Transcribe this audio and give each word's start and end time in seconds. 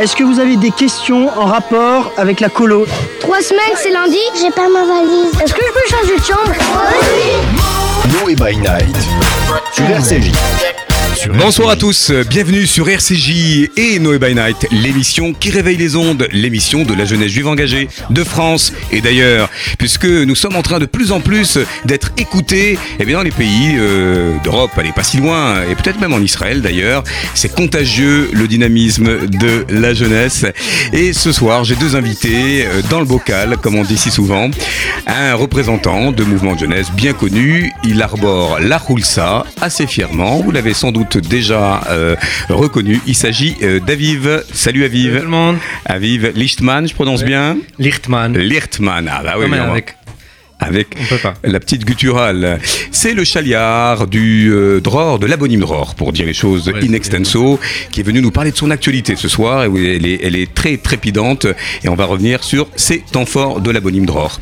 Est-ce 0.00 0.16
que 0.16 0.24
vous 0.24 0.40
avez 0.40 0.56
des 0.56 0.70
questions 0.72 1.28
en 1.38 1.46
rapport 1.46 2.12
avec 2.16 2.40
la 2.40 2.48
colo 2.48 2.86
Trois 3.20 3.40
semaines, 3.40 3.76
c'est 3.76 3.92
lundi. 3.92 4.18
J'ai 4.40 4.50
pas 4.50 4.68
ma 4.68 4.84
valise. 4.84 5.32
Est-ce 5.40 5.54
que 5.54 5.60
je 5.64 5.72
peux 5.72 5.88
changer 5.96 6.18
de 6.18 6.24
chambre? 6.24 6.52
Oui 7.14 8.34
Noé 8.34 8.34
by 8.34 8.56
Night. 8.56 8.96
sur 9.72 9.84
RCJ. 9.84 10.32
Bonsoir 11.28 11.70
à 11.70 11.76
tous, 11.76 12.10
bienvenue 12.28 12.66
sur 12.66 12.88
RCJ 12.88 13.70
et 13.76 13.98
Noé 14.00 14.18
by 14.18 14.34
Night, 14.34 14.66
l'émission 14.72 15.32
qui 15.32 15.50
réveille 15.50 15.76
les 15.76 15.94
ondes, 15.94 16.26
l'émission 16.32 16.82
de 16.82 16.94
la 16.94 17.04
jeunesse 17.04 17.30
juive 17.30 17.46
engagée 17.46 17.88
de 18.10 18.24
France 18.24 18.72
et 18.90 19.00
d'ailleurs, 19.00 19.48
puisque 19.78 20.06
nous 20.06 20.34
sommes 20.34 20.56
en 20.56 20.62
train 20.62 20.80
de 20.80 20.86
plus 20.86 21.12
en 21.12 21.20
plus 21.20 21.58
d'être 21.84 22.12
écoutés 22.16 22.76
eh 22.98 23.04
bien, 23.04 23.18
dans 23.18 23.22
les 23.22 23.30
pays 23.30 23.74
euh, 23.76 24.36
d'Europe, 24.42 24.72
allez 24.76 24.92
pas 24.92 25.04
si 25.04 25.18
loin, 25.18 25.62
et 25.70 25.74
peut-être 25.76 26.00
même 26.00 26.12
en 26.12 26.18
Israël 26.18 26.60
d'ailleurs. 26.60 27.04
C'est 27.34 27.54
contagieux 27.54 28.28
le 28.32 28.48
dynamisme 28.48 29.26
de 29.26 29.64
la 29.68 29.94
jeunesse. 29.94 30.44
Et 30.92 31.12
ce 31.12 31.30
soir, 31.30 31.64
j'ai 31.64 31.76
deux 31.76 31.94
invités 31.94 32.66
euh, 32.66 32.82
dans 32.90 32.98
le 32.98 33.06
bocal, 33.06 33.58
comme 33.62 33.76
on 33.76 33.84
dit 33.84 33.98
si 33.98 34.10
souvent. 34.10 34.50
Un 35.06 35.34
représentant 35.34 36.10
de 36.10 36.24
mouvement 36.24 36.54
de 36.54 36.60
jeunesse 36.60 36.90
bien 36.90 37.12
connu, 37.12 37.70
il 37.84 38.02
arbore 38.02 38.58
la 38.60 38.80
Hulsa 38.88 39.44
assez 39.60 39.86
fièrement, 39.86 40.40
vous 40.40 40.50
l'avez 40.50 40.74
sans 40.74 40.90
doute 40.90 41.11
déjà 41.18 41.82
euh, 41.88 42.16
reconnu. 42.48 43.00
Il 43.06 43.14
s'agit 43.14 43.56
euh, 43.62 43.80
d'Aviv. 43.80 44.42
Salut 44.52 44.84
Aviv. 44.84 45.06
Salut 45.10 45.18
tout 45.18 45.24
le 45.24 45.30
monde. 45.30 45.56
Aviv 45.86 46.32
Lichtman, 46.34 46.86
je 46.88 46.94
prononce 46.94 47.24
bien 47.24 47.56
Lichtman. 47.78 48.36
Lichtman, 48.36 49.08
ah 49.12 49.22
bah 49.24 49.34
oui. 49.38 49.46
On- 49.50 49.70
avec. 49.70 49.96
Avec 50.62 50.88
la 51.44 51.60
petite 51.60 51.84
gutturale. 51.84 52.60
C'est 52.90 53.14
le 53.14 53.24
chaliard 53.24 54.06
du 54.06 54.50
euh, 54.52 54.80
Dror, 54.80 55.18
de 55.18 55.26
l'abonyme 55.26 55.60
Dror, 55.60 55.94
pour 55.94 56.12
dire 56.12 56.26
les 56.26 56.34
choses 56.34 56.68
Ouais, 56.68 56.84
in 56.84 56.92
extenso, 56.92 57.58
qui 57.90 58.00
est 58.00 58.02
venu 58.02 58.20
nous 58.20 58.30
parler 58.30 58.52
de 58.52 58.56
son 58.56 58.70
actualité 58.70 59.16
ce 59.16 59.28
soir. 59.28 59.64
Et 59.64 59.96
elle 59.96 60.06
est, 60.06 60.20
elle 60.22 60.36
est 60.36 60.52
très 60.52 60.76
trépidante 60.76 61.46
et 61.82 61.88
on 61.88 61.94
va 61.94 62.04
revenir 62.04 62.44
sur 62.44 62.68
ces 62.76 63.00
temps 63.00 63.26
forts 63.26 63.60
de 63.60 63.70
l'abonyme 63.70 64.06
Dror. 64.06 64.40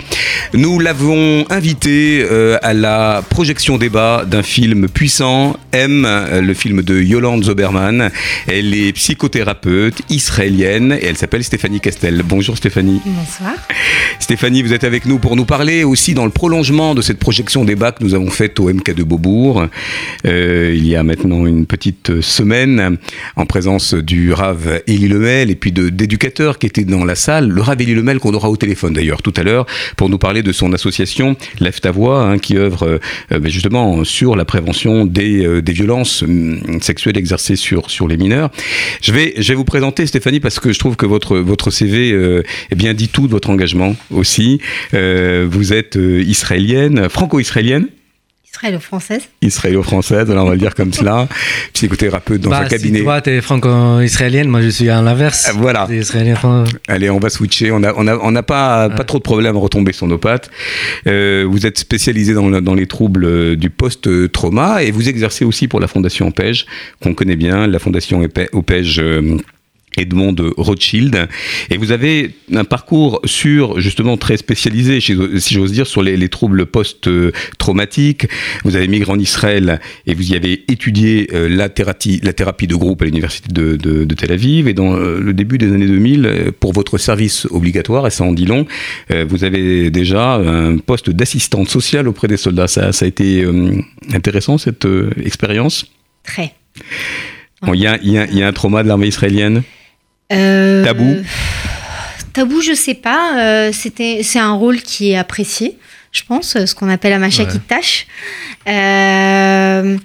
Nous 0.52 0.78
l'avons 0.78 1.44
invité 1.50 2.24
euh, 2.30 2.58
à 2.62 2.74
la 2.74 3.22
projection 3.28 3.78
débat 3.78 4.24
d'un 4.26 4.42
film 4.42 4.88
puissant, 4.88 5.56
M, 5.72 6.06
le 6.42 6.54
film 6.54 6.82
de 6.82 7.00
Yolande 7.00 7.44
Zoberman. 7.44 8.10
Elle 8.46 8.74
est 8.74 8.92
psychothérapeute 8.92 10.02
israélienne 10.08 10.98
et 11.00 11.06
elle 11.06 11.16
s'appelle 11.16 11.44
Stéphanie 11.44 11.80
Castel. 11.80 12.22
Bonjour 12.24 12.56
Stéphanie. 12.56 13.00
Bonsoir. 13.04 13.54
Stéphanie, 14.18 14.62
vous 14.62 14.72
êtes 14.72 14.84
avec 14.84 15.06
nous 15.06 15.18
pour 15.18 15.36
nous 15.36 15.44
parler 15.44 15.84
aussi 15.84 16.09
dans 16.14 16.24
le 16.24 16.30
prolongement 16.30 16.94
de 16.94 17.02
cette 17.02 17.18
projection 17.18 17.64
débat 17.64 17.92
que 17.92 18.02
nous 18.02 18.14
avons 18.14 18.30
faite 18.30 18.58
au 18.60 18.72
MK 18.72 18.94
de 18.94 19.02
Beaubourg 19.02 19.66
euh, 20.26 20.74
il 20.74 20.86
y 20.86 20.96
a 20.96 21.02
maintenant 21.02 21.46
une 21.46 21.66
petite 21.66 22.20
semaine 22.20 22.98
en 23.36 23.46
présence 23.46 23.94
du 23.94 24.32
Rav 24.32 24.82
Elie 24.86 25.08
Lemel 25.08 25.50
et 25.50 25.54
puis 25.54 25.72
d'éducateurs 25.72 26.58
qui 26.58 26.66
étaient 26.66 26.84
dans 26.84 27.04
la 27.04 27.14
salle. 27.14 27.48
Le 27.48 27.60
Rav 27.60 27.80
Elie 27.80 27.94
Lemel 27.94 28.18
qu'on 28.18 28.34
aura 28.34 28.50
au 28.50 28.56
téléphone 28.56 28.92
d'ailleurs 28.92 29.22
tout 29.22 29.32
à 29.36 29.42
l'heure 29.42 29.66
pour 29.96 30.08
nous 30.08 30.18
parler 30.18 30.42
de 30.42 30.52
son 30.52 30.72
association 30.72 31.36
Lève 31.60 31.80
ta 31.80 31.90
voix 31.90 32.22
hein, 32.22 32.38
qui 32.38 32.56
œuvre 32.56 33.00
euh, 33.32 33.38
ben, 33.38 33.48
justement 33.48 34.04
sur 34.04 34.36
la 34.36 34.44
prévention 34.44 35.04
des, 35.06 35.44
euh, 35.44 35.62
des 35.62 35.72
violences 35.72 36.22
hum, 36.22 36.80
sexuelles 36.80 37.16
exercées 37.16 37.56
sur, 37.56 37.90
sur 37.90 38.08
les 38.08 38.16
mineurs. 38.16 38.50
Je 39.02 39.12
vais, 39.12 39.34
je 39.36 39.48
vais 39.48 39.54
vous 39.54 39.64
présenter 39.64 40.06
Stéphanie 40.06 40.40
parce 40.40 40.60
que 40.60 40.72
je 40.72 40.78
trouve 40.78 40.96
que 40.96 41.06
votre, 41.06 41.38
votre 41.38 41.70
CV 41.70 42.10
eh 42.70 42.74
bien, 42.74 42.94
dit 42.94 43.08
tout 43.08 43.26
de 43.26 43.32
votre 43.32 43.50
engagement 43.50 43.96
aussi. 44.10 44.60
Vous 44.92 45.72
êtes 45.72 45.96
israélienne, 46.26 47.08
franco-israélienne, 47.08 47.88
Israélo-française. 48.52 49.22
israélo-française, 49.40 50.30
alors 50.30 50.44
on 50.44 50.48
va 50.48 50.54
le 50.54 50.60
dire 50.60 50.74
comme 50.74 50.92
cela, 50.92 51.28
psychothérapeute 51.72 52.40
dans 52.40 52.50
bah, 52.50 52.60
un 52.60 52.64
cabinet. 52.66 52.98
Si 52.98 53.04
toi, 53.04 53.20
t'es 53.20 53.40
franco-israélienne, 53.40 54.48
moi, 54.48 54.60
je 54.60 54.68
suis 54.68 54.90
à 54.90 55.00
l'inverse. 55.00 55.46
Ah, 55.48 55.52
voilà. 55.56 55.88
Allez, 56.88 57.10
on 57.10 57.20
va 57.20 57.30
switcher. 57.30 57.70
On 57.70 57.82
a, 57.84 57.94
on 57.96 58.06
a, 58.06 58.16
on 58.16 58.32
n'a 58.32 58.42
pas, 58.42 58.90
pas 58.90 59.04
trop 59.04 59.18
de 59.18 59.22
problèmes 59.22 59.56
à 59.56 59.58
retomber 59.58 59.92
sur 59.92 60.06
nos 60.08 60.18
pattes. 60.18 60.50
Euh, 61.06 61.46
vous 61.48 61.64
êtes 61.64 61.78
spécialisé 61.78 62.34
dans, 62.34 62.50
dans 62.60 62.74
les 62.74 62.86
troubles 62.86 63.24
euh, 63.24 63.56
du 63.56 63.70
post-trauma 63.70 64.82
et 64.82 64.90
vous 64.90 65.08
exercez 65.08 65.44
aussi 65.44 65.68
pour 65.68 65.80
la 65.80 65.86
Fondation 65.86 66.28
OPEJ, 66.28 66.66
qu'on 67.00 67.14
connaît 67.14 67.36
bien, 67.36 67.66
la 67.66 67.78
Fondation 67.78 68.20
euh, 68.20 69.38
Edmond 69.96 70.32
de 70.32 70.52
Rothschild. 70.56 71.28
Et 71.70 71.76
vous 71.76 71.92
avez 71.92 72.30
un 72.54 72.64
parcours 72.64 73.20
sur, 73.24 73.80
justement, 73.80 74.16
très 74.16 74.36
spécialisé, 74.36 75.00
si 75.00 75.14
j'ose 75.54 75.72
dire, 75.72 75.86
sur 75.86 76.02
les, 76.02 76.16
les 76.16 76.28
troubles 76.28 76.66
post-traumatiques. 76.66 78.26
Vous 78.64 78.76
avez 78.76 78.88
migré 78.88 79.10
en 79.12 79.18
Israël 79.18 79.80
et 80.06 80.14
vous 80.14 80.32
y 80.32 80.36
avez 80.36 80.64
étudié 80.68 81.28
euh, 81.34 81.48
la, 81.48 81.68
thérapie, 81.68 82.20
la 82.22 82.32
thérapie 82.32 82.66
de 82.66 82.74
groupe 82.74 83.02
à 83.02 83.04
l'université 83.04 83.52
de, 83.52 83.76
de- 83.76 84.04
de 84.04 84.14
Tel 84.14 84.32
Aviv. 84.32 84.68
Et 84.68 84.74
dans 84.74 84.94
euh, 84.96 85.18
le 85.20 85.32
début 85.34 85.58
des 85.58 85.72
années 85.72 85.86
2000, 85.86 86.26
euh, 86.26 86.50
pour 86.58 86.72
votre 86.72 86.98
service 86.98 87.46
obligatoire, 87.50 88.06
et 88.06 88.10
ça 88.10 88.24
en 88.24 88.32
dit 88.32 88.46
long, 88.46 88.66
vous 89.28 89.44
avez 89.44 89.90
déjà 89.90 90.34
un 90.36 90.78
poste 90.78 91.10
d'assistante 91.10 91.68
sociale 91.68 92.08
auprès 92.08 92.28
des 92.28 92.36
soldats. 92.36 92.68
Ça, 92.68 92.92
ça 92.92 93.04
a 93.04 93.08
été 93.08 93.44
intéressant, 94.12 94.58
cette 94.58 94.86
expérience? 95.24 95.86
Très. 96.24 96.52
Bon, 97.62 97.74
Il 97.74 97.80
y, 97.80 97.86
a, 97.86 97.98
y 98.02 98.18
a- 98.18 98.26
y 98.30 98.42
a 98.42 98.48
un 98.48 98.52
trauma 98.52 98.82
de 98.82 98.88
l'armée 98.88 99.08
israélienne? 99.08 99.62
Euh, 100.32 100.84
Tabou 100.84 101.16
Tabou, 102.32 102.60
je 102.60 102.72
sais 102.74 102.94
pas. 102.94 103.38
euh, 103.40 103.72
c'était, 103.72 104.20
c'est 104.22 104.38
un 104.38 104.52
rôle 104.52 104.80
qui 104.82 105.10
est 105.10 105.16
apprécié, 105.16 105.76
je 106.12 106.22
pense, 106.22 106.64
ce 106.64 106.74
qu'on 106.74 106.88
appelle 106.88 107.12
un 107.12 107.18
macha 107.18 107.42
Ouais. 107.44 107.48
qui 107.50 107.58
tâche. 107.58 108.06
Euh, 108.68 109.96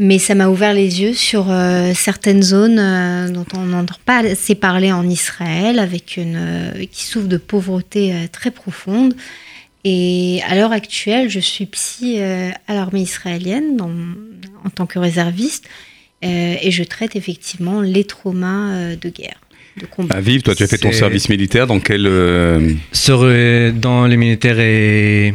mais 0.00 0.18
ça 0.18 0.34
m'a 0.34 0.48
ouvert 0.48 0.74
les 0.74 1.00
yeux 1.02 1.14
sur 1.14 1.46
euh, 1.50 1.92
certaines 1.94 2.42
zones 2.42 2.78
euh, 2.78 3.28
dont 3.30 3.46
on 3.56 3.60
n'entend 3.64 3.96
pas 4.04 4.18
assez 4.18 4.54
parler 4.54 4.92
en 4.92 5.08
Israël, 5.08 5.78
avec 5.78 6.16
une 6.16 6.36
euh, 6.36 6.84
qui 6.90 7.04
souffrent 7.04 7.28
de 7.28 7.36
pauvreté 7.36 8.14
très 8.32 8.50
profonde. 8.50 9.14
Et 9.84 10.40
à 10.48 10.54
l'heure 10.56 10.72
actuelle, 10.72 11.30
je 11.30 11.38
suis 11.40 11.66
psy 11.66 12.18
à 12.20 12.74
l'armée 12.74 13.00
israélienne 13.02 13.76
dans- 13.76 13.90
en 14.64 14.70
tant 14.70 14.86
que 14.86 14.98
réserviste 14.98 15.64
et 16.20 16.70
je 16.72 16.82
traite 16.82 17.14
effectivement 17.14 17.80
les 17.80 18.02
traumas 18.02 18.96
de 19.00 19.08
guerre, 19.08 19.38
de 19.78 19.86
combat. 19.86 20.14
Aviv, 20.16 20.42
toi 20.42 20.54
tu 20.54 20.62
as 20.62 20.66
fait 20.66 20.78
ton 20.78 20.92
service 20.92 21.28
militaire 21.28 21.66
dans 21.66 21.80
quel... 21.80 22.06
euh, 22.06 22.72
Sur, 22.92 23.20
euh, 23.22 23.72
dans 23.72 24.06
les 24.06 24.16
militaires 24.16 24.58
et 24.60 25.34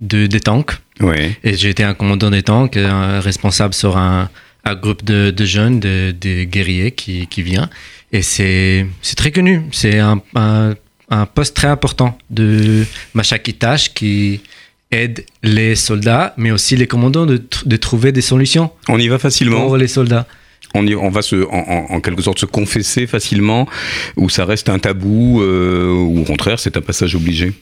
de, 0.00 0.26
des 0.26 0.40
tanks. 0.40 0.72
Ouais. 1.00 1.36
Et 1.42 1.56
j'ai 1.56 1.70
été 1.70 1.82
un 1.82 1.94
commandant 1.94 2.30
des 2.30 2.42
tanks, 2.42 2.76
un 2.76 3.20
responsable 3.20 3.74
sur 3.74 3.96
un, 3.96 4.28
un 4.64 4.74
groupe 4.74 5.02
de, 5.04 5.30
de 5.30 5.44
jeunes, 5.44 5.80
de, 5.80 6.14
de 6.18 6.44
guerriers 6.44 6.92
qui, 6.92 7.26
qui 7.26 7.42
vient. 7.42 7.68
Et 8.12 8.22
c'est 8.22 8.86
c'est 9.02 9.16
très 9.16 9.30
connu. 9.32 9.62
C'est 9.72 9.98
un, 9.98 10.20
un, 10.34 10.74
un 11.10 11.26
poste 11.26 11.56
très 11.56 11.68
important 11.68 12.18
de 12.28 12.84
Machakitash 13.14 13.94
qui 13.94 14.40
aide 14.90 15.24
les 15.42 15.76
soldats, 15.76 16.34
mais 16.36 16.50
aussi 16.50 16.74
les 16.76 16.86
commandants 16.88 17.24
de, 17.24 17.38
tr- 17.38 17.66
de 17.66 17.76
trouver 17.76 18.10
des 18.12 18.20
solutions 18.22 18.70
On 18.88 18.98
y 18.98 19.06
va 19.08 19.18
facilement 19.20 19.60
pour 19.62 19.76
les 19.76 19.86
soldats. 19.88 20.26
On, 20.74 20.86
y- 20.86 20.94
on 20.94 21.10
va 21.10 21.22
se, 21.22 21.36
en, 21.46 21.58
en- 21.58 21.86
en 21.94 22.00
quelque 22.00 22.22
sorte 22.22 22.38
se 22.38 22.46
confesser 22.46 23.06
facilement 23.06 23.66
ou 24.16 24.28
ça 24.28 24.44
reste 24.44 24.68
un 24.68 24.78
tabou 24.78 25.42
euh, 25.42 25.90
ou 25.92 26.20
au 26.20 26.24
contraire 26.24 26.58
c'est 26.60 26.76
un 26.76 26.80
passage 26.82 27.14
obligé? 27.14 27.52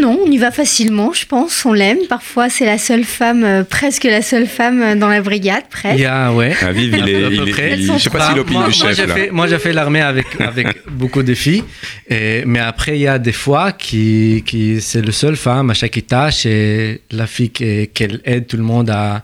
Non, 0.00 0.18
on 0.26 0.30
y 0.30 0.38
va 0.38 0.50
facilement, 0.50 1.12
je 1.12 1.26
pense. 1.26 1.62
On 1.66 1.74
l'aime. 1.74 1.98
Parfois, 2.08 2.48
c'est 2.48 2.64
la 2.64 2.78
seule 2.78 3.04
femme, 3.04 3.44
euh, 3.44 3.64
presque 3.64 4.04
la 4.04 4.22
seule 4.22 4.46
femme 4.46 4.80
euh, 4.82 4.94
dans 4.96 5.08
la 5.08 5.20
brigade, 5.20 5.62
Il 5.66 5.70
presque. 5.70 5.98
y 6.00 6.04
a, 6.06 6.32
ouais. 6.32 6.54
Aviv, 6.62 6.96
il 6.96 7.08
est, 7.08 7.24
À 7.24 7.28
peu 7.28 7.34
il 7.34 7.48
est- 7.48 7.52
près. 7.52 7.78
il- 7.78 7.92
je 7.92 7.98
sais 7.98 8.08
pas 8.08 8.34
moi, 8.34 8.44
le 8.46 8.50
moi, 8.50 8.70
chef 8.70 8.96
j'ai 8.96 9.06
là. 9.06 9.14
fait, 9.14 9.30
moi, 9.30 9.46
j'ai 9.46 9.58
fait 9.58 9.74
l'armée 9.74 10.00
avec, 10.00 10.24
avec 10.40 10.68
beaucoup 10.90 11.22
de 11.22 11.34
filles. 11.34 11.64
Et, 12.08 12.44
mais 12.46 12.60
après, 12.60 12.96
il 12.96 13.02
y 13.02 13.06
a 13.06 13.18
des 13.18 13.32
fois 13.32 13.72
qui, 13.72 14.42
qui 14.46 14.80
c'est 14.80 15.02
le 15.02 15.12
seul 15.12 15.36
femme 15.36 15.68
à 15.68 15.74
chaque 15.74 16.00
tâche 16.06 16.46
et 16.46 17.02
la 17.10 17.26
fille 17.26 17.50
qui- 17.50 17.88
qu'elle 17.92 18.22
aide 18.24 18.46
tout 18.46 18.56
le 18.56 18.62
monde 18.64 18.88
à, 18.88 19.22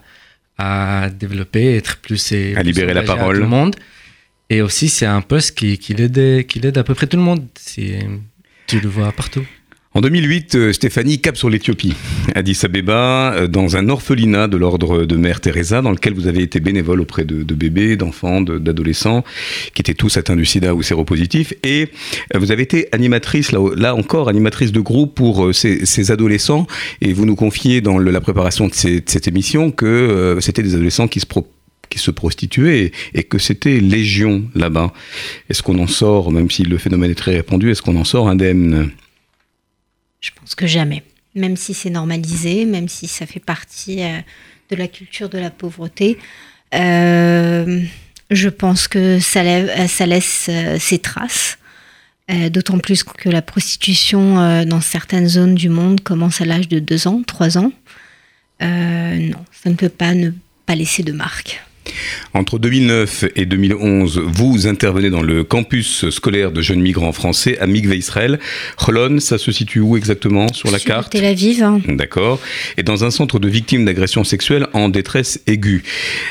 à 0.60 1.10
développer, 1.10 1.76
être 1.76 1.98
plus. 1.98 2.32
et 2.32 2.54
À 2.56 2.62
libérer 2.62 2.94
la 2.94 3.02
parole. 3.02 3.36
Tout 3.36 3.42
le 3.42 3.48
monde. 3.48 3.76
Et 4.48 4.62
aussi, 4.62 4.88
c'est 4.88 5.06
un 5.06 5.20
poste 5.20 5.56
qui, 5.56 5.78
qui, 5.78 5.94
l'aide, 5.94 6.46
qui 6.46 6.58
l'aide 6.58 6.76
à 6.76 6.84
peu 6.84 6.94
près 6.94 7.06
tout 7.06 7.16
le 7.16 7.22
monde. 7.22 7.46
Tu 8.66 8.80
le 8.80 8.88
vois 8.88 9.12
partout. 9.12 9.46
En 9.92 10.02
2008, 10.02 10.54
euh, 10.54 10.72
Stéphanie 10.72 11.20
cap 11.20 11.36
sur 11.36 11.50
l'Éthiopie, 11.50 11.94
Addis 12.36 12.60
Abeba, 12.62 13.34
euh, 13.34 13.48
dans 13.48 13.76
un 13.76 13.88
orphelinat 13.88 14.46
de 14.46 14.56
l'ordre 14.56 15.04
de 15.04 15.16
Mère 15.16 15.40
Teresa, 15.40 15.82
dans 15.82 15.90
lequel 15.90 16.14
vous 16.14 16.28
avez 16.28 16.44
été 16.44 16.60
bénévole 16.60 17.00
auprès 17.00 17.24
de, 17.24 17.42
bébés, 17.54 17.96
d'enfants, 17.96 18.40
de- 18.40 18.60
d'adolescents, 18.60 19.24
qui 19.74 19.82
étaient 19.82 19.94
tous 19.94 20.16
atteints 20.16 20.36
du 20.36 20.44
sida 20.44 20.76
ou 20.76 20.84
séropositifs. 20.84 21.54
Et 21.64 21.88
euh, 22.36 22.38
vous 22.38 22.52
avez 22.52 22.62
été 22.62 22.86
animatrice, 22.92 23.50
là, 23.50 23.96
encore, 23.96 24.28
animatrice 24.28 24.70
de 24.70 24.78
groupe 24.78 25.16
pour 25.16 25.52
ces, 25.52 26.10
adolescents. 26.12 26.68
Et 27.00 27.12
vous 27.12 27.26
nous 27.26 27.34
confiez 27.34 27.80
dans 27.80 27.98
la 27.98 28.20
préparation 28.20 28.68
de, 28.68 28.72
cette 28.72 29.26
émission 29.26 29.72
que 29.72 30.38
c'était 30.40 30.62
des 30.62 30.74
adolescents 30.74 31.08
qui 31.08 31.18
se 31.18 32.10
prostituaient 32.12 32.92
et 33.12 33.24
que 33.24 33.38
c'était 33.38 33.80
légion 33.80 34.44
là-bas. 34.54 34.92
Est-ce 35.48 35.64
qu'on 35.64 35.80
en 35.80 35.88
sort, 35.88 36.30
même 36.30 36.48
si 36.48 36.62
le 36.62 36.78
phénomène 36.78 37.10
est 37.10 37.16
très 37.16 37.32
répandu, 37.32 37.72
est-ce 37.72 37.82
qu'on 37.82 37.96
en 37.96 38.04
sort 38.04 38.28
indemne? 38.28 38.92
Je 40.20 40.30
pense 40.38 40.54
que 40.54 40.66
jamais. 40.66 41.02
Même 41.34 41.56
si 41.56 41.74
c'est 41.74 41.90
normalisé, 41.90 42.64
même 42.64 42.88
si 42.88 43.06
ça 43.06 43.26
fait 43.26 43.40
partie 43.40 44.02
euh, 44.02 44.18
de 44.70 44.76
la 44.76 44.88
culture 44.88 45.28
de 45.28 45.38
la 45.38 45.50
pauvreté. 45.50 46.18
Euh, 46.74 47.82
Je 48.30 48.48
pense 48.48 48.86
que 48.86 49.18
ça, 49.18 49.42
ça 49.88 50.06
laisse 50.06 50.48
ses 50.78 50.98
traces. 51.00 51.58
D'autant 52.52 52.78
plus 52.78 53.02
que 53.02 53.28
la 53.28 53.42
prostitution 53.42 54.64
dans 54.64 54.80
certaines 54.80 55.26
zones 55.26 55.56
du 55.56 55.68
monde 55.68 56.00
commence 56.00 56.40
à 56.40 56.44
l'âge 56.44 56.68
de 56.68 56.78
2 56.78 57.08
ans, 57.08 57.22
3 57.26 57.58
ans. 57.58 57.72
non, 58.60 59.44
ça 59.50 59.68
ne 59.68 59.74
peut 59.74 59.88
pas 59.88 60.14
ne 60.14 60.30
pas 60.64 60.76
laisser 60.76 61.02
de 61.02 61.10
marque. 61.10 61.60
Entre 62.34 62.58
2009 62.58 63.24
et 63.36 63.46
2011, 63.46 64.20
vous 64.24 64.66
intervenez 64.66 65.10
dans 65.10 65.22
le 65.22 65.44
campus 65.44 66.08
scolaire 66.10 66.52
de 66.52 66.62
jeunes 66.62 66.80
migrants 66.80 67.12
français 67.12 67.58
à 67.58 67.66
Mikve 67.66 67.94
Israël. 67.94 68.38
Holon, 68.86 69.20
ça 69.20 69.38
se 69.38 69.52
situe 69.52 69.80
où 69.80 69.96
exactement 69.96 70.52
sur 70.52 70.70
la 70.70 70.78
sur 70.78 70.88
carte 70.88 71.12
Tel 71.12 71.24
Aviv. 71.24 71.62
Hein. 71.62 71.80
D'accord. 71.88 72.40
Et 72.76 72.82
dans 72.82 73.04
un 73.04 73.10
centre 73.10 73.38
de 73.38 73.48
victimes 73.48 73.84
d'agressions 73.84 74.24
sexuelles 74.24 74.66
en 74.72 74.88
détresse 74.88 75.40
aiguë. 75.46 75.82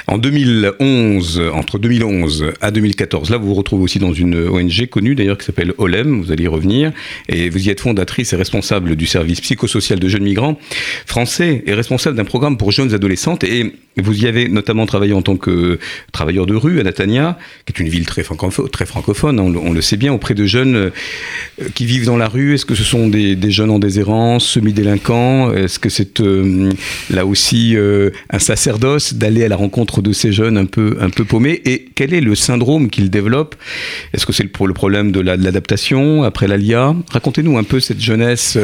En 0.08 0.18
2011, 0.18 1.42
entre 1.54 1.80
2011 1.80 2.54
à 2.62 2.72
2014, 2.72 3.30
là 3.30 3.38
vous 3.38 3.48
vous 3.48 3.54
retrouvez 3.54 3.84
aussi 3.84 4.00
dans 4.00 4.14
une 4.14 4.48
ONG 4.48 4.88
connue 4.88 5.16
d'ailleurs 5.16 5.38
qui 5.38 5.46
s'appelle 5.46 5.74
OLEM, 5.78 6.22
vous 6.22 6.32
allez 6.32 6.44
y 6.44 6.48
revenir, 6.48 6.92
et 7.28 7.50
vous 7.50 7.68
y 7.68 7.70
êtes 7.70 7.82
fondatrice 7.82 8.34
et 8.34 8.36
responsable 8.36 8.96
du 8.96 9.06
service 9.06 9.42
psychosocial 9.42 10.00
de 10.00 10.08
jeunes 10.08 10.24
migrants 10.24 10.58
français 11.06 11.64
et 11.66 11.74
responsable 11.74 12.18
d'un 12.18 12.26
programme 12.26 12.58
pour 12.58 12.72
jeunes 12.72 12.94
adolescentes 12.94 13.44
et 13.44 13.74
vous 13.98 14.24
y 14.24 14.28
avez 14.28 14.48
notamment 14.48 14.86
travaillé 14.86 15.14
en 15.14 15.22
tant 15.22 15.38
que 15.38 15.49
travailleur 16.12 16.46
de 16.46 16.56
rue 16.56 16.80
à 16.80 16.84
Natania, 16.84 17.38
qui 17.66 17.74
est 17.74 17.80
une 17.80 17.90
ville 17.90 18.06
très, 18.06 18.24
francophone, 18.24 19.40
on, 19.40 19.74
le 19.74 19.82
sait 19.82 19.98
bien, 19.98 20.14
auprès 20.14 20.34
de 20.34 20.46
jeunes 20.46 20.76
euh, 20.76 20.90
qui 21.76 21.86
vivent 21.86 22.06
dans 22.06 22.18
la 22.18 22.28
rue. 22.28 22.54
Est-ce 22.54 22.66
que 22.66 22.76
ce 22.76 22.84
sont 22.84 23.08
des, 23.08 23.38
jeunes 23.52 23.70
en 23.70 23.80
déshérence, 23.80 24.46
semi-délinquants? 24.46 25.54
Est-ce 25.54 25.80
que 25.80 25.90
c'est 25.90 26.20
euh, 26.22 26.72
là 27.10 27.26
aussi 27.26 27.76
euh, 27.76 28.10
un 28.30 28.40
sacerdoce 28.40 29.14
d'aller 29.14 29.44
à 29.44 29.48
la 29.48 29.56
rencontre 29.56 30.02
de 30.02 30.12
ces 30.12 30.32
jeunes 30.32 30.58
un 30.58 30.66
peu, 30.66 30.96
paumés? 31.28 31.62
Et 31.66 31.86
quel 31.96 32.14
est 32.14 32.22
le 32.22 32.36
syndrome 32.36 32.90
qu'ils 32.90 33.10
développent? 33.10 33.56
Est-ce 34.14 34.26
que 34.26 34.34
c'est 34.34 34.46
pour 34.46 34.68
le 34.68 34.74
problème 34.74 35.12
de 35.12 35.20
l'adaptation 35.20 36.24
après 36.24 36.48
l'ALIA 36.48 36.96
Racontez-nous 37.12 37.58
un 37.58 37.64
peu 37.64 37.80
cette 37.80 38.02
jeunesse 38.02 38.58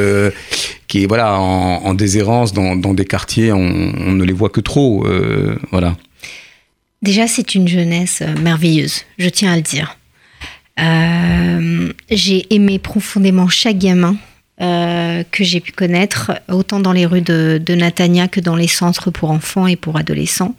qui 0.88 1.02
est 1.02 1.06
voilà 1.06 1.38
en, 1.38 1.94
déshérence 1.94 2.52
dans, 2.52 2.94
des 2.94 3.04
quartiers, 3.04 3.52
on, 3.52 4.12
ne 4.12 4.24
les 4.24 4.32
voit 4.32 4.50
que 4.50 4.60
trop, 4.60 5.06
voilà. 5.70 5.96
Déjà, 7.02 7.26
c'est 7.26 7.54
une 7.54 7.68
jeunesse 7.68 8.22
euh, 8.22 8.34
merveilleuse, 8.40 9.02
je 9.18 9.28
tiens 9.28 9.52
à 9.52 9.56
le 9.56 9.62
dire. 9.62 9.96
Euh, 10.80 11.92
j'ai 12.10 12.46
aimé 12.54 12.78
profondément 12.78 13.48
chaque 13.48 13.78
gamin 13.78 14.16
que 14.58 15.44
j'ai 15.44 15.60
pu 15.60 15.72
connaître, 15.72 16.32
autant 16.48 16.80
dans 16.80 16.92
les 16.92 17.04
rues 17.04 17.20
de, 17.20 17.60
Natania 17.74 18.26
que 18.26 18.40
dans 18.40 18.56
les 18.56 18.68
centres 18.68 19.10
pour 19.10 19.30
enfants 19.30 19.66
et 19.66 19.76
pour 19.76 19.98
adolescents. 19.98 20.54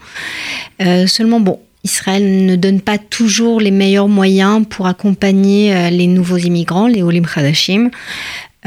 seulement, 1.07 1.39
bon, 1.39 1.59
Israël 1.83 2.45
ne 2.45 2.55
donne 2.55 2.79
pas 2.79 2.99
toujours 2.99 3.59
les 3.59 3.71
meilleurs 3.71 4.07
moyens 4.07 4.63
pour 4.69 4.85
accompagner 4.85 5.89
les 5.89 6.05
nouveaux 6.05 6.37
immigrants, 6.37 6.85
les 6.85 7.01
Olim 7.01 7.25
Khadashim. 7.25 7.89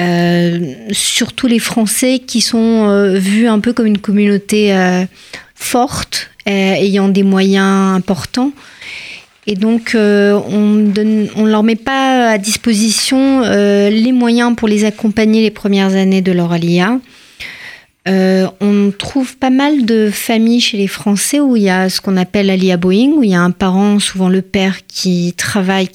Euh, 0.00 0.74
surtout 0.92 1.46
les 1.46 1.58
Français 1.58 2.20
qui 2.20 2.40
sont 2.40 2.88
euh, 2.88 3.18
vus 3.18 3.48
un 3.48 3.60
peu 3.60 3.72
comme 3.72 3.86
une 3.86 3.98
communauté 3.98 4.74
euh, 4.74 5.04
forte, 5.54 6.30
ayant 6.50 7.08
des 7.08 7.22
moyens 7.22 7.96
importants. 7.96 8.52
Et 9.46 9.54
donc, 9.54 9.92
on 9.94 10.60
ne 10.60 11.48
leur 11.48 11.62
met 11.62 11.76
pas 11.76 12.30
à 12.30 12.38
disposition 12.38 13.40
les 13.42 14.12
moyens 14.12 14.54
pour 14.56 14.68
les 14.68 14.84
accompagner 14.84 15.40
les 15.42 15.50
premières 15.50 15.94
années 15.94 16.22
de 16.22 16.32
leur 16.32 16.52
alia. 16.52 16.98
on 18.06 18.92
trouve 18.96 19.36
pas 19.38 19.50
mal 19.50 19.86
de 19.86 20.10
familles 20.12 20.60
chez 20.60 20.76
les 20.76 20.86
Français 20.86 21.40
où 21.40 21.56
il 21.56 21.62
y 21.62 21.70
a 21.70 21.88
ce 21.88 22.00
qu'on 22.00 22.16
appelle 22.16 22.50
alia 22.50 22.76
Boeing, 22.76 23.12
où 23.16 23.22
il 23.22 23.30
y 23.30 23.34
a 23.34 23.40
un 23.40 23.50
parent, 23.50 23.98
souvent 23.98 24.28
le 24.28 24.42
père, 24.42 24.86
qui 24.86 25.34
travaille 25.36 25.88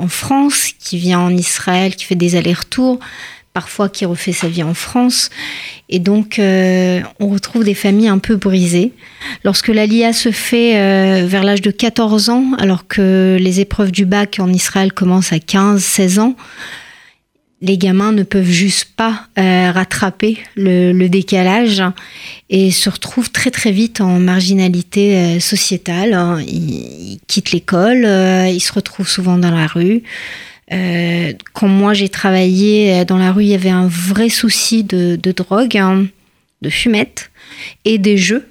en 0.00 0.08
France, 0.08 0.70
qui 0.78 0.96
vient 0.96 1.20
en 1.20 1.36
Israël, 1.36 1.96
qui 1.96 2.04
fait 2.04 2.14
des 2.14 2.36
allers-retours 2.36 3.00
parfois 3.54 3.88
qui 3.88 4.04
refait 4.04 4.32
sa 4.32 4.48
vie 4.48 4.64
en 4.64 4.74
France. 4.74 5.30
Et 5.88 6.00
donc, 6.00 6.38
euh, 6.38 7.00
on 7.20 7.28
retrouve 7.28 7.64
des 7.64 7.74
familles 7.74 8.08
un 8.08 8.18
peu 8.18 8.34
brisées. 8.34 8.92
Lorsque 9.44 9.68
l'ALIA 9.68 10.12
se 10.12 10.32
fait 10.32 10.76
euh, 10.76 11.24
vers 11.26 11.44
l'âge 11.44 11.62
de 11.62 11.70
14 11.70 12.30
ans, 12.30 12.44
alors 12.58 12.88
que 12.88 13.38
les 13.40 13.60
épreuves 13.60 13.92
du 13.92 14.06
bac 14.06 14.38
en 14.40 14.52
Israël 14.52 14.92
commencent 14.92 15.32
à 15.32 15.36
15-16 15.36 16.18
ans, 16.18 16.36
les 17.62 17.78
gamins 17.78 18.12
ne 18.12 18.24
peuvent 18.24 18.50
juste 18.50 18.88
pas 18.96 19.28
euh, 19.38 19.70
rattraper 19.70 20.38
le, 20.56 21.06
décalage 21.06 21.82
et 22.50 22.72
se 22.72 22.90
retrouvent 22.90 23.30
très 23.30 23.52
très 23.52 23.70
vite 23.70 24.00
en 24.00 24.18
marginalité 24.18 25.38
sociétale. 25.38 26.42
Ils, 26.46 27.12
ils 27.12 27.20
quittent 27.28 27.52
l'école, 27.52 28.04
ils 28.04 28.60
se 28.60 28.72
retrouvent 28.72 29.08
souvent 29.08 29.38
dans 29.38 29.52
la 29.52 29.68
rue. 29.68 30.02
Euh, 30.72 31.32
quand 31.52 31.68
moi 31.68 31.92
j'ai 31.92 32.08
travaillé 32.08 32.94
euh, 32.94 33.04
dans 33.04 33.18
la 33.18 33.32
rue, 33.32 33.44
il 33.44 33.50
y 33.50 33.54
avait 33.54 33.70
un 33.70 33.86
vrai 33.86 34.28
souci 34.28 34.82
de, 34.82 35.16
drogue, 35.16 35.76
hein, 35.76 36.06
de 36.62 36.70
fumette 36.70 37.30
et 37.84 37.98
des 37.98 38.16
jeux. 38.16 38.46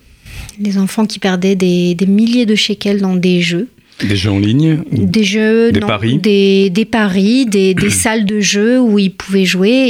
Des 0.59 0.77
enfants 0.77 1.05
qui 1.05 1.17
perdaient 1.17 1.55
des, 1.55 1.97
milliers 2.07 2.45
de 2.45 2.55
shekels 2.55 3.01
dans 3.01 3.15
des 3.15 3.41
jeux. 3.41 3.67
Des 4.07 4.15
jeux 4.15 4.31
en 4.31 4.39
ligne 4.39 4.83
Des 4.91 5.23
jeux, 5.23 5.71
des 5.71 5.79
paris 5.79 6.19
Des, 6.19 6.87
paris, 6.89 7.45
des, 7.45 7.75
salles 7.89 8.25
de 8.25 8.39
jeux 8.39 8.79
où 8.79 8.99
ils 8.99 9.11
pouvaient 9.11 9.45
jouer 9.45 9.89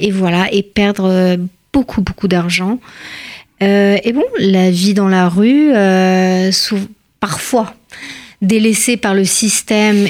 et, 0.00 0.10
voilà, 0.10 0.50
et 0.52 0.62
perdre 0.62 1.04
euh, 1.04 1.36
beaucoup, 1.72 2.00
beaucoup 2.00 2.28
d'argent. 2.28 2.80
et 3.60 4.12
bon, 4.14 4.24
la 4.38 4.70
vie 4.70 4.94
dans 4.94 5.08
la 5.08 5.28
rue, 5.28 5.70
parfois 7.20 7.74
délaissée 8.40 8.96
par 8.96 9.14
le 9.14 9.24
système 9.24 10.08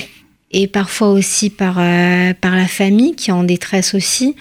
et 0.52 0.66
parfois 0.66 1.10
aussi 1.10 1.50
par, 1.50 1.78
euh, 1.78 2.32
par 2.40 2.54
la 2.56 2.66
famille 2.66 3.14
qui 3.14 3.30
est 3.30 3.34
en 3.34 3.44
détresse 3.44 3.94
aussi, 3.94 4.36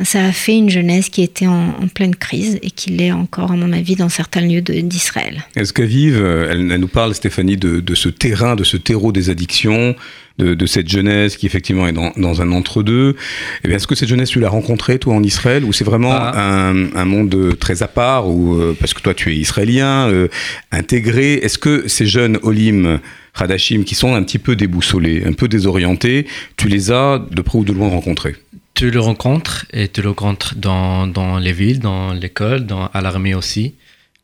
ça 0.00 0.24
a 0.24 0.32
fait 0.32 0.56
une 0.56 0.70
jeunesse 0.70 1.08
qui 1.08 1.22
était 1.22 1.46
en, 1.46 1.72
pleine 1.94 2.16
crise 2.16 2.58
et 2.62 2.70
qui 2.70 2.90
l'est 2.90 3.12
encore, 3.12 3.52
à 3.52 3.56
mon 3.56 3.72
avis, 3.72 3.94
dans 3.94 4.08
certains 4.08 4.40
lieux 4.40 4.60
d'Israël. 4.60 5.44
Est-ce 5.54 5.72
qu'Aviv, 5.72 6.16
elle, 6.16 6.72
elle, 6.72 6.80
nous 6.80 6.88
parle, 6.88 7.14
Stéphanie, 7.14 7.56
de, 7.56 7.78
de, 7.80 7.94
ce 7.94 8.08
terrain, 8.08 8.56
de 8.56 8.64
ce 8.64 8.76
terreau 8.76 9.12
des 9.12 9.30
addictions, 9.30 9.94
de, 10.38 10.54
de 10.54 10.66
cette 10.66 10.88
jeunesse 10.88 11.36
qui 11.36 11.46
effectivement 11.46 11.86
est 11.86 11.92
dans, 11.92 12.12
dans 12.16 12.42
un 12.42 12.52
entre-deux. 12.52 13.16
Eh 13.64 13.70
est-ce 13.70 13.86
que 13.86 13.94
cette 13.94 14.08
jeunesse, 14.08 14.30
tu 14.30 14.40
l'as 14.40 14.48
rencontrée, 14.48 14.98
toi, 14.98 15.14
en 15.14 15.22
Israël, 15.22 15.64
ou 15.64 15.72
c'est 15.72 15.84
vraiment 15.84 16.12
ah. 16.12 16.38
un, 16.40 16.94
un, 16.94 17.04
monde 17.04 17.56
très 17.58 17.82
à 17.82 17.88
part, 17.88 18.28
ou, 18.28 18.54
euh, 18.54 18.76
parce 18.78 18.94
que 18.94 19.00
toi, 19.00 19.14
tu 19.14 19.32
es 19.32 19.36
israélien, 19.36 20.08
euh, 20.08 20.28
intégré? 20.70 21.34
Est-ce 21.34 21.58
que 21.58 21.88
ces 21.88 22.06
jeunes 22.06 22.38
Olim 22.42 23.00
Hadashim 23.34 23.84
qui 23.84 23.94
sont 23.94 24.14
un 24.14 24.22
petit 24.22 24.38
peu 24.38 24.56
déboussolés, 24.56 25.24
un 25.26 25.32
peu 25.32 25.48
désorientés, 25.48 26.26
tu 26.56 26.68
les 26.68 26.90
as 26.90 27.24
de 27.30 27.42
près 27.42 27.58
ou 27.58 27.64
de 27.64 27.72
loin 27.72 27.88
rencontrés? 27.88 28.36
Tu 28.74 28.90
le 28.90 29.00
rencontres 29.00 29.66
et 29.72 29.88
tu 29.88 30.00
le 30.00 30.08
rencontres 30.08 30.54
dans, 30.56 31.06
dans 31.06 31.38
les 31.38 31.52
villes, 31.52 31.80
dans 31.80 32.14
l'école, 32.14 32.66
à 32.92 33.00
l'armée 33.02 33.34
aussi. 33.34 33.74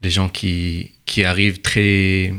Des 0.00 0.10
gens 0.10 0.28
qui, 0.28 0.92
qui 1.06 1.24
arrivent 1.24 1.60
très, 1.60 2.32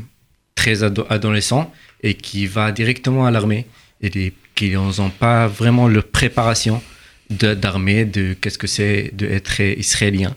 très 0.54 0.82
adolescents 0.82 1.72
et 2.02 2.14
qui 2.14 2.46
vont 2.46 2.70
directement 2.70 3.26
à 3.26 3.30
l'armée 3.30 3.66
et 4.02 4.32
qui 4.54 4.70
n'ont 4.70 5.10
pas 5.10 5.46
vraiment 5.46 5.88
la 5.88 6.02
préparation 6.02 6.82
d'armée, 7.30 8.04
de, 8.04 8.34
qu'est-ce 8.34 8.58
que 8.58 8.66
c'est 8.66 9.10
d'être 9.12 9.60
israélien. 9.60 10.34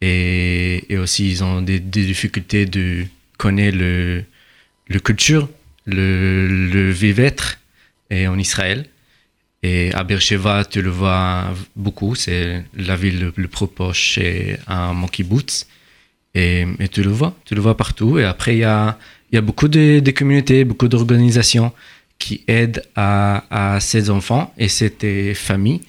Et, 0.00 0.84
aussi, 1.00 1.30
ils 1.30 1.42
ont 1.42 1.62
des, 1.62 1.80
des 1.80 2.04
difficultés 2.04 2.66
de 2.66 3.04
connaître 3.36 3.78
le, 3.78 4.24
culture 5.00 5.48
le, 5.86 6.46
le 6.46 6.90
vivre-être 6.90 7.58
en 8.12 8.38
Israël. 8.38 8.86
Et 9.62 9.92
à 9.92 10.04
Beersheba, 10.04 10.64
tu 10.64 10.82
le 10.82 10.90
vois 10.90 11.52
beaucoup, 11.74 12.14
c'est 12.14 12.64
la 12.76 12.94
ville 12.94 13.32
le, 13.36 13.48
plus 13.48 13.66
proche 13.66 14.18
à 14.66 14.92
mon 14.92 15.08
kibbutz. 15.08 15.66
Et, 16.34 16.64
et, 16.78 16.88
tu 16.88 17.02
le 17.02 17.10
vois, 17.10 17.36
tu 17.44 17.54
le 17.54 17.60
vois 17.60 17.76
partout. 17.76 18.18
Et 18.18 18.24
après, 18.24 18.54
il 18.54 18.60
y 18.60 18.64
a, 18.64 18.98
y 19.34 19.38
a 19.38 19.40
beaucoup 19.40 19.68
de, 19.68 20.00
de 20.00 20.10
communautés, 20.10 20.64
beaucoup 20.64 20.88
d'organisations 20.88 21.72
qui 22.18 22.42
aident 22.48 22.82
à, 22.96 23.74
à, 23.74 23.80
ces 23.80 24.10
enfants 24.10 24.52
et 24.58 24.68
ces 24.68 25.34
familles. 25.34 25.82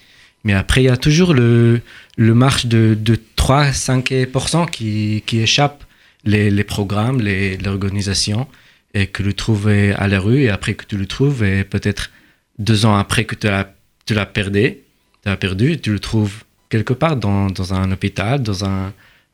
Mais 0.44 0.54
après, 0.54 0.84
il 0.84 0.86
y 0.86 0.90
a 0.90 0.98
toujours 0.98 1.34
le, 1.34 1.82
le 2.18 2.34
marche 2.34 2.66
de, 2.66 2.98
de 3.00 3.20
3-5% 3.38 4.70
qui, 4.70 5.24
qui 5.26 5.40
échappe 5.40 5.84
les, 6.24 6.50
les 6.50 6.64
programmes, 6.64 7.20
les, 7.22 7.58
l'organisation 7.58 8.48
et 8.94 9.08
que 9.08 9.22
tu 9.24 9.34
trouves 9.34 9.68
à 9.68 10.08
la 10.08 10.20
rue 10.20 10.44
et 10.44 10.50
après 10.50 10.74
que 10.74 10.86
tu 10.86 10.98
le 10.98 11.06
trouves 11.06 11.44
et 11.44 11.64
peut-être 11.64 12.10
deux 12.58 12.86
ans 12.86 12.98
après 12.98 13.26
que 13.26 13.36
tu 13.36 13.48
l'as, 13.48 13.72
tu 14.06 14.14
l'as 14.14 14.26
perdu, 14.26 14.78
tu 15.24 15.30
l'as 15.30 15.38
perdu, 15.38 15.80
tu 15.80 15.92
le 15.92 16.00
trouves 16.00 16.44
quelque 16.70 16.94
part 16.94 17.16
dans, 17.16 17.48
dans 17.48 17.74
un 17.74 17.92
hôpital, 17.92 18.42
dans 18.42 18.66
un, 18.66 18.94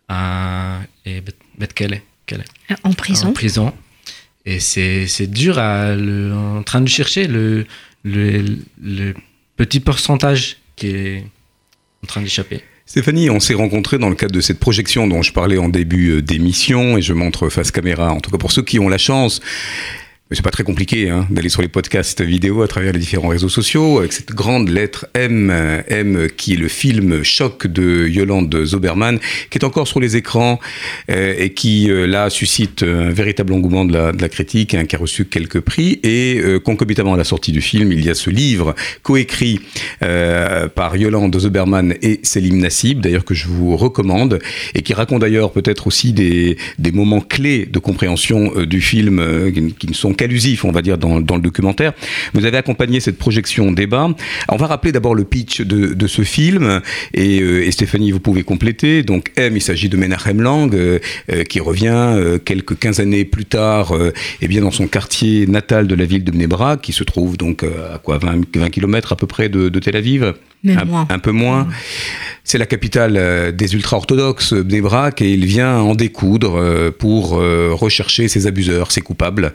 un 0.10 0.82
et 1.06 1.22
En 2.84 2.94
prison. 2.94 3.30
En 3.30 3.34
prison. 3.34 3.74
Et 4.46 4.60
c'est, 4.60 5.28
dur 5.28 5.58
en 5.58 6.62
train 6.64 6.82
de 6.82 6.88
chercher 6.88 7.28
le, 7.28 7.66
le, 8.04 8.44
le 8.82 9.14
petit 9.58 9.80
pourcentage 9.80 10.58
qui 10.76 10.88
est 10.88 11.24
en 12.04 12.08
train 12.08 12.22
d'échapper. 12.22 12.62
Stéphanie, 12.86 13.32
on 13.32 13.40
s'est 13.40 13.56
rencontrés 13.56 13.98
dans 13.98 14.10
le 14.10 14.16
cadre 14.16 14.34
de 14.34 14.42
cette 14.42 14.60
projection 14.60 15.08
dont 15.08 15.24
je 15.24 15.34
parlais 15.34 15.58
en 15.58 15.70
début 15.70 16.12
euh, 16.12 16.22
d'émission 16.22 16.98
et 16.98 17.02
je 17.02 17.14
montre 17.14 17.50
face 17.50 17.72
caméra, 17.72 18.12
en 18.12 18.20
tout 18.20 18.30
cas 18.30 18.38
pour 18.38 18.52
ceux 18.52 18.62
qui 18.62 18.78
ont 18.78 18.90
la 18.90 19.00
chance 19.00 19.42
c'est 20.32 20.42
pas 20.42 20.50
très 20.50 20.64
compliqué 20.64 21.12
hein, 21.12 21.28
d'aller 21.30 21.50
sur 21.50 21.62
les 21.62 21.68
podcasts 21.68 22.22
vidéo 22.22 22.64
à 22.64 22.68
travers 22.68 22.94
les 22.94 23.00
différents 23.00 23.28
réseaux 23.28 23.48
sociaux 23.48 24.00
avec 24.00 24.12
cette 24.12 24.32
grande 24.32 24.70
lettre 24.70 25.06
M, 25.14 25.52
M 25.88 26.30
qui 26.36 26.54
est 26.54 26.58
le 26.58 26.68
film 26.68 27.24
Choc 27.24 27.68
de 27.68 28.08
Yolande 28.08 28.66
Zoberman, 28.66 29.20
qui 29.52 29.60
est 29.60 29.64
encore 29.64 29.88
sur 29.88 30.00
les 30.00 30.16
écrans 30.16 30.60
euh, 31.12 31.36
et 31.38 31.52
qui 31.52 31.92
euh, 31.92 32.08
là 32.08 32.32
suscite 32.32 32.82
un 32.82 33.12
véritable 33.12 33.54
engouement 33.54 33.86
de 33.86 33.94
la, 33.94 34.30
critique, 34.30 34.74
hein, 34.74 34.86
qui 34.86 34.96
a 34.96 35.00
reçu 35.00 35.26
quelques 35.26 35.60
prix. 35.60 36.00
Et 36.02 36.42
euh, 36.44 36.60
concomitamment 36.60 37.14
à 37.14 37.18
la 37.18 37.24
sortie 37.24 37.52
du 37.52 37.62
film, 37.62 37.92
il 37.92 38.04
y 38.04 38.10
a 38.10 38.16
ce 38.16 38.32
livre 38.32 38.74
coécrit 39.04 39.60
euh, 40.02 40.68
par 40.68 40.98
Yolande 40.98 41.38
Zoberman 41.40 41.94
et 42.02 42.20
Selim 42.24 42.58
Nassib, 42.58 43.00
d'ailleurs 43.00 43.26
que 43.26 43.36
je 43.36 43.48
vous 43.48 43.78
recommande, 43.78 44.40
et 44.74 44.82
qui 44.82 44.96
raconte 44.96 45.22
d'ailleurs 45.22 45.52
peut-être 45.52 45.86
aussi 45.86 46.14
des, 46.14 46.58
des 46.80 46.92
moments 46.92 47.22
clés 47.22 47.68
de 47.68 47.78
compréhension 47.78 48.64
du 48.64 48.82
film 48.82 49.22
qui 49.78 49.88
ne 49.88 49.94
sont 49.94 50.15
qu'allusifs, 50.16 50.66
on 50.66 50.72
va 50.72 50.82
dire, 50.82 50.98
dans, 50.98 51.22
dans 51.22 51.36
le 51.36 51.42
documentaire. 51.42 51.94
Vous 52.34 52.46
avez 52.46 52.58
accompagné 52.58 53.00
cette 53.00 53.18
projection 53.18 53.72
débat. 53.72 54.10
On 54.50 54.58
va 54.58 54.68
rappeler 54.68 54.92
d'abord 54.92 55.16
le 55.16 55.24
pitch 55.24 55.62
de, 55.62 55.94
de 55.94 56.08
ce 56.08 56.24
film, 56.24 56.82
et, 57.14 57.42
euh, 57.42 57.66
et 57.66 57.72
Stéphanie, 57.72 58.12
vous 58.12 58.20
pouvez 58.20 58.44
compléter. 58.44 59.04
Donc 59.04 59.32
M, 59.36 59.56
il 59.56 59.62
s'agit 59.62 59.90
de 59.90 59.98
Menachem 59.98 60.42
Lang, 60.42 60.74
euh, 60.74 61.00
euh, 61.32 61.44
qui 61.44 61.60
revient 61.60 62.16
quelques 62.44 62.78
15 62.78 63.00
années 63.00 63.26
plus 63.26 63.46
tard, 63.46 63.94
eh 64.42 64.48
bien 64.48 64.62
dans 64.62 64.72
son 64.72 64.88
quartier 64.88 65.48
natal 65.48 65.88
de 65.88 65.96
la 65.96 66.06
ville 66.06 66.24
de 66.24 66.32
Bnebrak, 66.32 66.82
qui 66.82 66.94
se 66.94 67.04
trouve 67.04 67.38
donc 67.38 67.64
à 67.64 67.98
quoi 67.98 68.18
20, 68.18 68.56
20 68.56 68.70
km 68.70 69.14
à 69.14 69.16
peu 69.16 69.28
près 69.28 69.50
de 69.50 69.80
Tel 69.80 69.96
Aviv. 69.96 70.34
Un, 70.68 70.86
moins. 70.86 71.08
un 71.10 71.20
peu 71.20 71.32
moins. 71.32 71.68
C'est 72.44 72.60
la 72.60 72.68
capitale 72.68 73.18
euh, 73.18 73.52
des 73.52 73.74
ultra-orthodoxes, 73.74 74.54
Bnebrak, 74.54 75.22
et 75.22 75.34
il 75.34 75.46
vient 75.46 75.80
en 75.80 75.96
découdre 75.96 76.58
euh, 76.58 76.92
pour 76.92 77.40
euh, 77.40 77.72
rechercher 77.74 78.28
ses 78.28 78.46
abuseurs, 78.46 78.92
ses 78.92 79.02
coupables. 79.02 79.52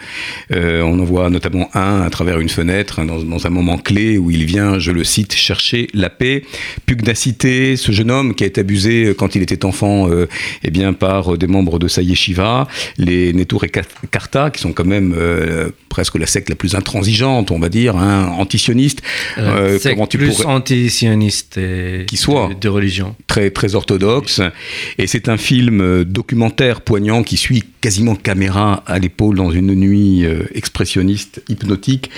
Euh, 0.53 0.83
on 0.83 0.99
en 0.99 1.05
voit 1.05 1.31
notamment 1.31 1.71
un 1.75 2.01
à 2.03 2.11
travers 2.11 2.41
une 2.41 2.49
fenêtre, 2.49 2.99
hein, 2.99 3.05
dans, 3.05 3.23
dans 3.23 3.47
un 3.47 3.51
moment 3.51 3.79
clé 3.79 4.19
où 4.19 4.33
il 4.33 4.45
vient, 4.45 4.81
je 4.81 4.91
le 4.91 5.05
cite, 5.05 5.35
chercher 5.35 5.89
la 5.95 6.11
paix. 6.11 6.43
Pugnacité, 6.87 7.77
ce 7.77 7.93
jeune 7.93 8.11
homme 8.11 8.35
qui 8.35 8.43
a 8.43 8.49
été 8.49 8.61
abusé 8.61 9.05
euh, 9.05 9.15
quand 9.15 9.37
il 9.37 9.43
était 9.43 9.65
enfant 9.65 10.11
euh, 10.11 10.27
eh 10.65 10.71
bien, 10.71 10.93
par 10.93 11.35
euh, 11.35 11.39
des 11.39 11.47
membres 11.47 11.79
de 11.79 11.87
sa 11.87 12.03
yeshiva, 12.03 12.67
les 12.99 13.33
Netur 13.33 13.63
et 13.63 13.71
Karta, 14.11 14.51
qui 14.51 14.61
sont 14.61 14.73
quand 14.73 14.85
même 14.85 15.15
euh, 15.17 15.71
presque 15.91 16.15
la 16.19 16.27
secte 16.27 16.49
la 16.49 16.55
plus 16.55 16.75
intransigeante, 16.75 17.51
on 17.51 17.59
va 17.59 17.69
dire, 17.69 17.97
hein, 17.97 18.33
antisioniste. 18.39 19.03
Euh, 19.37 19.77
Euh, 19.77 19.79
comment 19.83 20.07
tu 20.07 20.17
plus 20.17 20.29
pourrais- 20.31 20.47
anti-sioniste 20.47 21.61
Qui 22.07 22.17
soit. 22.17 22.49
de, 22.49 22.55
de 22.55 22.69
religion. 22.69 23.15
très 23.27 23.51
très 23.51 23.75
orthodoxe 23.75 24.41
et 24.99 25.07
c'est 25.07 25.29
un 25.29 25.37
film 25.37 25.81
euh, 25.83 26.05
documentaire 26.05 26.81
poignant 26.81 27.23
qui 27.23 27.37
suit 27.37 27.65
quasiment 27.83 28.15
caméra 28.17 28.83
à 28.87 28.99
l'épaule 28.99 29.37
dans 29.37 29.51
une 29.51 29.75
nuit 29.75 30.25
euh, 30.25 30.45
expressionniste 30.55 31.43
hypnotique 31.49 32.11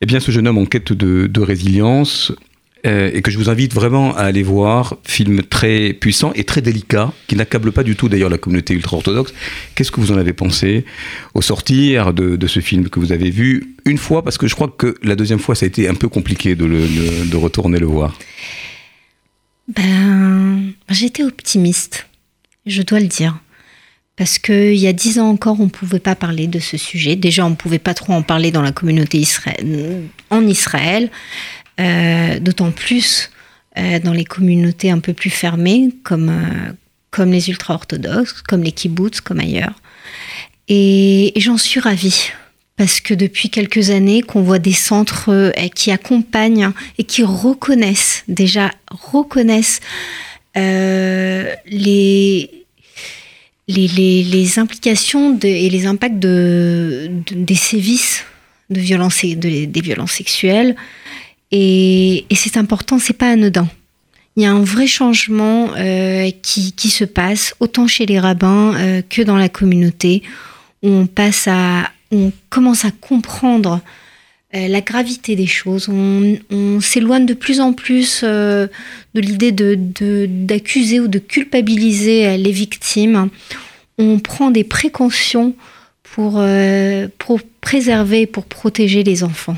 eh 0.00 0.06
bien 0.06 0.20
ce 0.20 0.30
jeune 0.30 0.46
homme 0.46 0.58
en 0.58 0.66
quête 0.66 0.92
de, 0.92 1.26
de 1.26 1.40
résilience 1.40 2.32
euh, 2.86 3.10
et 3.12 3.22
que 3.22 3.30
je 3.30 3.38
vous 3.38 3.50
invite 3.50 3.74
vraiment 3.74 4.16
à 4.16 4.20
aller 4.20 4.42
voir 4.42 4.96
film 5.04 5.42
très 5.42 5.92
puissant 5.92 6.32
et 6.34 6.44
très 6.44 6.60
délicat 6.60 7.12
qui 7.26 7.34
n'accable 7.34 7.72
pas 7.72 7.82
du 7.82 7.96
tout 7.96 8.08
d'ailleurs 8.08 8.30
la 8.30 8.38
communauté 8.38 8.72
ultra-orthodoxe 8.74 9.34
qu'est-ce 9.74 9.90
que 9.90 10.00
vous 10.00 10.12
en 10.12 10.16
avez 10.16 10.32
pensé 10.32 10.84
au 11.34 11.42
sortir 11.42 12.14
de, 12.14 12.46
ce 12.46 12.60
film 12.60 12.88
que 12.88 13.00
vous 13.00 13.12
avez 13.12 13.30
vu 13.30 13.74
une 13.84 13.98
fois? 13.98 14.22
Parce 14.22 14.38
que 14.38 14.46
je 14.46 14.54
crois 14.54 14.68
que 14.68 14.94
la 15.02 15.16
deuxième 15.16 15.40
fois 15.40 15.54
ça 15.54 15.64
a 15.64 15.68
été 15.68 15.88
un 15.88 15.94
peu 15.94 16.08
compliqué 16.08 16.54
de, 16.54 17.36
retourner 17.36 17.78
le 17.78 17.86
voir 17.86 18.16
Ben, 19.68 20.72
j'étais 20.88 21.24
optimiste, 21.24 22.06
je 22.66 22.82
dois 22.82 23.00
le 23.00 23.06
dire. 23.06 23.38
Parce 24.18 24.40
qu'il 24.40 24.74
y 24.74 24.88
a 24.88 24.92
dix 24.92 25.20
ans 25.20 25.28
encore, 25.28 25.60
on 25.60 25.66
ne 25.66 25.70
pouvait 25.70 26.00
pas 26.00 26.16
parler 26.16 26.48
de 26.48 26.58
ce 26.58 26.76
sujet. 26.76 27.14
Déjà, 27.14 27.46
on 27.46 27.50
ne 27.50 27.54
pouvait 27.54 27.78
pas 27.78 27.94
trop 27.94 28.12
en 28.12 28.22
parler 28.22 28.50
dans 28.50 28.62
la 28.62 28.72
communauté 28.72 29.22
en 30.30 30.44
Israël, 30.44 31.08
euh, 31.80 32.38
d'autant 32.40 32.70
plus 32.70 33.30
euh, 33.78 33.98
dans 34.00 34.12
les 34.12 34.24
communautés 34.24 34.90
un 34.90 34.98
peu 34.98 35.12
plus 35.12 35.30
fermées, 35.30 35.90
comme, 36.02 36.28
euh, 36.30 36.72
comme 37.10 37.30
les 37.32 37.48
ultra-orthodoxes, 37.50 38.42
comme 38.42 38.62
les 38.62 38.72
kibbutz, 38.72 39.20
comme 39.20 39.40
ailleurs. 39.40 39.74
Et, 40.68 41.32
j'en 41.36 41.56
suis 41.58 41.80
ravie. 41.80 42.30
Parce 42.76 43.00
que 43.00 43.12
depuis 43.14 43.50
quelques 43.50 43.90
années, 43.90 44.22
qu'on 44.22 44.42
voit 44.42 44.60
des 44.60 44.72
centres 44.72 45.52
qui 45.74 45.90
accompagnent 45.90 46.70
et 46.96 47.02
qui 47.04 47.24
reconnaissent, 47.24 48.22
déjà 48.28 48.70
reconnaissent 48.90 49.80
les, 50.54 52.50
les, 53.66 53.88
les, 53.88 54.22
les 54.22 54.58
implications 54.58 55.30
de- 55.30 55.46
et 55.48 55.68
les 55.70 55.86
impacts 55.86 56.18
de, 56.18 57.10
de- 57.26 57.34
des 57.34 57.54
sévices 57.54 58.24
de 58.70 58.80
violence, 58.80 59.24
de- 59.24 59.64
des 59.64 59.80
violences 59.80 60.12
sexuelles. 60.12 60.76
Et, 61.50 62.26
c'est 62.34 62.56
important, 62.56 62.98
c'est 62.98 63.14
pas 63.14 63.30
anodin. 63.30 63.68
Il 64.36 64.42
y 64.42 64.46
a 64.46 64.52
un 64.52 64.62
vrai 64.62 64.86
changement 64.86 65.70
euh, 65.76 66.30
qui, 66.42 66.90
se 66.90 67.04
passe, 67.04 67.54
autant 67.58 67.86
chez 67.86 68.06
les 68.06 68.20
rabbins 68.20 68.74
euh, 68.76 69.02
que 69.08 69.22
dans 69.22 69.36
la 69.36 69.48
communauté, 69.48 70.22
on 70.82 71.06
passe 71.06 71.48
à, 71.48 71.90
on 72.12 72.30
commence 72.48 72.84
à 72.84 72.92
comprendre 72.92 73.80
euh, 74.54 74.68
la 74.68 74.80
gravité 74.80 75.34
des 75.34 75.48
choses. 75.48 75.88
On, 75.88 76.80
s'éloigne 76.80 77.26
de 77.26 77.34
plus 77.34 77.60
en 77.60 77.72
plus 77.72 78.22
de 78.22 78.70
l'idée 79.14 79.50
de, 79.50 79.76
de- 79.76 80.26
d'accuser 80.28 81.00
ou 81.00 81.08
de 81.08 81.18
culpabiliser 81.18 82.36
les 82.36 82.52
victimes. 82.52 83.30
On 83.98 84.20
prend 84.20 84.52
des 84.52 84.62
précautions 84.62 85.56
pour, 86.04 86.40
pour 87.18 87.40
préserver, 87.60 88.26
pour 88.26 88.44
protéger 88.44 89.02
les 89.02 89.24
enfants. 89.24 89.56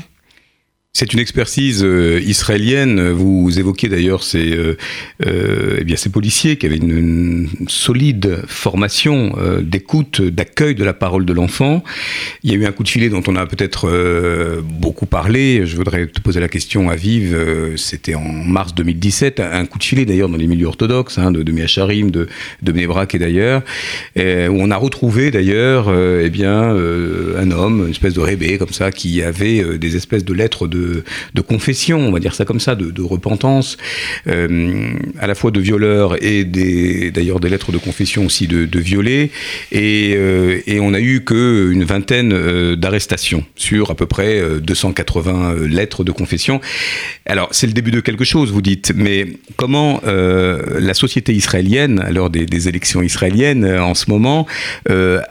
C'est 0.93 1.13
une 1.13 1.19
expertise 1.19 1.85
euh, 1.85 2.19
israélienne. 2.19 3.11
Vous 3.11 3.57
évoquez 3.57 3.87
d'ailleurs 3.87 4.23
ces, 4.23 4.51
euh, 4.51 4.77
euh, 5.25 5.79
eh 5.87 5.95
ces 5.95 6.09
policiers 6.09 6.57
qui 6.57 6.65
avaient 6.65 6.75
une, 6.75 7.47
solide 7.67 8.43
formation 8.45 9.35
d'écoute, 9.61 10.21
d'accueil 10.21 10.75
de 10.75 10.83
la 10.83 10.93
parole 10.93 11.25
de 11.25 11.31
l'enfant. 11.31 11.83
Il 12.43 12.51
y 12.51 12.53
a 12.53 12.57
eu 12.57 12.65
un 12.65 12.71
coup 12.71 12.83
de 12.83 12.89
filet 12.89 13.07
dont 13.07 13.23
on 13.27 13.35
a 13.35 13.45
peut-être 13.45 14.61
beaucoup 14.63 15.05
parlé. 15.05 15.65
Je 15.65 15.75
voudrais 15.75 16.07
te 16.07 16.19
poser 16.19 16.39
la 16.39 16.49
question 16.49 16.89
à 16.89 16.95
Vive. 16.95 17.37
C'était 17.77 18.15
en 18.15 18.23
mars 18.23 18.73
2017. 18.73 19.39
Un 19.39 19.65
coup 19.65 19.77
de 19.77 19.83
filet 19.83 20.05
d'ailleurs 20.05 20.27
dans 20.27 20.37
les 20.37 20.47
milieux 20.47 20.67
orthodoxes, 20.67 21.17
hein, 21.17 21.31
de, 21.31 21.43
de 21.43 21.51
Miacharim, 21.51 22.11
de, 22.11 22.27
de 22.61 22.71
et 22.71 23.19
d'ailleurs, 23.19 23.61
où 24.17 24.57
on 24.59 24.71
a 24.71 24.77
retrouvé 24.77 25.31
d'ailleurs 25.31 25.93
eh 25.93 26.45
un 26.45 27.51
homme, 27.51 27.85
une 27.85 27.91
espèce 27.91 28.15
de 28.15 28.21
rébé 28.21 28.57
comme 28.57 28.73
ça, 28.73 28.91
qui 28.91 29.21
avait 29.21 29.77
des 29.77 29.95
espèces 29.95 30.25
de 30.25 30.33
lettres 30.33 30.67
de, 30.67 30.80
de 31.33 31.41
confession, 31.41 31.99
on 31.99 32.11
va 32.11 32.19
dire 32.19 32.33
ça 32.33 32.45
comme 32.45 32.59
ça, 32.59 32.75
de, 32.75 32.91
de 32.91 33.01
repentance, 33.01 33.77
euh, 34.27 34.93
à 35.19 35.27
la 35.27 35.35
fois 35.35 35.51
de 35.51 35.59
violeurs 35.59 36.23
et 36.23 36.43
d'ailleurs 36.45 37.39
des 37.39 37.49
lettres 37.49 37.71
de 37.71 37.77
confession 37.77 38.25
aussi 38.25 38.47
de, 38.47 38.65
de 38.65 38.79
violés. 38.79 39.31
Et, 39.71 40.13
euh, 40.15 40.59
on 40.81 40.93
a 40.93 40.99
eu 40.99 41.21
que 41.21 41.69
une 41.71 41.83
vingtaine 41.83 42.33
euh, 42.33 42.75
d'arrestations 42.75 43.45
sur 43.55 43.91
à 43.91 43.95
peu 43.95 44.07
près 44.07 44.39
euh, 44.39 44.59
280 44.59 45.67
lettres 45.67 46.03
de 46.03 46.11
confession. 46.11 46.59
Alors 47.25 47.49
c'est 47.51 47.67
le 47.67 47.73
début 47.73 47.91
de 47.91 47.99
quelque 47.99 48.23
chose, 48.23 48.51
vous 48.51 48.61
dites, 48.61 48.93
mais 48.95 49.27
comment 49.55 50.01
la 50.03 50.93
société 50.93 51.33
israélienne, 51.33 51.99
à 51.99 52.11
l'heure 52.11 52.29
des, 52.29 52.45
des 52.45 52.67
élections 52.67 53.01
israéliennes 53.01 53.65
en 53.65 53.93
ce 53.93 54.09
moment, 54.09 54.47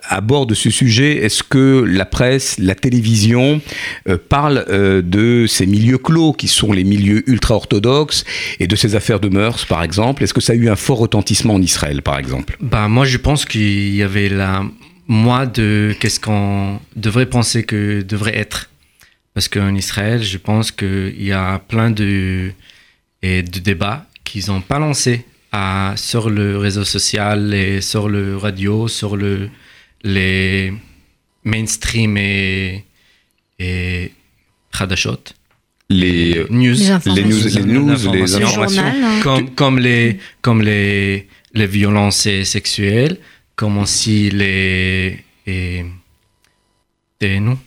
aborde 0.09 0.55
ce 0.55 0.71
sujet? 0.71 1.17
Est-ce 1.25 1.43
que 1.43 1.85
la 1.87 2.05
presse, 2.05 2.59
la 2.59 2.75
télévision 2.75 3.61
parle 4.29 4.65
euh, 4.69 5.03
ces 5.47 5.67
milieux 5.67 5.99
clos 5.99 6.33
qui 6.33 6.49
sont 6.49 6.73
les 6.73 6.85
milieux 6.85 7.29
ultra-orthodoxes 7.29 8.25
et 8.59 8.67
de 8.67 8.77
ces 8.77 8.95
affaires 8.95 9.21
de 9.21 9.29
mœurs, 9.29 9.65
par 9.65 9.83
exemple 9.83 10.23
Est-ce 10.23 10.35
que 10.35 10.41
ça 10.41 10.53
a 10.53 10.57
eu 10.57 10.69
un 10.69 10.77
fort 10.77 10.99
retentissement 10.99 11.55
en 11.55 11.63
Israël, 11.63 12.03
par 12.03 12.19
exemple? 12.19 12.57
Bah, 12.61 12.89
moi, 12.89 13.05
je 13.05 13.19
pense 13.19 13.45
qu'il 13.45 13.95
y 13.95 14.03
avait 14.03 14.29
la 14.29 14.65
moi 15.07 15.45
de 15.45 15.95
qu'est-ce 15.99 16.21
qu'on 16.21 16.79
devrait 16.95 17.27
penser 17.27 17.65
que 17.65 18.03
devrait 18.03 18.37
être. 18.37 18.71
Parce 19.35 19.49
qu'en 19.49 19.75
Israël, 19.75 20.23
je 20.23 20.39
pense 20.39 20.71
qu'il 20.71 21.23
y 21.23 21.33
a 21.33 21.59
plein 21.59 21.91
de, 21.91 22.53
et 23.23 23.43
de 23.43 23.59
débats 23.59 24.07
qu'ils 24.25 24.47
n'ont 24.49 24.61
pas 24.61 24.79
lancés 24.79 25.25
à, 25.51 25.95
sur 25.97 26.31
le 26.31 26.59
réseau 26.59 26.85
social 26.85 27.53
et 27.55 27.81
sur 27.81 28.09
le 28.09 28.37
radio, 28.37 28.87
sur 28.87 29.17
le, 29.17 29.51
les 30.05 30.73
mainstream 31.45 32.17
et 32.17 32.85
Hadashot. 34.79 35.19
les, 35.89 36.39
euh, 36.39 36.47
news. 36.51 36.75
Les 36.75 36.91
informations. 36.91 37.15
les 37.15 37.25
news, 37.25 37.49
les 37.57 37.63
news, 37.73 38.13
les 38.13 38.35
informations. 38.37 38.77
journal, 38.83 39.05
hein. 39.05 39.21
comme, 39.23 39.51
comme 39.55 39.79
les 39.79 40.19
comme 40.41 40.63
les 40.63 41.27
les 41.55 41.67
violences 41.67 42.29
sexuelles 42.45 43.19
comme 43.57 43.77
aussi 43.79 44.31
les 44.31 45.19
et, 45.47 45.85
et 47.21 47.41
non 47.41 47.59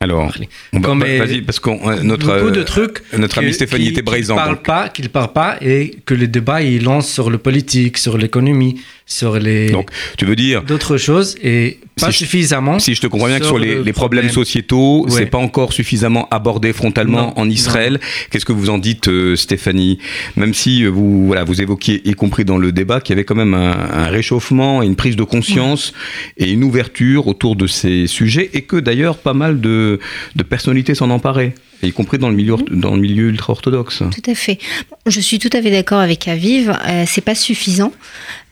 Alors, 0.00 0.30
on 0.72 0.78
va- 0.78 0.94
vas-y, 1.18 1.42
parce 1.42 1.58
que 1.58 2.02
notre, 2.02 2.26
beaucoup 2.38 2.50
de 2.50 2.60
euh, 2.60 2.64
trucs 2.64 3.02
notre 3.18 3.38
ami 3.38 3.52
Stéphanie 3.52 3.84
qui- 3.86 3.90
était 3.90 4.02
braisant. 4.02 4.36
parlent 4.36 4.54
donc. 4.56 4.64
pas 4.64 4.88
qu'ils 4.88 5.08
parlent 5.08 5.32
pas 5.32 5.56
et 5.60 5.96
que 6.06 6.14
le 6.14 6.28
débat 6.28 6.62
il 6.62 6.84
lance 6.84 7.10
sur 7.10 7.28
le 7.28 7.38
politique 7.38 7.98
sur 7.98 8.16
l'économie 8.16 8.80
sur 9.08 9.38
les 9.38 9.70
Donc, 9.70 9.90
tu 10.18 10.24
veux 10.24 10.34
dire, 10.34 10.62
d'autres 10.64 10.96
choses 10.96 11.36
et 11.42 11.78
pas 11.98 12.06
Si 12.08 12.12
je- 12.12 12.18
suffisamment. 12.18 12.78
Si 12.80 12.94
je 12.94 13.00
te 13.00 13.06
comprends 13.06 13.28
bien 13.28 13.38
que 13.38 13.44
sur 13.46 13.58
les, 13.58 13.76
le 13.76 13.82
les 13.82 13.92
problèmes 13.92 14.24
problème. 14.26 14.30
sociétaux, 14.44 15.06
c'est 15.08 15.14
Ouais. 15.20 15.26
pas 15.26 15.38
encore 15.38 15.72
suffisamment 15.72 16.28
abordé 16.30 16.72
frontalement 16.72 17.28
Non, 17.28 17.32
en 17.38 17.48
Israël. 17.48 18.00
Qu'est-ce 18.30 18.44
que 18.44 18.52
vous 18.52 18.68
en 18.68 18.78
dites, 18.78 19.06
euh, 19.08 19.36
Stéphanie? 19.36 19.98
Même 20.36 20.52
si 20.54 20.84
euh, 20.84 20.88
vous, 20.90 21.26
voilà, 21.28 21.44
vous 21.44 21.62
évoquiez, 21.62 22.02
y 22.06 22.12
compris 22.14 22.44
dans 22.44 22.58
le 22.58 22.72
débat, 22.72 23.00
qu'il 23.00 23.14
y 23.14 23.16
avait 23.16 23.24
quand 23.24 23.36
même 23.36 23.54
un, 23.54 23.70
un 23.92 24.06
réchauffement, 24.08 24.82
une 24.82 24.96
prise 24.96 25.14
de 25.16 25.22
conscience 25.24 25.92
et 26.36 26.50
une 26.50 26.64
ouverture 26.64 27.28
autour 27.28 27.54
de 27.56 27.66
ces 27.68 28.06
sujets, 28.08 28.50
et 28.54 28.62
que 28.62 28.76
d'ailleurs 28.76 29.18
pas 29.18 29.34
mal 29.34 29.60
de, 29.60 30.00
de 30.34 30.42
personnalités 30.42 30.94
s'en 30.96 31.10
emparaient, 31.10 31.54
y 31.82 31.92
compris 31.92 32.18
dans 32.18 32.28
le 32.28 32.34
milieu, 32.36 32.56
dans 32.70 32.94
le 32.94 33.00
milieu 33.00 33.28
ultra-orthodoxe. 33.28 34.02
Tout 34.14 34.30
à 34.30 34.34
fait. 34.34 34.58
Je 35.06 35.20
suis 35.20 35.38
tout 35.38 35.50
à 35.52 35.62
fait 35.62 35.70
d'accord 35.70 36.00
avec 36.00 36.26
Aviv. 36.28 36.76
Euh, 36.88 37.04
c'est 37.06 37.20
pas 37.20 37.34
suffisant. 37.34 37.92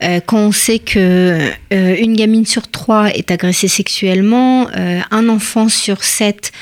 Euh, 0.03 0.21
quand 0.25 0.44
on 0.45 0.53
sait 0.53 0.79
que 0.79 1.51
euh, 1.73 1.97
une 1.99 2.15
gamine 2.15 2.47
sur 2.47 2.71
trois 2.71 3.09
est 3.09 3.31
agressée 3.31 3.69
sexuellement, 3.69 4.69
euh, 4.77 5.01
un 5.11 5.29
enfant 5.29 5.69
sur 5.69 6.05
sept, 6.05 6.53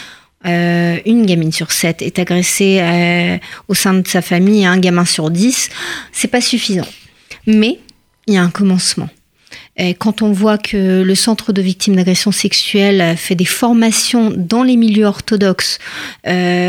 euh, 0.47 0.99
une 1.05 1.27
gamine 1.27 1.53
sur 1.53 1.73
sept 1.73 2.01
est 2.01 2.19
agressée 2.19 2.79
euh, 2.81 3.39
au 3.69 3.75
sein 3.75 3.95
de 3.95 4.07
sa 4.07 4.23
famille, 4.23 4.65
un 4.65 4.79
gamin 4.79 5.05
sur 5.05 5.31
dix, 5.31 5.69
c'est 6.13 6.29
pas 6.29 6.41
suffisant. 6.41 6.87
Mais 7.47 7.81
il 8.27 8.35
y 8.35 8.37
a 8.37 8.43
un 8.43 8.51
commencement. 8.51 9.09
Quand 9.99 10.21
on 10.21 10.33
voit 10.33 10.59
que 10.59 11.03
le 11.03 11.15
centre 11.15 11.53
de 11.53 11.63
victimes 11.63 11.97
d'agression 11.97 12.31
sexuelle 12.31 13.17
fait 13.17 13.35
des 13.35 13.47
formations 13.47 14.31
dans 14.31 14.63
les 14.63 14.77
milieux 14.77 15.07
orthodoxes 15.07 15.79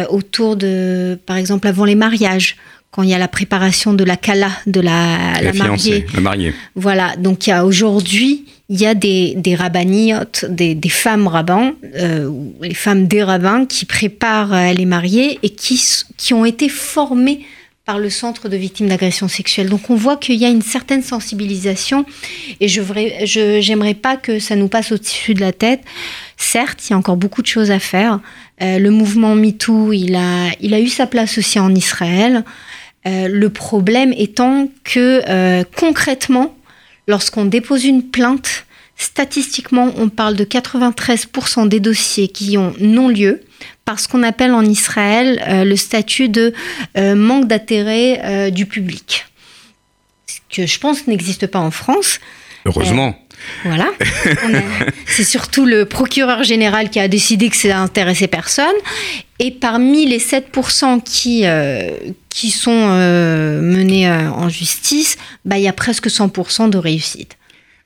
autour 0.09 0.55
de, 0.55 1.19
par 1.25 1.35
exemple, 1.35 1.67
avant 1.67 1.83
les 1.83 1.95
mariages, 1.95 2.55
quand 2.93 3.01
il 3.01 3.09
y 3.09 3.15
a 3.15 3.17
la 3.17 3.27
préparation 3.27 3.93
de 3.93 4.03
la 4.03 4.17
kala, 4.17 4.51
de 4.67 4.79
la, 4.79 5.41
la, 5.41 5.51
fiancée, 5.51 5.89
mariée. 5.89 6.05
le 6.13 6.21
marié. 6.21 6.53
Voilà, 6.75 7.15
donc 7.15 7.47
il 7.47 7.49
y 7.49 7.53
a 7.53 7.65
aujourd'hui, 7.65 8.45
il 8.69 8.79
y 8.79 8.85
a 8.85 8.93
des, 8.93 9.33
des 9.35 9.55
rabbiniotes, 9.55 10.45
des, 10.47 10.75
des 10.75 10.89
femmes 10.89 11.27
rabbins, 11.27 11.73
euh, 11.95 12.29
les 12.61 12.75
femmes 12.75 13.07
des 13.07 13.23
rabbins 13.23 13.65
qui 13.65 13.85
préparent 13.85 14.53
euh, 14.53 14.73
les 14.73 14.85
mariés 14.85 15.39
et 15.41 15.49
qui, 15.49 15.81
qui 16.17 16.35
ont 16.35 16.45
été 16.45 16.69
formées 16.69 17.39
par 17.83 17.97
le 17.97 18.11
centre 18.11 18.47
de 18.47 18.55
victimes 18.55 18.87
d'agression 18.87 19.27
sexuelle. 19.27 19.69
Donc 19.69 19.89
on 19.89 19.95
voit 19.95 20.15
qu'il 20.15 20.35
y 20.35 20.45
a 20.45 20.49
une 20.49 20.61
certaine 20.61 21.01
sensibilisation 21.01 22.05
et 22.61 22.67
je 22.67 22.81
j'aimerais 23.59 23.95
pas 23.95 24.17
que 24.17 24.37
ça 24.39 24.55
nous 24.55 24.69
passe 24.69 24.91
au-dessus 24.91 25.33
de 25.33 25.41
la 25.41 25.51
tête. 25.51 25.81
Certes, 26.37 26.87
il 26.87 26.91
y 26.91 26.93
a 26.93 26.97
encore 26.97 27.17
beaucoup 27.17 27.41
de 27.41 27.47
choses 27.47 27.71
à 27.71 27.79
faire. 27.79 28.19
Euh, 28.61 28.77
le 28.77 28.91
mouvement 28.91 29.35
MeToo, 29.35 29.91
il 29.91 30.15
a, 30.15 30.51
il 30.61 30.73
a 30.73 30.79
eu 30.79 30.87
sa 30.87 31.07
place 31.07 31.37
aussi 31.37 31.59
en 31.59 31.73
Israël. 31.73 32.45
Euh, 33.05 33.27
le 33.27 33.49
problème 33.49 34.13
étant 34.17 34.69
que 34.83 35.21
euh, 35.27 35.63
concrètement, 35.77 36.55
lorsqu'on 37.07 37.45
dépose 37.45 37.85
une 37.85 38.03
plainte, 38.03 38.65
statistiquement, 38.95 39.91
on 39.97 40.09
parle 40.09 40.35
de 40.35 40.45
93% 40.45 41.67
des 41.67 41.79
dossiers 41.79 42.27
qui 42.27 42.57
ont 42.57 42.73
non-lieu 42.79 43.41
parce 43.85 44.07
qu'on 44.07 44.23
appelle 44.23 44.53
en 44.53 44.63
Israël 44.63 45.43
euh, 45.47 45.63
le 45.63 45.75
statut 45.75 46.29
de 46.29 46.53
euh, 46.97 47.15
manque 47.15 47.47
d'intérêt 47.47 48.21
euh, 48.23 48.49
du 48.49 48.65
public. 48.65 49.25
Ce 50.25 50.39
que 50.55 50.65
je 50.65 50.79
pense 50.79 51.07
n'existe 51.07 51.47
pas 51.47 51.59
en 51.59 51.71
France. 51.71 52.19
Heureusement. 52.65 53.15
Voilà. 53.65 53.91
C'est 55.05 55.23
surtout 55.23 55.65
le 55.65 55.85
procureur 55.85 56.43
général 56.43 56.89
qui 56.89 56.99
a 56.99 57.07
décidé 57.07 57.49
que 57.49 57.55
ça 57.55 57.77
intéressait 57.79 58.27
personne. 58.27 58.65
Et 59.39 59.51
parmi 59.51 60.05
les 60.05 60.19
7% 60.19 61.01
qui, 61.03 61.41
euh, 61.45 61.91
qui 62.29 62.49
sont 62.49 62.71
euh, 62.71 63.61
menés 63.61 64.07
euh, 64.07 64.29
en 64.29 64.49
justice, 64.49 65.17
bah, 65.45 65.57
il 65.57 65.63
y 65.63 65.67
a 65.67 65.73
presque 65.73 66.07
100% 66.07 66.69
de 66.69 66.77
réussite. 66.77 67.37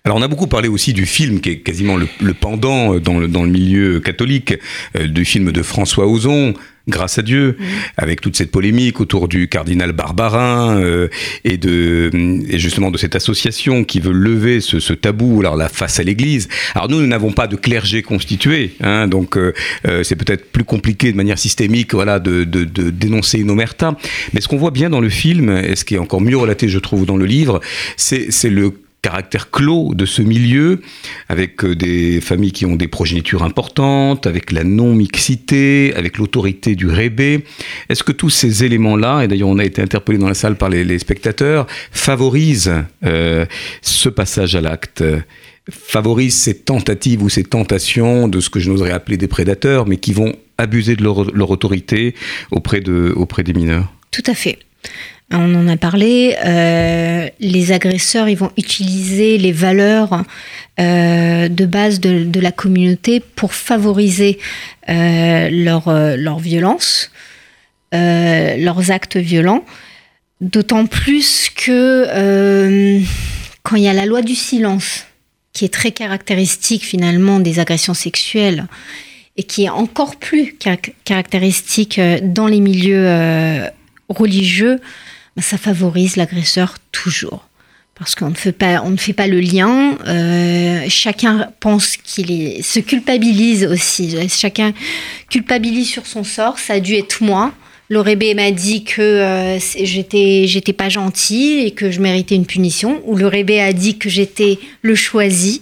Alors 0.04 0.18
on 0.18 0.22
a 0.22 0.28
beaucoup 0.30 0.48
parlé 0.48 0.70
aussi 0.70 0.94
du 0.94 1.06
film 1.06 1.42
qui 1.42 1.50
est 1.50 1.60
quasiment 1.60 1.98
le, 1.98 2.08
le 2.22 2.34
pendant 2.34 2.98
dans 2.98 3.20
le, 3.20 3.28
dans 3.28 3.44
le 3.44 3.50
milieu 3.50 4.00
catholique 4.00 4.54
du 4.98 5.26
film 5.26 5.52
de 5.52 5.62
François 5.62 6.08
Ozon, 6.08 6.54
Grâce 6.88 7.18
à 7.18 7.22
Dieu, 7.22 7.58
avec 7.98 8.22
toute 8.22 8.38
cette 8.38 8.50
polémique 8.50 9.02
autour 9.02 9.28
du 9.28 9.50
cardinal 9.50 9.92
Barbarin 9.92 10.80
euh, 10.80 11.10
et 11.44 11.58
de 11.58 12.10
et 12.50 12.60
justement 12.60 12.92
de 12.92 12.98
cette 12.98 13.16
association 13.16 13.84
qui 13.84 14.00
veut 14.00 14.14
lever 14.14 14.62
ce, 14.62 14.80
ce 14.80 14.94
tabou, 14.94 15.42
alors 15.42 15.58
la 15.58 15.68
face 15.68 16.00
à 16.00 16.04
l'Église. 16.04 16.48
Alors 16.76 16.90
nous, 16.90 17.02
nous 17.02 17.08
n'avons 17.08 17.34
pas 17.34 17.48
de 17.48 17.58
clergé 17.58 18.04
constitué, 18.04 18.72
hein, 18.82 19.08
donc 19.08 19.38
euh, 19.38 19.54
euh, 19.86 20.04
c'est 20.04 20.16
peut-être 20.16 20.52
plus 20.52 20.64
compliqué 20.64 21.12
de 21.12 21.18
manière 21.18 21.38
systémique, 21.38 21.94
voilà, 21.94 22.20
de, 22.20 22.46
de, 22.46 22.64
de 22.64 22.90
dénoncer 22.90 23.40
une 23.40 23.50
omerta. 23.50 23.98
Mais 24.34 24.40
ce 24.40 24.48
qu'on 24.48 24.58
voit 24.58 24.72
bien 24.72 24.90
dans 24.90 25.02
le 25.02 25.10
film, 25.10 25.50
et 25.50 25.76
ce 25.76 25.84
qui 25.84 25.96
est 25.96 26.00
encore 26.00 26.22
mieux 26.22 26.38
relaté, 26.38 26.70
je 26.70 26.80
trouve, 26.80 27.06
dans 27.06 27.18
le 27.18 27.26
livre, 27.26 27.60
c'est 27.98 28.50
le 28.50 28.72
caractère 29.02 29.52
clos 29.52 29.94
de 29.94 30.06
ce 30.06 30.22
milieu, 30.22 30.82
avec 31.30 31.64
euh, 31.64 31.76
des 31.76 32.20
familles 32.22 32.52
qui 32.52 32.66
ont 32.66 32.76
des 32.76 32.88
progénitures 32.88 33.44
importantes, 33.44 34.28
avec 34.28 34.52
la 34.52 34.64
non-mixité, 34.64 35.94
avec 35.96 36.18
l'autorité 36.18 36.76
du 36.76 36.88
rébé. 36.88 37.44
Est-ce 37.90 38.04
que 38.04 38.12
tous 38.12 38.30
ces 38.30 38.64
éléments-là, 38.64 39.24
et 39.24 39.28
d'ailleurs 39.28 39.50
on 39.50 39.60
a 39.60 39.66
été 39.66 39.82
interpellé 39.82 40.18
dans 40.18 40.28
la 40.28 40.34
salle 40.34 40.56
par 40.56 40.70
les, 40.70 41.00
spectateurs, 41.00 41.68
favorisent 41.92 42.74
euh, 43.06 43.46
ce 43.82 44.10
passage 44.10 44.56
à 44.56 44.62
l'acte 44.62 45.04
favorisent 45.70 46.38
ces 46.38 46.60
tentatives 46.60 47.22
ou 47.22 47.30
ces 47.30 47.44
tentations 47.44 48.30
de 48.30 48.40
ce 48.40 48.50
que 48.50 48.60
je 48.60 48.72
n'oserais 48.72 48.92
appeler 48.92 49.18
des 49.18 49.28
prédateurs, 49.28 49.86
mais 49.86 49.98
qui 49.98 50.14
vont 50.14 50.34
abuser 50.58 50.96
de 50.96 51.04
leur, 51.04 51.26
leur 51.36 51.50
autorité 51.50 52.16
auprès, 52.52 52.80
de, 52.80 53.14
auprès 53.16 53.44
des 53.44 53.54
mineurs? 53.54 53.92
Tout 54.12 54.24
à 54.28 54.34
fait. 54.34 54.60
On 55.32 55.56
en 55.56 55.68
a 55.68 55.76
parlé. 55.76 56.38
euh, 56.46 57.28
les 57.40 57.72
agresseurs, 57.74 58.30
ils 58.30 58.38
vont 58.38 58.52
utiliser 58.56 59.38
les 59.38 59.52
valeurs 59.52 60.24
euh, 60.80 61.50
de 61.50 61.66
base 61.66 62.00
de, 62.00 62.40
la 62.40 62.52
communauté 62.52 63.20
pour 63.20 63.54
favoriser 63.54 64.40
euh, 64.90 65.50
leur, 65.52 65.92
leur 66.18 66.40
violence, 66.40 67.12
leurs 67.92 68.92
actes 68.92 69.18
violents. 69.18 69.66
D'autant 70.40 70.86
plus 70.86 71.50
que 71.50 73.02
quand 73.64 73.76
il 73.76 73.84
y 73.84 73.90
a 73.90 73.94
la 73.94 74.06
loi 74.06 74.22
du 74.22 74.36
silence, 74.36 75.06
qui 75.52 75.66
est 75.66 75.74
très 75.74 75.92
caractéristique 75.92 76.86
finalement 76.86 77.40
des 77.40 77.60
agressions 77.60 77.96
sexuelles, 77.96 78.68
et 79.36 79.44
qui 79.44 79.66
est 79.66 79.70
encore 79.70 80.16
plus 80.16 80.56
car- 80.58 80.78
caractéristique 81.04 82.00
dans 82.22 82.48
les 82.48 82.60
milieux 82.60 83.08
religieux, 84.10 84.80
ça 85.40 85.58
favorise 85.58 86.16
l'agresseur 86.16 86.76
toujours. 86.92 87.48
Parce 87.98 88.14
qu'on 88.14 88.30
ne 88.30 88.36
fait 88.36 88.52
pas, 88.52 89.28
le 89.28 89.40
lien. 89.40 89.98
euh, 90.08 90.86
chacun 90.88 91.50
pense 91.60 91.98
qu'il 91.98 92.64
se 92.64 92.80
culpabilise 92.80 93.66
aussi. 93.66 94.16
Chacun 94.30 94.72
culpabilise 95.30 95.90
sur 95.90 96.06
son 96.06 96.24
sort. 96.24 96.60
Ça 96.60 96.74
a 96.74 96.80
dû 96.80 96.94
être 96.94 97.24
moi. 97.24 97.54
Le 97.90 98.00
rébé 98.02 98.36
m'a 98.36 98.52
dit 98.52 98.84
que 98.84 99.02
euh, 99.02 99.60
j'étais, 99.60 100.74
pas 100.74 100.90
gentil 100.90 101.60
et 101.66 101.72
que 101.72 101.90
je 101.90 102.00
méritais 102.00 102.36
une 102.36 102.46
punition. 102.46 103.02
Ou 103.06 103.16
le 103.16 103.26
rébé 103.26 103.62
a 103.62 103.74
dit 103.74 103.98
que 103.98 104.10
j'étais 104.10 104.60
le 104.84 104.94
choisi. 104.94 105.62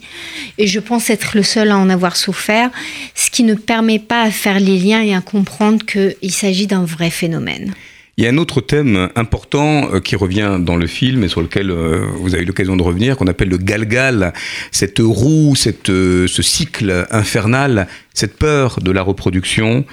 Et 0.58 0.66
je 0.66 0.80
pense 0.80 1.08
être 1.08 1.36
le 1.36 1.42
seul 1.42 1.70
à 1.70 1.78
en 1.78 1.88
avoir 1.88 2.16
souffert. 2.16 2.70
Ce 3.14 3.30
qui 3.30 3.44
ne 3.44 3.54
permet 3.54 3.98
pas 3.98 4.22
à 4.22 4.30
faire 4.30 4.60
les 4.60 4.78
liens 4.78 5.02
et 5.02 5.14
à 5.14 5.22
comprendre 5.22 5.86
qu'il 5.86 6.32
s'agit 6.32 6.66
d'un 6.66 6.84
vrai 6.84 7.08
phénomène. 7.08 7.72
Il 8.18 8.24
y 8.24 8.26
a 8.26 8.30
un 8.30 8.38
autre 8.38 8.62
thème 8.62 9.10
important 9.14 9.92
euh, 9.92 10.00
qui 10.00 10.16
revient 10.16 10.56
dans 10.58 10.76
le 10.76 10.86
film 10.86 11.22
et 11.22 11.28
sur 11.28 11.42
lequel 11.42 11.70
euh, 11.70 12.06
vous 12.18 12.32
avez 12.32 12.44
eu 12.44 12.46
l'occasion 12.46 12.74
de 12.74 12.82
revenir, 12.82 13.18
qu'on 13.18 13.26
appelle 13.26 13.50
le 13.50 13.58
galgal, 13.58 14.32
cette 14.70 15.00
roue, 15.00 15.54
cette, 15.54 15.90
euh, 15.90 16.26
ce 16.26 16.42
cycle 16.42 17.06
infernal, 17.10 17.88
cette 18.14 18.38
peur 18.38 18.80
de 18.80 18.90
la 18.90 19.02
reproduction. 19.02 19.84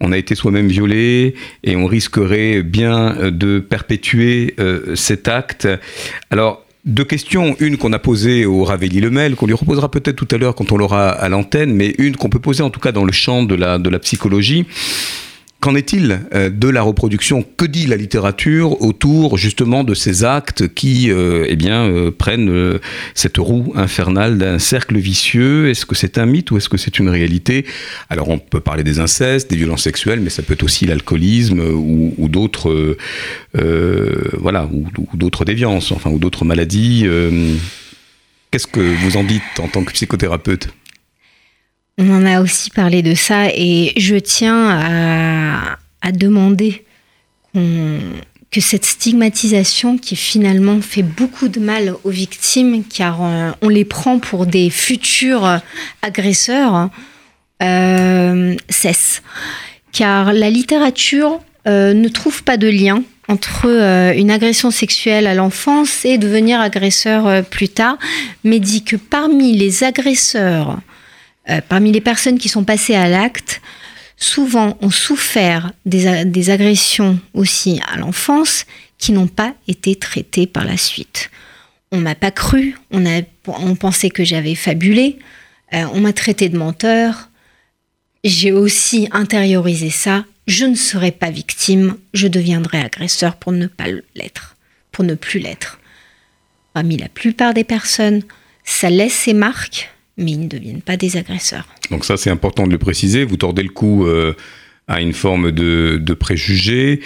On 0.00 0.10
a 0.10 0.16
été 0.16 0.34
soi-même 0.34 0.68
violé 0.68 1.34
et 1.64 1.76
on 1.76 1.84
risquerait 1.84 2.62
bien 2.62 3.30
de 3.30 3.60
perpétuer 3.60 4.54
cet 4.94 5.26
acte. 5.26 5.66
Alors, 6.30 6.66
deux 6.84 7.04
questions. 7.04 7.56
Une 7.60 7.78
qu'on 7.78 7.94
a 7.94 7.98
posée 7.98 8.44
au 8.44 8.64
Ravelli 8.64 9.00
Lemel, 9.00 9.36
qu'on 9.36 9.46
lui 9.46 9.54
reposera 9.54 9.90
peut-être 9.90 10.16
tout 10.16 10.28
à 10.34 10.38
l'heure 10.38 10.54
quand 10.54 10.70
on 10.70 10.76
l'aura 10.76 11.08
à 11.08 11.30
l'antenne, 11.30 11.72
mais 11.72 11.94
une 11.96 12.14
qu'on 12.16 12.28
peut 12.28 12.38
poser 12.40 12.62
en 12.62 12.68
tout 12.68 12.80
cas 12.80 12.92
dans 12.92 13.04
le 13.04 13.12
champ 13.12 13.42
de 13.42 13.54
la, 13.54 13.78
de 13.78 13.88
la 13.88 13.98
psychologie. 13.98 14.66
Qu'en 15.60 15.74
est-il 15.74 16.20
euh, 16.34 16.50
de 16.50 16.68
la 16.68 16.82
reproduction? 16.82 17.42
Que 17.56 17.64
dit 17.64 17.86
la 17.86 17.96
littérature 17.96 18.82
autour 18.82 19.38
justement 19.38 19.84
de 19.84 19.94
ces 19.94 20.22
actes 20.22 20.68
qui 20.68 21.10
euh, 21.10 21.46
eh 21.48 21.56
bien, 21.56 21.86
euh, 21.86 22.10
prennent 22.10 22.78
cette 23.14 23.38
roue 23.38 23.72
infernale 23.74 24.36
d'un 24.36 24.58
cercle 24.58 24.98
vicieux? 24.98 25.70
Est-ce 25.70 25.86
que 25.86 25.94
c'est 25.94 26.18
un 26.18 26.26
mythe 26.26 26.50
ou 26.50 26.58
est-ce 26.58 26.68
que 26.68 26.76
c'est 26.76 26.98
une 26.98 27.08
réalité? 27.08 27.64
Alors 28.10 28.28
on 28.28 28.38
peut 28.38 28.60
parler 28.60 28.84
des 28.84 28.98
incestes, 29.00 29.48
des 29.48 29.56
violences 29.56 29.82
sexuelles, 29.82 30.20
mais 30.20 30.30
ça 30.30 30.42
peut 30.42 30.52
être 30.52 30.62
aussi 30.62 30.84
l'alcoolisme 30.84 31.60
ou, 31.60 32.28
d'autres 32.28 32.96
voilà, 33.54 34.68
ou, 34.70 34.86
d'autres 35.14 35.44
déviances, 35.44 35.90
enfin, 35.90 36.10
ou 36.10 36.18
d'autres 36.18 36.44
maladies. 36.44 37.06
Qu'est-ce 38.50 38.66
que 38.66 38.80
vous 38.80 39.16
en 39.16 39.24
dites 39.24 39.42
en 39.58 39.68
tant 39.68 39.84
que 39.84 39.92
psychothérapeute? 39.92 40.68
On 41.98 42.10
en 42.10 42.26
a 42.26 42.42
aussi 42.42 42.70
parlé 42.70 43.02
de 43.02 43.14
ça 43.14 43.48
et 43.54 43.94
je 43.96 44.16
tiens 44.16 45.78
à, 46.02 46.12
demander 46.12 46.84
que 48.56 48.60
cette 48.60 48.84
stigmatisation 48.84 49.98
qui 49.98 50.14
finalement 50.14 50.80
fait 50.80 51.02
beaucoup 51.02 51.48
de 51.48 51.58
mal 51.58 51.94
aux 52.04 52.10
victimes, 52.10 52.84
car 52.84 53.22
euh, 53.22 53.50
on 53.62 53.68
les 53.68 53.84
prend 53.84 54.18
pour 54.18 54.46
des 54.46 54.70
futurs 54.70 55.60
agresseurs, 56.02 56.90
euh, 57.62 58.54
cesse. 58.68 59.22
Car 59.92 60.32
la 60.32 60.50
littérature 60.50 61.40
euh, 61.66 61.92
ne 61.92 62.08
trouve 62.08 62.44
pas 62.44 62.56
de 62.56 62.68
lien 62.68 63.02
entre 63.28 63.66
une 64.16 64.30
agression 64.30 64.70
sexuelle 64.70 65.26
à 65.26 65.34
l'enfance 65.34 66.04
et 66.04 66.16
devenir 66.16 66.60
agresseur 66.60 67.44
plus 67.44 67.68
tard, 67.68 67.98
mais 68.44 68.60
dit 68.60 68.84
que 68.84 68.94
parmi 68.94 69.56
les 69.56 69.82
agresseurs, 69.82 70.78
parmi 71.68 71.92
les 71.92 72.00
personnes 72.00 72.38
qui 72.38 72.48
sont 72.48 72.64
passées 72.64 72.94
à 72.94 73.08
l'acte, 73.08 73.60
souvent 74.16 74.76
ont 74.80 74.90
souffert 74.90 75.72
des, 75.84 76.50
agressions 76.50 77.20
aussi 77.34 77.80
à 77.88 77.96
l'enfance 77.96 78.64
qui 78.98 79.12
n'ont 79.12 79.28
pas 79.28 79.54
été 79.68 79.94
traitées 79.96 80.46
par 80.46 80.64
la 80.64 80.76
suite. 80.76 81.30
On 81.92 81.98
m'a 81.98 82.14
pas 82.14 82.30
cru, 82.30 82.76
on, 82.90 83.06
a, 83.06 83.22
on 83.46 83.76
pensait 83.76 84.10
que 84.10 84.24
j'avais 84.24 84.54
fabulé, 84.54 85.18
euh, 85.74 85.84
on 85.92 86.00
m'a 86.00 86.12
traité 86.12 86.48
de 86.48 86.58
menteur. 86.58 87.28
J'ai 88.24 88.52
aussi 88.52 89.08
intériorisé 89.12 89.90
ça. 89.90 90.24
Je 90.46 90.64
ne 90.64 90.74
serai 90.74 91.12
pas 91.12 91.30
victime, 91.30 91.96
je 92.14 92.28
deviendrai 92.28 92.80
agresseur 92.80 93.36
pour 93.36 93.52
ne 93.52 93.66
pas 93.66 93.86
l'être, 94.14 94.56
pour 94.92 95.04
ne 95.04 95.14
plus 95.14 95.40
l'être. 95.40 95.78
Parmi 96.72 96.96
la 96.96 97.08
plupart 97.08 97.54
des 97.54 97.64
personnes, 97.64 98.22
ça 98.64 98.90
laisse 98.90 99.14
ses 99.14 99.34
marques, 99.34 99.90
mais 100.16 100.32
ils 100.32 100.40
ne 100.40 100.48
deviennent 100.48 100.82
pas 100.82 100.96
des 100.96 101.16
agresseurs. 101.16 101.66
Donc 101.90 102.04
ça, 102.04 102.16
c'est 102.16 102.30
important 102.30 102.66
de 102.66 102.72
le 102.72 102.78
préciser. 102.78 103.24
Vous 103.24 103.36
tordez 103.36 103.62
le 103.62 103.68
cou 103.68 104.06
euh, 104.06 104.34
à 104.88 105.00
une 105.00 105.14
forme 105.14 105.50
de, 105.50 105.98
de 106.00 106.14
préjugé. 106.14 107.00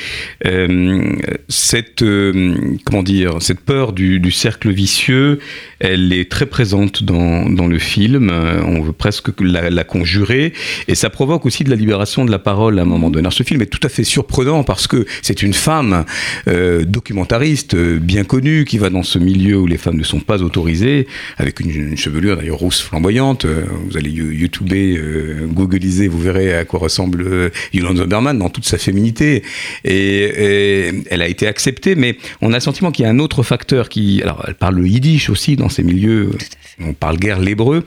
Euh, 0.47 1.17
cette, 1.49 2.03
euh, 2.03 2.77
comment 2.85 3.03
dire, 3.03 3.41
cette 3.41 3.61
peur 3.61 3.95
du, 3.95 4.21
du, 4.21 4.31
cercle 4.31 4.71
vicieux, 4.71 5.39
elle 5.79 6.13
est 6.13 6.31
très 6.31 6.45
présente 6.45 7.03
dans, 7.03 7.49
dans 7.49 7.67
le 7.67 7.79
film. 7.79 8.29
Euh, 8.31 8.61
on 8.67 8.83
veut 8.83 8.93
presque 8.93 9.31
la, 9.41 9.71
la, 9.71 9.85
conjurer. 9.85 10.53
Et 10.89 10.95
ça 10.95 11.09
provoque 11.09 11.47
aussi 11.47 11.65
de 11.65 11.71
la 11.71 11.77
libération 11.77 12.27
de 12.27 12.31
la 12.31 12.39
parole 12.39 12.79
à 12.79 12.83
un 12.83 12.85
moment 12.85 13.09
donné. 13.09 13.21
Alors, 13.21 13.33
ce 13.33 13.45
film 13.45 13.63
est 13.63 13.67
tout 13.67 13.85
à 13.87 13.89
fait 13.89 14.05
surprenant 14.05 14.63
parce 14.63 14.87
que 14.87 15.07
c'est 15.23 15.43
une 15.43 15.55
femme 15.55 16.05
euh, 16.49 16.85
documentariste 16.85 17.77
bien 17.77 18.25
connue 18.25 18.67
qui 18.67 18.77
va 18.77 18.91
dans 18.91 19.03
ce 19.03 19.19
milieu 19.19 19.57
où 19.57 19.67
les 19.67 19.79
femmes 19.79 19.97
ne 19.97 20.05
sont 20.05 20.21
pas 20.21 20.43
autorisées, 20.43 21.07
avec 21.39 21.61
une, 21.61 21.71
une 21.71 21.97
chevelure 21.97 22.37
d'ailleurs 22.37 22.59
rousse 22.59 22.83
flamboyante. 22.83 23.47
Vous 23.47 23.97
allez 23.97 24.11
youtuber, 24.11 25.01
googliser, 25.49 26.09
vous 26.09 26.21
verrez 26.21 26.55
à 26.55 26.67
quoi 26.67 26.79
ressemble 26.79 27.51
Yolande 27.73 27.99
Zoberman 27.99 28.39
dans 28.39 28.51
toute 28.51 28.65
sa 28.65 28.79
féminité. 28.79 29.43
Et, 29.85 30.93
elle 31.11 31.23
a 31.23 31.29
été 31.29 31.47
acceptée, 31.47 31.95
mais 31.95 32.17
on 32.41 32.53
a 32.53 32.57
le 32.57 32.61
sentiment 32.61 32.91
qu'il 32.91 33.05
y 33.05 33.07
a 33.07 33.11
un 33.11 33.19
autre 33.19 33.43
facteur 33.43 33.89
qui. 33.89 34.23
Alors, 34.23 34.45
elle 34.47 34.55
parle 34.55 34.77
le 34.77 34.87
yiddish 34.87 35.31
aussi 35.31 35.57
dans 35.57 35.69
ces 35.69 35.83
milieux. 35.83 36.31
On 36.81 36.95
parle 36.95 37.19
guère 37.19 37.41
l'hébreu. 37.41 37.85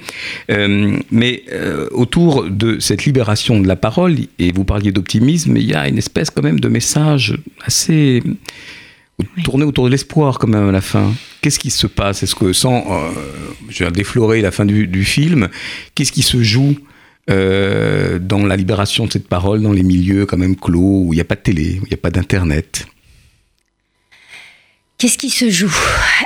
Euh, 0.51 0.97
mais 1.11 1.43
euh, 1.51 1.87
autour 1.91 2.49
de 2.49 2.79
cette 2.79 3.05
libération 3.05 3.59
de 3.59 3.67
la 3.67 3.75
parole, 3.75 4.15
et 4.39 4.51
vous 4.51 4.63
parliez 4.63 4.91
d'optimisme, 4.91 5.57
il 5.57 5.63
y 5.63 5.73
a 5.73 5.87
une 5.87 5.97
espèce 5.97 6.29
quand 6.29 6.43
même 6.43 6.59
de 6.59 6.67
message 6.67 7.37
assez 7.65 8.21
tourné 9.43 9.63
autour 9.63 9.85
de 9.85 9.91
l'espoir 9.91 10.39
quand 10.39 10.47
même 10.47 10.69
à 10.69 10.71
la 10.71 10.81
fin. 10.81 11.13
Qu'est-ce 11.41 11.59
qui 11.59 11.71
se 11.71 11.87
passe? 11.87 12.23
Est-ce 12.23 12.35
que 12.35 12.53
sans, 12.53 12.85
euh, 12.89 13.11
je 13.69 13.83
vais 13.83 13.91
déflorer 13.91 14.41
la 14.41 14.51
fin 14.51 14.65
du, 14.65 14.87
du 14.87 15.03
film, 15.03 15.49
qu'est-ce 15.95 16.11
qui 16.11 16.23
se 16.23 16.41
joue? 16.41 16.75
Euh, 17.29 18.19
dans 18.19 18.45
la 18.45 18.57
libération 18.57 19.05
de 19.05 19.11
cette 19.13 19.29
parole 19.29 19.61
dans 19.61 19.71
les 19.71 19.83
milieux 19.83 20.25
quand 20.25 20.35
même 20.35 20.57
clos 20.57 21.03
où 21.05 21.13
il 21.13 21.15
n'y 21.15 21.21
a 21.21 21.25
pas 21.25 21.35
de 21.35 21.41
télé, 21.41 21.79
où 21.81 21.85
il 21.85 21.89
n'y 21.89 21.93
a 21.93 21.97
pas 21.97 22.11
d'internet 22.11 22.85
Qu'est-ce 24.97 25.17
qui 25.17 25.29
se 25.29 25.49
joue? 25.49 25.75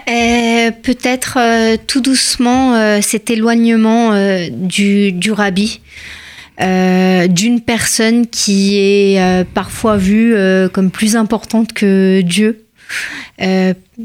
Euh, 0.10 0.72
Peut-être 0.84 1.38
euh, 1.40 1.78
tout 1.88 2.02
doucement 2.02 3.02
cet 3.02 3.30
éloignement 3.30 4.12
du, 4.50 5.12
du 5.12 5.32
rabbi. 5.32 5.82
d'une 6.60 7.62
personne 7.66 8.28
qui 8.28 8.78
est 8.78 9.46
parfois 9.54 9.98
vue 9.98 10.36
comme 10.74 10.90
plus 10.92 11.16
importante 11.16 11.74
que 11.74 12.22
Dieu, 12.22 12.66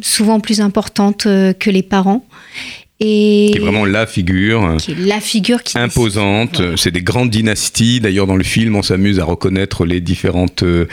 souvent 0.01 0.41
plus 0.41 0.61
importante 0.61 1.25
que 1.25 1.71
les 1.71 1.83
parents, 1.83 2.27
et 3.03 3.51
qui 3.53 3.59
est 3.59 3.61
vraiment 3.61 3.85
la 3.85 4.07
figure, 4.07 4.77
qui 4.79 4.93
est 4.93 4.99
la 4.99 5.21
figure 5.21 5.63
qui 5.63 5.79
imposante. 5.79 6.61
Voilà. 6.61 6.77
C'est 6.77 6.91
des 6.91 7.03
grandes 7.03 7.31
dynasties. 7.31 8.01
D'ailleurs, 8.01 8.27
dans 8.27 8.37
le 8.37 8.45
film, 8.45 8.77
on 8.77 8.83
s'amuse 8.83 9.19
à 9.19 9.25
reconnaître 9.25 9.85
les 9.85 10.01
différentes, 10.01 10.63
euh, 10.63 10.87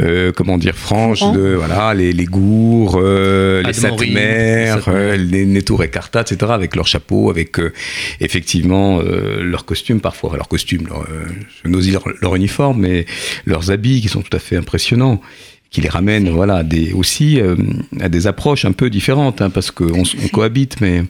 euh 0.00 0.32
comment 0.34 0.58
dire, 0.58 0.76
franges 0.76 1.20
de 1.32 1.54
voilà, 1.54 1.94
les, 1.94 2.12
les 2.12 2.24
gours, 2.24 2.98
euh, 3.00 3.62
les 3.62 3.72
satmères, 3.72 4.84
euh, 4.88 5.16
les 5.16 5.46
Netour 5.46 5.84
et 5.84 5.90
Carta, 5.90 6.22
etc., 6.22 6.52
avec 6.52 6.74
leurs 6.76 6.86
chapeaux, 6.86 7.30
avec 7.30 7.58
euh, 7.58 7.72
effectivement 8.20 9.00
leurs 9.02 9.64
costumes 9.64 10.00
parfois, 10.00 10.36
leurs 10.36 10.48
costumes, 10.48 10.86
leur, 10.88 11.06
je 11.64 11.68
n'ose 11.68 11.84
dire 11.84 12.00
leur 12.20 12.34
uniforme, 12.36 12.80
mais 12.80 13.06
leurs 13.46 13.70
habits 13.70 14.00
qui 14.00 14.08
sont 14.08 14.22
tout 14.22 14.36
à 14.36 14.38
fait 14.38 14.56
impressionnants 14.56 15.20
qui 15.72 15.80
les 15.80 15.88
ramène 15.88 16.28
voilà, 16.28 16.56
à 16.56 16.62
des, 16.62 16.92
aussi 16.92 17.40
euh, 17.40 17.56
à 17.98 18.10
des 18.10 18.26
approches 18.26 18.66
un 18.66 18.72
peu 18.72 18.90
différentes, 18.90 19.40
hein, 19.40 19.48
parce 19.48 19.70
qu'on 19.70 20.02
on 20.02 20.28
cohabite. 20.28 20.80
Mais 20.82 21.02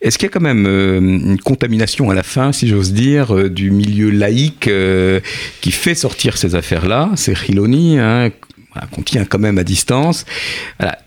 est-ce 0.00 0.16
qu'il 0.16 0.26
y 0.26 0.30
a 0.30 0.32
quand 0.32 0.40
même 0.40 0.66
euh, 0.66 1.00
une 1.00 1.40
contamination 1.40 2.08
à 2.08 2.14
la 2.14 2.22
fin, 2.22 2.52
si 2.52 2.68
j'ose 2.68 2.92
dire, 2.92 3.36
euh, 3.36 3.50
du 3.50 3.72
milieu 3.72 4.10
laïque 4.10 4.70
qui 5.60 5.72
fait 5.72 5.96
sortir 5.96 6.36
ces 6.36 6.54
affaires-là 6.54 7.10
C'est 7.16 7.34
Chiloni, 7.34 7.98
hein, 7.98 8.30
qu'on 8.92 9.02
tient 9.02 9.24
quand 9.24 9.40
même 9.40 9.58
à 9.58 9.64
distance? 9.64 10.24
Voilà. 10.78 10.98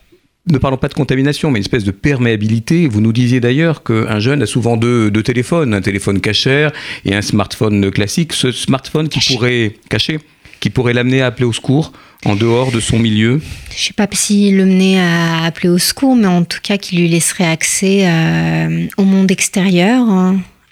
Ne 0.48 0.58
parlons 0.58 0.78
pas 0.78 0.88
de 0.88 0.96
contamination, 0.96 1.50
mais 1.50 1.60
une 1.60 1.64
espèce 1.64 1.84
de 1.84 1.92
perméabilité. 1.92 2.88
Vous 2.88 3.00
nous 3.00 3.14
disiez 3.14 3.40
d'ailleurs 3.40 3.84
qu'un 3.84 4.20
jeune 4.20 4.42
a 4.42 4.48
souvent 4.48 4.76
deux, 4.76 5.12
deux, 5.12 5.22
téléphones, 5.24 5.74
un 5.74 5.82
téléphone 5.82 6.20
cachère 6.20 6.72
et 7.06 7.14
un 7.14 7.22
smartphone 7.22 7.92
classique. 7.92 8.34
Ce 8.34 8.52
smartphone 8.52 9.08
qui 9.08 9.20
caché. 9.20 9.34
pourrait 9.34 9.74
cacher 9.88 10.20
qui 10.62 10.70
pourrait 10.70 10.94
l'amener 10.94 11.22
à 11.22 11.26
appeler 11.26 11.46
au 11.46 11.52
secours 11.52 11.92
en 12.26 12.36
dehors 12.36 12.72
de 12.72 12.80
son 12.80 13.00
milieu 13.00 13.42
Je 13.70 13.76
ne 13.76 13.80
sais 13.80 13.94
pas 13.94 14.08
s'il 14.12 14.58
le 14.58 14.66
menait 14.66 15.00
à 15.00 15.44
appeler 15.46 15.70
au 15.70 15.78
secours, 15.78 16.16
mais 16.16 16.28
en 16.28 16.44
tout 16.44 16.60
cas 16.62 16.78
qui 16.78 16.96
lui 16.96 17.08
laisserait 17.08 17.48
accès 17.48 18.08
euh, 18.08 18.88
au 18.98 19.04
monde 19.04 19.32
extérieur. 19.32 20.08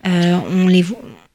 Euh, 0.08 0.38
on, 0.52 0.68
les, 0.68 0.86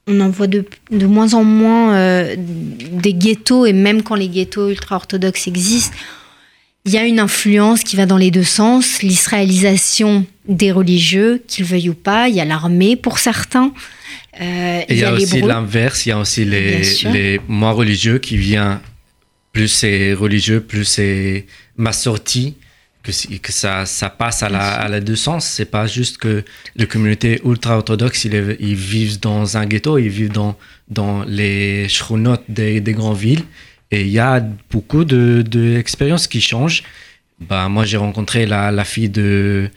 on 0.06 0.20
en 0.20 0.30
voit 0.30 0.46
de, 0.46 0.64
de 0.90 1.06
moins 1.06 1.34
en 1.34 1.44
moins 1.44 1.94
euh, 1.94 2.36
des 2.36 3.14
ghettos, 3.14 3.66
et 3.66 3.72
même 3.72 4.02
quand 4.02 4.14
les 4.14 4.28
ghettos 4.28 4.70
ultra-orthodoxes 4.70 5.48
existent, 5.48 5.96
il 6.86 6.92
y 6.92 6.98
a 6.98 7.04
une 7.04 7.18
influence 7.18 7.82
qui 7.82 7.96
va 7.96 8.04
dans 8.04 8.18
les 8.18 8.30
deux 8.30 8.44
sens, 8.44 9.02
l'israélisation 9.02 10.26
des 10.46 10.70
religieux, 10.70 11.42
qu'ils 11.46 11.64
veuillent 11.64 11.88
ou 11.88 11.94
pas, 11.94 12.28
il 12.28 12.34
y 12.34 12.40
a 12.40 12.44
l'armée 12.44 12.94
pour 12.94 13.18
certains. 13.18 13.72
Euh, 14.40 14.82
il 14.88 14.98
y, 14.98 15.04
a 15.04 15.12
aussi 15.12 15.40
l'inverse, 15.40 16.04
il 16.04 16.10
y 16.10 16.12
a 16.12 16.18
aussi 16.18 16.44
les, 16.44 16.82
les 17.12 17.40
moins 17.48 17.70
religieux 17.70 18.18
qui 18.18 18.36
viennent, 18.36 18.80
plus 19.54 19.68
c'est 19.68 20.12
religieux, 20.12 20.60
plus 20.60 20.84
c'est 20.84 21.46
ma 21.76 21.92
sortie, 21.92 22.56
que, 23.04 23.12
que 23.38 23.52
ça, 23.52 23.86
ça 23.86 24.10
passe 24.10 24.42
à 24.42 24.48
la, 24.48 24.74
à 24.74 24.88
la 24.88 25.00
deux 25.00 25.16
sens. 25.16 25.46
C'est 25.46 25.70
pas 25.70 25.86
juste 25.86 26.18
que 26.18 26.42
les 26.74 26.86
communautés 26.86 27.40
ultra-orthodoxes, 27.44 28.24
ils, 28.24 28.56
ils, 28.58 28.74
vivent 28.74 29.20
dans 29.20 29.56
un 29.56 29.66
ghetto, 29.66 29.96
ils 29.96 30.08
vivent 30.08 30.32
dans, 30.32 30.58
dans 30.88 31.24
les 31.24 31.88
shronotes 31.88 32.44
des, 32.48 32.80
des 32.80 32.92
grandes 32.94 33.16
villes. 33.16 33.44
Et 33.92 34.00
il 34.02 34.08
y 34.08 34.18
a 34.18 34.40
beaucoup 34.70 35.04
d'expériences 35.04 36.22
de, 36.22 36.26
de 36.26 36.32
qui 36.32 36.40
changent. 36.40 36.82
Bah, 37.38 37.68
moi, 37.68 37.84
j'ai 37.84 37.96
rencontré 37.96 38.46
la, 38.46 38.72
la 38.72 38.84
fille 38.84 39.10
de 39.10 39.70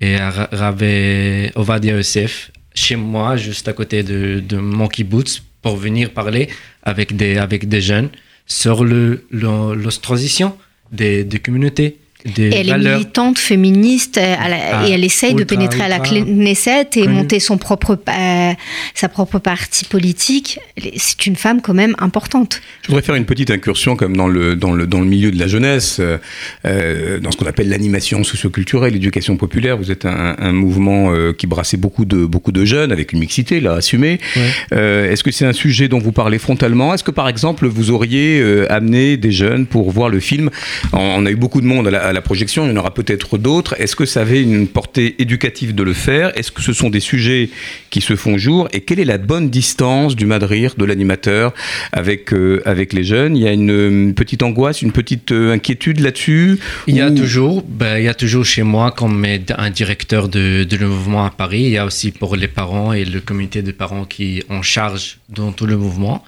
Ravé 0.00 1.50
Ovadia 1.56 1.96
Youssef 1.96 2.52
chez 2.74 2.96
moi, 2.96 3.36
juste 3.36 3.66
à 3.66 3.72
côté 3.72 4.04
de, 4.04 4.40
de 4.40 4.58
mon 4.58 4.86
kibbutz, 4.86 5.42
pour 5.60 5.76
venir 5.76 6.10
parler 6.10 6.50
avec 6.82 7.16
des, 7.16 7.38
avec 7.38 7.68
des 7.68 7.80
jeunes 7.80 8.10
sur 8.46 8.84
le, 8.84 9.24
l'ostracisation 9.30 10.56
des, 10.92 11.24
des 11.24 11.38
communautés. 11.38 11.98
Des 12.24 12.44
et 12.44 12.56
elle 12.60 12.68
valeurs. 12.68 12.92
est 12.92 12.96
militante 12.96 13.38
féministe 13.38 14.16
elle, 14.16 14.56
ah, 14.72 14.88
et 14.88 14.92
elle 14.92 15.04
essaye 15.04 15.32
ultra, 15.32 15.44
de 15.44 15.48
pénétrer 15.48 15.82
ultra, 15.82 15.94
à 15.94 15.98
la 15.98 16.24
Knesset 16.24 16.88
et 16.96 17.00
connu. 17.02 17.14
monter 17.14 17.38
son 17.38 17.58
propre, 17.58 17.98
euh, 18.08 18.52
sa 18.94 19.08
propre 19.10 19.38
parti 19.38 19.84
politique. 19.84 20.58
C'est 20.96 21.26
une 21.26 21.36
femme 21.36 21.60
quand 21.60 21.74
même 21.74 21.94
importante. 21.98 22.62
Je 22.82 22.88
voudrais 22.88 23.02
faire 23.02 23.14
une 23.14 23.26
petite 23.26 23.50
incursion 23.50 23.94
comme 23.94 24.16
dans 24.16 24.26
le, 24.26 24.56
dans 24.56 24.72
le, 24.72 24.86
dans 24.86 25.00
le 25.00 25.06
milieu 25.06 25.30
de 25.30 25.38
la 25.38 25.48
jeunesse, 25.48 26.00
euh, 26.00 27.20
dans 27.20 27.30
ce 27.30 27.36
qu'on 27.36 27.46
appelle 27.46 27.68
l'animation 27.68 28.24
socioculturelle, 28.24 28.94
l'éducation 28.94 29.36
populaire. 29.36 29.76
Vous 29.76 29.90
êtes 29.90 30.06
un, 30.06 30.34
un 30.38 30.52
mouvement 30.52 31.12
euh, 31.12 31.34
qui 31.34 31.46
brassait 31.46 31.76
beaucoup 31.76 32.06
de, 32.06 32.24
beaucoup 32.24 32.52
de 32.52 32.64
jeunes 32.64 32.90
avec 32.90 33.12
une 33.12 33.18
mixité 33.18 33.60
là 33.60 33.74
assumée. 33.74 34.18
Ouais. 34.36 35.12
Est-ce 35.12 35.22
que 35.22 35.30
c'est 35.30 35.44
un 35.44 35.52
sujet 35.52 35.88
dont 35.88 35.98
vous 35.98 36.12
parlez 36.12 36.38
frontalement? 36.38 36.94
Est-ce 36.94 37.04
que 37.04 37.10
par 37.10 37.28
exemple 37.28 37.66
vous 37.66 37.90
auriez 37.90 38.42
amené 38.70 39.18
des 39.18 39.30
jeunes 39.30 39.66
pour 39.66 39.90
voir 39.90 40.08
le 40.08 40.20
film? 40.20 40.48
On 40.94 41.26
a 41.26 41.30
eu 41.30 41.36
beaucoup 41.36 41.60
de 41.60 41.66
monde 41.66 41.88
à 41.88 41.90
la, 41.90 42.00
à 42.00 42.12
la 42.14 42.22
projection, 42.22 42.64
il 42.64 42.70
y 42.70 42.72
en 42.72 42.76
aura 42.76 42.94
peut-être 42.94 43.36
d'autres. 43.36 43.78
Est-ce 43.78 43.96
que 43.96 44.06
ça 44.06 44.22
avait 44.22 44.42
une 44.42 44.68
portée 44.68 45.16
éducative 45.20 45.74
de 45.74 45.82
le 45.82 45.92
faire? 45.92 46.36
Est-ce 46.38 46.50
que 46.50 46.62
ce 46.62 46.72
sont 46.72 46.88
des 46.88 47.00
sujets 47.00 47.50
qui 47.90 48.00
se 48.00 48.16
font 48.16 48.38
jour? 48.38 48.68
Et 48.72 48.80
quelle 48.80 49.00
est 49.00 49.04
la 49.04 49.18
bonne 49.18 49.50
distance 49.50 50.16
du 50.16 50.24
Madrir, 50.24 50.74
de 50.76 50.84
l'animateur 50.84 51.52
avec, 51.92 52.32
euh, 52.32 52.62
avec 52.64 52.92
les 52.92 53.04
jeunes? 53.04 53.36
Il 53.36 53.42
y 53.42 53.48
a 53.48 53.52
une, 53.52 54.14
petite 54.14 54.42
angoisse, 54.42 54.80
une 54.80 54.92
petite 54.92 55.32
euh, 55.32 55.52
inquiétude 55.52 56.00
là-dessus? 56.00 56.58
Il 56.86 56.96
y 56.96 57.00
a 57.00 57.10
toujours, 57.10 57.62
ben, 57.68 57.98
il 57.98 58.04
y 58.04 58.08
a 58.08 58.14
toujours 58.14 58.44
chez 58.44 58.62
moi, 58.62 58.92
comme 58.92 59.24
un 59.24 59.70
directeur 59.70 60.28
de, 60.28 60.64
de 60.64 60.76
le 60.76 60.88
mouvement 60.88 61.26
à 61.26 61.30
Paris, 61.30 61.62
il 61.62 61.70
y 61.70 61.78
a 61.78 61.84
aussi 61.84 62.12
pour 62.12 62.36
les 62.36 62.48
parents 62.48 62.92
et 62.92 63.04
le 63.04 63.20
comité 63.20 63.62
de 63.62 63.72
parents 63.72 64.04
qui 64.04 64.42
en 64.48 64.62
charge 64.62 65.18
dans 65.28 65.52
tout 65.52 65.66
le 65.66 65.76
mouvement. 65.76 66.24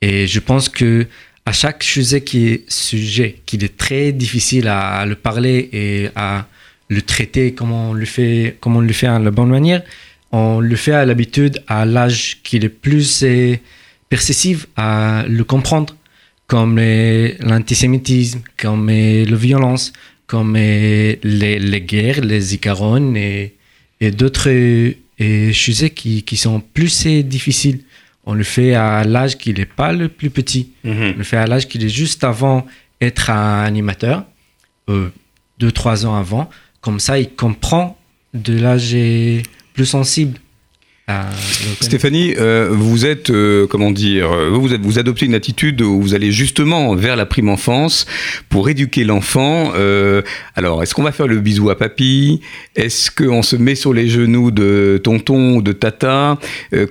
Et 0.00 0.26
je 0.26 0.38
pense 0.38 0.68
que 0.68 1.06
à 1.48 1.52
chaque 1.52 1.82
sujet 1.82 2.20
qui 2.20 2.48
est 2.48 2.70
sujet, 2.70 3.40
qu'il 3.46 3.64
est 3.64 3.74
très 3.74 4.12
difficile 4.12 4.68
à, 4.68 5.06
le 5.06 5.14
parler 5.14 5.70
et 5.72 6.10
à 6.14 6.46
le 6.90 7.00
traiter 7.00 7.54
comme 7.54 7.72
on 7.72 7.94
le 7.94 8.04
fait, 8.04 8.58
comme 8.60 8.76
on 8.76 8.82
le 8.82 8.92
fait 8.92 9.06
à 9.06 9.18
la 9.18 9.30
bonne 9.30 9.48
manière, 9.48 9.82
on 10.30 10.60
le 10.60 10.76
fait 10.76 10.92
à 10.92 11.06
l'habitude 11.06 11.62
à 11.66 11.86
l'âge 11.86 12.40
qu'il 12.42 12.66
est 12.66 12.76
plus 12.86 13.24
perceptif 14.10 14.66
à 14.76 15.24
le 15.26 15.42
comprendre, 15.42 15.96
comme 16.48 16.78
l'antisémitisme, 17.40 18.40
comme 18.58 18.90
la 18.90 19.36
violence, 19.36 19.94
comme 20.26 20.54
les, 20.54 21.18
les 21.22 21.80
guerres, 21.80 22.20
les 22.20 22.54
icarones 22.56 23.16
et, 23.16 23.54
et 24.02 24.10
d'autres 24.10 24.50
sujets 25.52 25.90
qui, 25.98 26.24
qui 26.24 26.36
sont 26.36 26.60
plus 26.60 27.06
difficiles 27.06 27.80
on 28.28 28.34
le 28.34 28.44
fait 28.44 28.74
à 28.74 29.04
l'âge 29.04 29.38
qu'il 29.38 29.56
n'est 29.56 29.64
pas 29.64 29.94
le 29.94 30.08
plus 30.10 30.28
petit. 30.28 30.72
Mhm. 30.84 31.14
On 31.14 31.18
le 31.18 31.24
fait 31.24 31.38
à 31.38 31.46
l'âge 31.46 31.66
qu'il 31.66 31.82
est 31.82 31.88
juste 31.88 32.24
avant 32.24 32.66
être 33.00 33.30
un 33.30 33.64
animateur, 33.64 34.24
euh, 34.90 35.08
deux, 35.58 35.72
trois 35.72 36.04
ans 36.04 36.14
avant. 36.14 36.50
Comme 36.82 37.00
ça, 37.00 37.18
il 37.18 37.30
comprend 37.30 37.98
de 38.34 38.52
l'âge 38.60 38.94
plus 39.72 39.86
sensible. 39.86 40.38
Euh, 41.08 41.22
Stéphanie, 41.80 42.34
euh, 42.36 42.68
vous 42.70 43.06
êtes, 43.06 43.30
euh, 43.30 43.66
comment 43.66 43.90
dire, 43.90 44.28
vous, 44.50 44.68
vous 44.82 44.98
adoptez 44.98 45.24
une 45.24 45.34
attitude 45.34 45.80
où 45.80 46.02
vous 46.02 46.14
allez 46.14 46.32
justement 46.32 46.94
vers 46.94 47.16
la 47.16 47.24
prime 47.24 47.48
enfance 47.48 48.04
pour 48.50 48.68
éduquer 48.68 49.04
l'enfant. 49.04 49.72
alors, 50.54 50.82
est-ce 50.82 50.94
qu'on 50.94 51.02
va 51.02 51.12
faire 51.12 51.26
le 51.26 51.40
bisou 51.40 51.70
à 51.70 51.78
papy? 51.78 52.40
Est-ce 52.76 53.10
qu'on 53.10 53.42
se 53.42 53.56
met 53.56 53.74
sur 53.74 53.92
les 53.92 54.08
genoux 54.08 54.50
de 54.50 55.00
tonton 55.02 55.56
ou 55.56 55.62
de 55.62 55.72
tata? 55.72 56.38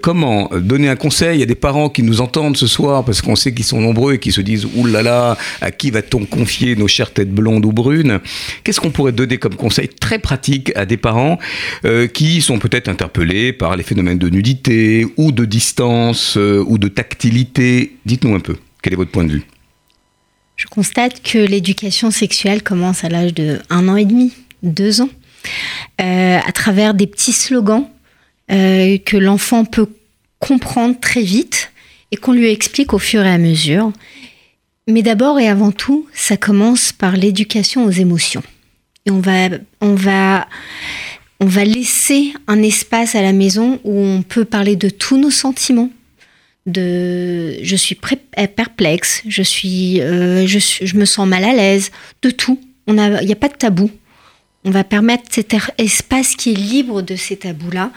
Comment 0.01 0.49
donner 0.56 0.89
un 0.89 0.95
conseil 0.95 1.43
à 1.43 1.45
des 1.45 1.56
parents 1.56 1.89
qui 1.89 2.03
nous 2.03 2.21
entendent 2.21 2.58
ce 2.58 2.67
soir? 2.67 3.03
Parce 3.06 3.21
qu'on 3.21 3.36
sait 3.36 3.53
qu'ils 3.53 3.65
sont 3.65 3.82
nombreux 3.82 4.13
et 4.13 4.19
qui 4.19 4.32
se 4.32 4.41
disent 4.41 4.67
Ouh 4.75 4.86
là 4.86 5.03
là, 5.03 5.38
à 5.62 5.71
qui 5.71 5.91
va-t-on 5.91 6.25
confier 6.25 6.75
nos 6.75 6.88
chères 6.88 7.12
têtes 7.12 7.32
blondes 7.32 7.65
ou 7.65 7.71
brunes? 7.71 8.19
Qu'est-ce 8.63 8.80
qu'on 8.80 8.91
pourrait 8.91 9.12
donner 9.12 9.38
comme 9.38 9.56
conseil 9.56 9.89
très 9.89 10.19
pratique 10.19 10.71
à 10.75 10.86
des 10.86 10.97
parents 10.97 11.38
qui 12.13 12.41
sont 12.41 12.60
peut-être 12.60 12.88
interpellés 12.88 13.53
par 13.53 13.75
les 13.75 13.84
phénomènes 13.84 14.07
de 14.15 14.30
nudité 14.30 15.06
ou 15.17 15.32
de 15.32 15.46
distance 15.46 16.38
euh, 16.38 16.63
ou 16.67 16.78
de 16.78 16.88
tactilité. 16.88 17.98
Dites-nous 18.06 18.36
un 18.36 18.39
peu, 18.39 18.58
quel 18.82 18.93
est 18.93 18.96
votre 18.96 19.12
point 19.12 19.26
de 19.26 19.32
vue? 19.32 19.43
Je 20.56 20.65
constate 20.65 21.22
que 21.22 21.38
l'éducation 21.38 22.10
sexuelle 22.10 22.63
commence 22.63 23.04
à 23.04 23.10
l'âge 23.10 23.34
de 23.34 23.60
un 23.70 23.88
an 23.88 23.96
et 23.96 24.06
demi, 24.06 24.34
deux 24.63 25.02
ans, 25.02 25.10
euh, 26.02 26.39
à 26.43 26.52
travers 26.52 26.93
des 26.93 27.06
petits 27.06 27.34
slogans 27.34 27.88
euh, 28.52 28.98
que 28.98 29.17
l'enfant 29.17 29.65
peut 29.65 29.88
comprendre 30.39 31.00
très 31.00 31.22
vite 31.22 31.72
et 32.12 32.17
qu'on 32.17 32.34
lui 32.34 32.50
explique 32.50 32.93
au 32.93 33.00
fur 33.00 33.24
et 33.24 33.30
à 33.30 33.38
mesure. 33.38 33.91
Mais 34.88 35.04
d'abord 35.04 35.39
et 35.39 35.48
avant 35.48 35.72
tout, 35.72 36.08
ça 36.13 36.38
commence 36.38 36.91
par 36.91 37.17
l'éducation 37.17 37.86
aux 37.86 37.91
émotions. 37.91 38.43
Et 39.06 39.12
on 39.12 39.20
va, 39.20 39.50
on 39.82 39.93
va 39.93 40.48
on 41.39 41.45
va 41.45 41.63
laisser 41.63 42.34
un 42.47 42.62
espace 42.63 43.15
à 43.15 43.21
la 43.21 43.34
maison 43.34 43.80
où 43.84 44.00
on 44.00 44.21
peut 44.23 44.45
parler 44.45 44.76
de 44.76 44.89
tous 44.89 45.17
nos 45.17 45.32
sentiments. 45.32 45.91
De, 46.65 47.58
je 47.63 47.76
suis 47.76 47.97
euh, 48.38 48.47
perplexe, 48.47 49.23
je 49.28 49.41
suis, 49.41 50.02
euh, 50.02 50.45
je, 50.45 50.60
je, 50.60 50.97
me 50.97 51.06
sens 51.06 51.28
mal 51.28 51.45
à 51.45 51.54
l'aise, 51.54 51.91
de 52.21 52.30
tout. 52.30 52.60
Il 52.88 52.95
n'y 52.95 53.32
a 53.32 53.36
pas 53.36 53.47
de 53.47 53.56
tabou. 53.56 53.89
On 54.65 54.71
va 54.71 54.84
permettre 54.84 55.23
cet 55.30 55.54
er, 55.54 55.71
espace 55.78 56.36
qui 56.36 56.52
est 56.52 56.56
libre 56.56 57.02
de 57.02 57.15
ces 57.15 57.38
tabous-là 57.38 57.91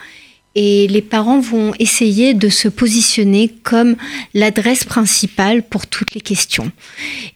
et 0.55 0.87
les 0.87 1.01
parents 1.01 1.39
vont 1.39 1.73
essayer 1.79 2.33
de 2.33 2.49
se 2.49 2.67
positionner 2.67 3.49
comme 3.63 3.95
l'adresse 4.33 4.83
principale 4.83 5.63
pour 5.63 5.87
toutes 5.87 6.13
les 6.13 6.21
questions. 6.21 6.71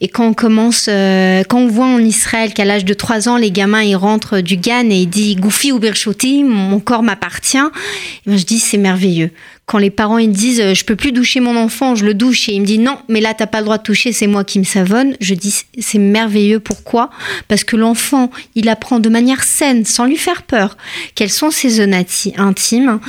Et 0.01 0.07
quand 0.09 0.27
on 0.27 0.33
commence, 0.33 0.87
euh, 0.89 1.43
quand 1.47 1.59
on 1.59 1.67
voit 1.67 1.85
en 1.85 1.99
Israël 1.99 2.53
qu'à 2.53 2.65
l'âge 2.65 2.83
de 2.85 2.93
3 2.93 3.29
ans, 3.29 3.37
les 3.37 3.51
gamins 3.51 3.83
ils 3.83 3.95
rentrent 3.95 4.41
du 4.41 4.57
GAN 4.57 4.89
et 4.89 5.01
ils 5.01 5.09
disent 5.09 5.37
Goufi 5.37 5.71
ou 5.71 5.79
Birchoti, 5.79 6.43
mon 6.43 6.79
corps 6.79 7.03
m'appartient, 7.03 7.57
eh 7.57 8.29
ben, 8.29 8.37
je 8.37 8.43
dis 8.43 8.59
c'est 8.59 8.77
merveilleux 8.77 9.31
quand 9.65 9.79
les 9.79 9.89
parents 9.89 10.19
ils 10.19 10.31
disent 10.31 10.61
euh, 10.61 10.73
je 10.73 10.85
peux 10.85 10.95
plus 10.95 11.11
doucher 11.11 11.39
mon 11.39 11.55
enfant, 11.55 11.95
je 11.95 12.05
le 12.05 12.13
douche 12.13 12.49
et 12.49 12.53
il 12.53 12.61
me 12.61 12.65
dit 12.65 12.77
non, 12.77 12.97
mais 13.07 13.19
là 13.19 13.33
t'as 13.33 13.47
pas 13.47 13.59
le 13.59 13.65
droit 13.65 13.77
de 13.77 13.83
toucher, 13.83 14.11
c'est 14.11 14.27
moi 14.27 14.43
qui 14.43 14.59
me 14.59 14.63
savonne. 14.63 15.15
Je 15.19 15.33
dis 15.33 15.63
c'est 15.79 15.97
merveilleux. 15.97 16.59
Pourquoi? 16.59 17.09
Parce 17.47 17.63
que 17.63 17.75
l'enfant 17.75 18.29
il 18.53 18.69
apprend 18.69 18.99
de 18.99 19.09
manière 19.09 19.43
saine, 19.43 19.83
sans 19.85 20.05
lui 20.05 20.17
faire 20.17 20.43
peur, 20.43 20.77
quelles 21.15 21.31
sont 21.31 21.49
ses 21.49 21.69
zones 21.69 21.95
intimes, 21.95 22.99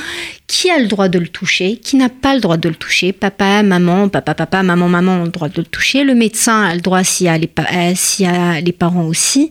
qui 0.46 0.70
a 0.70 0.78
le 0.78 0.86
droit 0.86 1.08
de 1.08 1.18
le 1.18 1.28
toucher, 1.28 1.76
qui 1.76 1.96
n'a 1.96 2.08
pas 2.08 2.34
le 2.34 2.40
droit 2.40 2.56
de 2.56 2.68
le 2.68 2.74
toucher. 2.74 3.12
Papa, 3.12 3.62
maman, 3.62 4.08
papa, 4.08 4.34
papa, 4.34 4.62
maman, 4.62 4.88
maman 4.88 5.20
ont 5.20 5.24
le 5.24 5.30
droit 5.30 5.48
de 5.48 5.58
le 5.58 5.66
toucher. 5.66 6.04
Le 6.04 6.14
médecin 6.14 6.62
a 6.62 6.74
le 6.74 6.80
droit 6.80 7.04
s'il 7.04 7.26
y 7.26 7.28
a 7.28 7.36
les, 7.36 7.50
euh, 7.58 8.26
a 8.26 8.60
les 8.60 8.72
parents 8.72 9.04
aussi, 9.04 9.50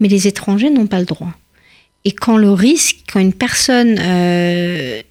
mais 0.00 0.08
les 0.08 0.26
étrangers 0.26 0.70
n'ont 0.70 0.86
pas 0.86 0.98
le 0.98 1.06
droit. 1.06 1.32
Et 2.04 2.12
quand 2.12 2.36
le 2.36 2.52
risque, 2.52 2.98
quand 3.12 3.20
une 3.20 3.32
personne 3.32 3.96
euh, 3.98 5.02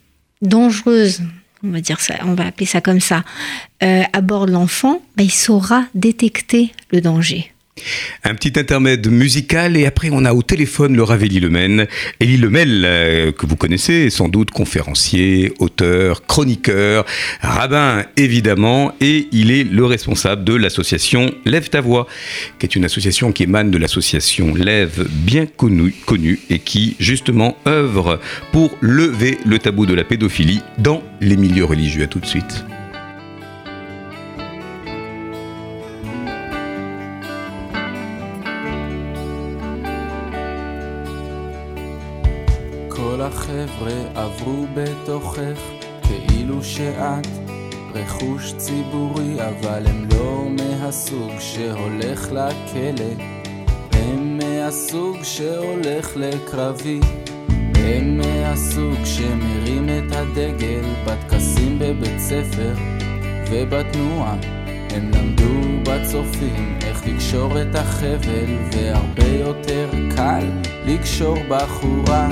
dangereuse, 0.41 1.21
on 1.63 1.69
va 1.69 1.82
dire 1.82 2.00
ça, 2.00 2.15
on 2.23 2.34
va 2.34 2.45
appeler 2.45 2.65
ça 2.65 2.82
comme 2.82 3.00
ça, 3.00 3.23
euh, 3.84 4.04
aborde 4.13 4.50
l'enfant, 4.50 5.02
bah, 5.15 5.23
il 5.23 5.32
saura 5.32 5.86
détecter 5.95 6.71
le 6.91 7.02
danger. 7.02 7.52
Un 8.24 8.36
petit 8.36 8.60
intermède 8.60 9.08
musical 9.10 9.78
et 9.78 9.86
après 9.86 10.10
on 10.12 10.26
a 10.26 10.34
au 10.34 10.42
téléphone 10.42 10.96
le 10.96 11.04
Ravelli 11.04 11.40
Lemel. 11.40 11.88
Elie 12.22 12.38
Lemel, 12.38 12.84
euh, 12.86 13.32
que 13.32 13.46
vous 13.46 13.56
connaissez, 13.56 14.10
sans 14.10 14.30
doute 14.30 14.52
conférencier, 14.52 15.54
auteur, 15.60 16.26
chroniqueur, 16.26 17.06
rabbin 17.42 18.06
évidemment, 18.16 18.94
et 19.02 19.28
il 19.32 19.52
est 19.52 19.63
le 19.63 19.86
responsable 19.86 20.44
de 20.44 20.54
l'association 20.54 21.34
Lève 21.46 21.70
ta 21.70 21.82
voix, 21.82 22.08
qui 22.60 22.66
est 22.66 22.76
une 22.76 22.86
association 22.86 23.32
qui 23.32 23.44
émane 23.44 23.72
de 23.72 23.78
l'association 23.78 24.54
Lève, 24.56 25.08
bien 25.10 25.46
connue, 25.46 25.94
connue 26.06 26.40
et 26.50 26.60
qui 26.60 26.96
justement 27.00 27.58
œuvre 27.68 28.20
pour 28.52 28.78
lever 28.82 29.38
le 29.46 29.60
tabou 29.60 29.86
de 29.86 29.94
la 29.94 30.04
pédophilie 30.04 30.62
dans 30.78 31.04
les 31.22 31.38
milieux 31.38 31.66
religieux. 31.66 32.04
À 32.04 32.08
tout 32.08 32.20
de 32.20 32.26
suite. 32.26 32.66
החבר'ה 43.28 44.02
עברו 44.16 44.66
בתוכך 44.74 45.60
כאילו 46.04 46.63
שאת 46.63 47.28
רכוש 47.94 48.54
ציבורי 48.58 49.36
אבל 49.48 49.88
הם 49.88 50.08
לא 50.12 50.48
מהסוג 50.50 51.32
שהולך 51.40 52.32
לכלא. 52.32 53.24
הם 53.92 54.38
מהסוג 54.38 55.18
שהולך 55.24 56.12
לקרבי. 56.16 57.00
הם 57.76 58.18
מהסוג 58.18 59.06
שמרים 59.06 59.90
את 59.90 60.16
הדגל 60.16 60.84
בטקסים 61.06 61.80
בבית 61.80 62.20
ספר 62.20 62.74
ובתנועה. 63.52 64.38
הם 64.90 65.12
למדו 65.13 65.92
בצופים 65.92 66.78
איך 66.82 67.08
לקשור 67.08 67.62
את 67.62 67.76
החבל 67.76 68.58
והרבה 68.72 69.28
יותר 69.28 69.90
קל 70.16 70.50
לקשור 70.86 71.38
בחורה 71.50 72.30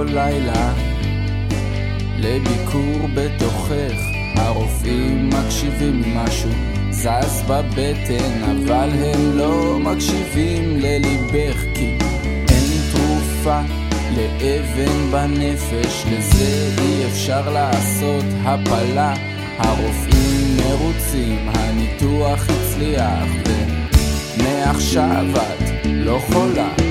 כל 0.00 0.06
לילה 0.06 0.72
לביקור 2.18 3.08
בתוכך 3.14 4.00
הרופאים 4.36 5.30
מקשיבים 5.30 6.02
משהו 6.16 6.50
זז 6.90 7.42
בבטן 7.48 8.42
אבל 8.44 8.88
הם 8.92 9.38
לא 9.38 9.78
מקשיבים 9.78 10.80
לליבך 10.80 11.60
כי 11.74 11.98
אין 12.48 12.92
תרופה 12.92 13.60
לאבן 14.16 15.10
בנפש 15.10 16.04
לזה 16.10 16.68
אי 16.78 17.06
אפשר 17.06 17.52
לעשות 17.52 18.24
הפלה 18.44 19.14
הרופאים 19.58 20.56
מרוצים, 20.56 21.48
הניתוח 21.54 22.46
הצליח, 22.50 23.28
ומעכשיו 24.38 25.24
את 25.34 25.86
לא 25.86 26.18
חולה. 26.18 26.90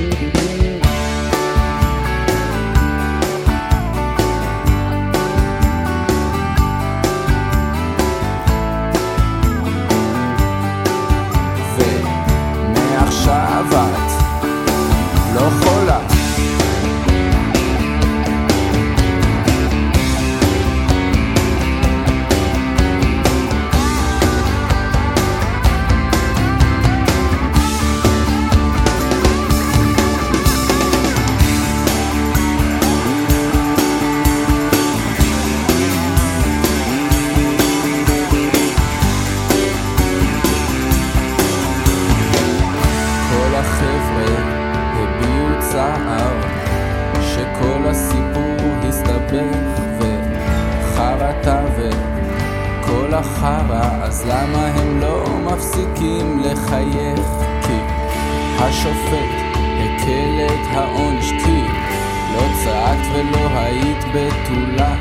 היית 64.04 64.34
בתולה. 64.34 64.96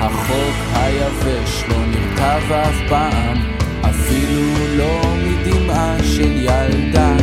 החוק 0.00 0.56
היבש 0.74 1.64
לא 1.68 1.76
נרטב 1.86 2.52
אף 2.52 2.76
פעם 2.88 3.36
אפילו 3.90 4.76
לא 4.76 5.02
מדמעה 5.24 5.96
של 6.02 6.36
ילדה 6.36 7.16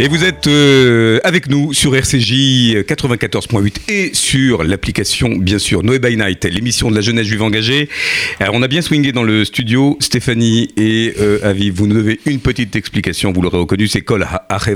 Et 0.00 0.06
vous 0.06 0.22
êtes 0.22 0.46
euh, 0.46 1.18
avec 1.24 1.48
nous 1.48 1.72
sur 1.72 1.96
RCJ 1.96 2.84
94.8 2.86 3.72
et 3.88 4.10
sur 4.14 4.62
l'application, 4.62 5.30
bien 5.36 5.58
sûr, 5.58 5.82
Noé 5.82 5.98
by 5.98 6.16
Night, 6.16 6.44
l'émission 6.44 6.88
de 6.88 6.94
la 6.94 7.00
jeunesse 7.00 7.26
juive 7.26 7.42
engagée. 7.42 7.88
Alors, 8.38 8.54
on 8.54 8.62
a 8.62 8.68
bien 8.68 8.80
swingé 8.80 9.10
dans 9.10 9.24
le 9.24 9.44
studio. 9.44 9.96
Stéphanie 10.00 10.68
et 10.76 11.14
euh, 11.18 11.40
Aviv, 11.42 11.74
vous 11.74 11.88
nous 11.88 11.96
devez 11.96 12.20
une 12.26 12.38
petite 12.38 12.76
explication. 12.76 13.32
Vous 13.32 13.42
l'aurez 13.42 13.58
reconnu, 13.58 13.88
c'est 13.88 14.02
Col 14.02 14.24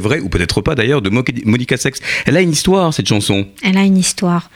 vrai 0.00 0.18
ou 0.18 0.28
peut-être 0.28 0.60
pas 0.60 0.74
d'ailleurs, 0.74 1.02
de 1.02 1.08
Mo- 1.08 1.22
Monica 1.44 1.76
Sex. 1.76 2.00
Elle 2.26 2.36
a 2.36 2.40
une 2.40 2.50
histoire, 2.50 2.92
cette 2.92 3.06
chanson. 3.06 3.46
Elle 3.62 3.78
a 3.78 3.82
une 3.82 3.98
histoire. 3.98 4.50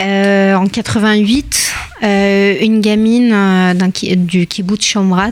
Euh, 0.00 0.54
en 0.56 0.66
88, 0.66 1.72
euh, 2.02 2.56
une 2.60 2.80
gamine 2.80 3.32
du 4.16 4.48
kibbutz 4.48 4.84
Shomrat 4.84 5.30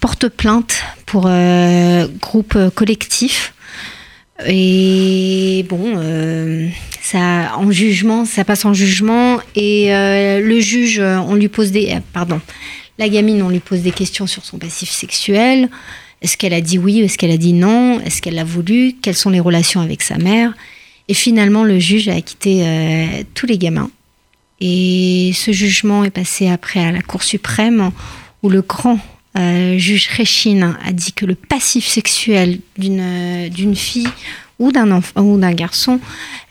porte 0.00 0.28
plainte 0.28 0.84
pour 1.06 1.24
euh, 1.26 2.06
groupe 2.20 2.56
collectif. 2.76 3.51
Et 4.46 5.64
bon, 5.68 5.94
euh, 5.96 6.68
ça, 7.00 7.56
en 7.56 7.70
jugement, 7.70 8.24
ça 8.24 8.44
passe 8.44 8.64
en 8.64 8.72
jugement. 8.74 9.38
Et 9.54 9.94
euh, 9.94 10.40
le 10.40 10.60
juge, 10.60 10.98
euh, 10.98 11.18
on 11.18 11.34
lui 11.34 11.48
pose 11.48 11.70
des. 11.70 11.90
euh, 11.90 12.00
pardon. 12.12 12.40
La 12.98 13.08
gamine, 13.08 13.42
on 13.42 13.48
lui 13.48 13.60
pose 13.60 13.80
des 13.82 13.90
questions 13.90 14.26
sur 14.26 14.44
son 14.44 14.58
passif 14.58 14.90
sexuel. 14.90 15.68
Est-ce 16.22 16.36
qu'elle 16.36 16.54
a 16.54 16.60
dit 16.60 16.78
oui 16.78 17.00
Est-ce 17.00 17.18
qu'elle 17.18 17.30
a 17.30 17.36
dit 17.36 17.52
non? 17.52 18.00
Est-ce 18.00 18.22
qu'elle 18.22 18.34
l'a 18.34 18.44
voulu? 18.44 18.94
Quelles 19.02 19.16
sont 19.16 19.30
les 19.30 19.40
relations 19.40 19.80
avec 19.80 20.02
sa 20.02 20.18
mère? 20.18 20.52
Et 21.08 21.14
finalement, 21.14 21.64
le 21.64 21.78
juge 21.78 22.08
a 22.08 22.14
acquitté 22.14 22.62
euh, 22.64 23.06
tous 23.34 23.46
les 23.46 23.58
gamins. 23.58 23.90
Et 24.60 25.32
ce 25.34 25.50
jugement 25.50 26.04
est 26.04 26.10
passé 26.10 26.48
après 26.48 26.80
à 26.80 26.92
la 26.92 27.02
Cour 27.02 27.22
suprême, 27.24 27.90
où 28.42 28.48
le 28.48 28.62
grand 28.62 28.98
euh, 29.38 29.78
juge 29.78 30.08
Réchine 30.08 30.76
a 30.84 30.92
dit 30.92 31.12
que 31.12 31.24
le 31.24 31.34
passif 31.34 31.86
sexuel 31.86 32.60
d'une 32.76 33.00
euh, 33.00 33.48
d'une 33.48 33.74
fille 33.74 34.08
ou 34.58 34.72
d'un 34.72 34.90
enfant 34.90 35.22
ou 35.22 35.38
d'un 35.38 35.52
garçon 35.52 36.00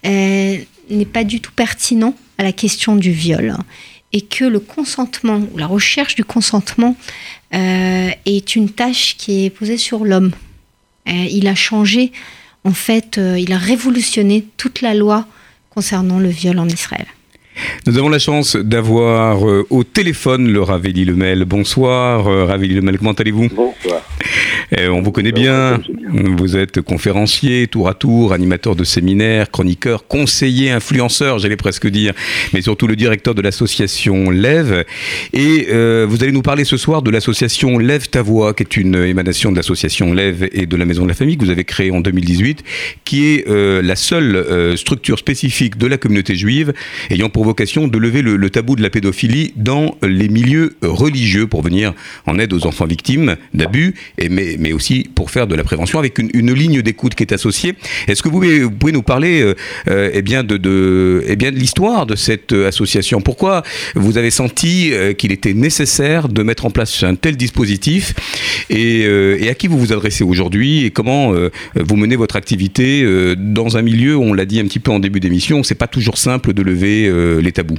euh, 0.05 0.57
n'est 0.89 1.05
pas 1.05 1.23
du 1.23 1.41
tout 1.41 1.51
pertinent 1.51 2.15
à 2.39 2.43
la 2.43 2.51
question 2.51 2.95
du 2.95 3.11
viol 3.11 3.55
et 4.13 4.21
que 4.21 4.45
le 4.45 4.59
consentement 4.59 5.41
ou 5.53 5.57
la 5.57 5.67
recherche 5.67 6.15
du 6.15 6.23
consentement 6.23 6.95
est 7.53 8.55
une 8.55 8.69
tâche 8.69 9.15
qui 9.17 9.45
est 9.45 9.49
posée 9.49 9.77
sur 9.77 10.03
l'homme. 10.05 10.31
Il 11.05 11.47
a 11.47 11.55
changé, 11.55 12.11
en 12.63 12.73
fait, 12.73 13.19
il 13.37 13.51
a 13.53 13.57
révolutionné 13.57 14.45
toute 14.57 14.81
la 14.81 14.93
loi 14.93 15.27
concernant 15.69 16.19
le 16.19 16.29
viol 16.29 16.59
en 16.59 16.67
Israël. 16.67 17.07
Nous 17.87 17.97
avons 17.97 18.09
la 18.09 18.19
chance 18.19 18.55
d'avoir 18.55 19.47
euh, 19.47 19.65
au 19.69 19.83
téléphone 19.83 20.51
le 20.51 20.61
Raveli 20.61 21.05
Lemel. 21.05 21.45
Bonsoir, 21.45 22.27
euh, 22.27 22.45
Raveli 22.45 22.75
Lemel, 22.75 22.97
comment 22.97 23.11
allez-vous? 23.11 23.49
Bonsoir. 23.49 24.01
Euh, 24.77 24.87
on 24.89 25.01
vous 25.01 25.11
connaît 25.11 25.31
bien. 25.31 25.81
Vous 26.13 26.55
êtes 26.55 26.81
conférencier, 26.81 27.67
tour 27.67 27.89
à 27.89 27.93
tour, 27.93 28.33
animateur 28.33 28.75
de 28.75 28.83
séminaires, 28.83 29.51
chroniqueur, 29.51 30.07
conseiller, 30.07 30.71
influenceur, 30.71 31.39
j'allais 31.39 31.57
presque 31.57 31.87
dire, 31.87 32.13
mais 32.53 32.61
surtout 32.61 32.87
le 32.87 32.95
directeur 32.95 33.35
de 33.35 33.41
l'association 33.41 34.29
Lève. 34.29 34.85
Et 35.33 35.67
euh, 35.71 36.05
vous 36.07 36.23
allez 36.23 36.31
nous 36.31 36.41
parler 36.41 36.63
ce 36.63 36.77
soir 36.77 37.01
de 37.01 37.11
l'association 37.11 37.77
Lève 37.77 38.07
ta 38.09 38.21
voix, 38.21 38.53
qui 38.53 38.63
est 38.63 38.77
une 38.77 38.95
émanation 38.95 39.51
de 39.51 39.57
l'association 39.57 40.13
Lève 40.13 40.47
et 40.53 40.65
de 40.65 40.75
la 40.77 40.85
Maison 40.85 41.03
de 41.03 41.09
la 41.09 41.15
Famille 41.15 41.37
que 41.37 41.45
vous 41.45 41.51
avez 41.51 41.65
créée 41.65 41.91
en 41.91 41.99
2018, 41.99 42.63
qui 43.03 43.27
est 43.27 43.47
euh, 43.49 43.81
la 43.81 43.95
seule 43.95 44.77
structure 44.77 45.19
spécifique 45.19 45.77
de 45.77 45.87
la 45.87 45.97
communauté 45.97 46.35
juive 46.35 46.73
ayant 47.09 47.29
pour 47.29 47.40
vocation 47.43 47.87
de 47.87 47.97
lever 47.97 48.21
le, 48.21 48.49
tabou 48.49 48.75
de 48.75 48.81
la 48.81 48.89
pédophilie 48.89 49.53
dans 49.55 49.95
les 50.01 50.29
milieux 50.29 50.75
religieux 50.81 51.47
pour 51.47 51.61
venir 51.61 51.93
en 52.25 52.39
aide 52.39 52.53
aux 52.53 52.65
enfants 52.65 52.85
victimes 52.85 53.35
d'abus, 53.53 53.95
mais, 54.29 54.55
mais 54.59 54.73
aussi 54.73 55.09
pour 55.15 55.31
faire 55.31 55.47
de 55.47 55.55
la 55.55 55.63
prévention 55.63 55.99
avec 55.99 56.17
une, 56.19 56.51
ligne 56.51 56.81
d'écoute 56.81 57.15
qui 57.15 57.23
est 57.23 57.33
associée. 57.33 57.75
Est-ce 58.07 58.21
que 58.21 58.29
vous 58.29 58.39
pouvez, 58.77 58.91
nous 58.91 59.01
parler 59.01 59.41
euh, 59.41 59.55
euh, 59.87 60.09
eh 60.13 60.21
bien 60.21 60.43
de, 60.43 60.57
de, 60.57 61.23
eh 61.27 61.35
bien 61.35 61.51
de 61.51 61.55
l'histoire 61.55 62.05
de 62.05 62.15
cette 62.15 62.51
association? 62.51 63.21
Pourquoi 63.21 63.63
vous 63.95 64.17
avez 64.17 64.31
senti 64.31 64.91
euh, 64.91 65.13
qu'il 65.13 65.31
était 65.31 65.53
nécessaire 65.53 66.27
de 66.27 66.43
mettre 66.43 66.65
en 66.65 66.71
place 66.71 67.03
un 67.03 67.15
tel 67.15 67.37
dispositif? 67.37 68.13
Et, 68.69 69.03
euh, 69.05 69.37
et 69.39 69.49
à 69.49 69.53
qui 69.53 69.67
vous 69.67 69.77
vous 69.77 69.93
adressez 69.93 70.23
aujourd'hui? 70.23 70.85
Et 70.85 70.91
comment 70.91 71.33
vous 71.75 71.95
menez 71.95 72.15
votre 72.15 72.35
activité 72.35 73.05
dans 73.37 73.77
un 73.77 73.81
milieu, 73.81 74.17
on 74.17 74.33
l'a 74.33 74.45
dit 74.45 74.59
un 74.59 74.63
petit 74.63 74.79
peu 74.79 74.91
en 74.91 74.99
début 74.99 75.19
d'émission, 75.19 75.63
c'est 75.63 75.75
pas 75.75 75.87
toujours 75.87 76.17
simple 76.17 76.53
de 76.53 76.61
lever 76.61 77.09
les 77.39 77.51
tabous. 77.51 77.77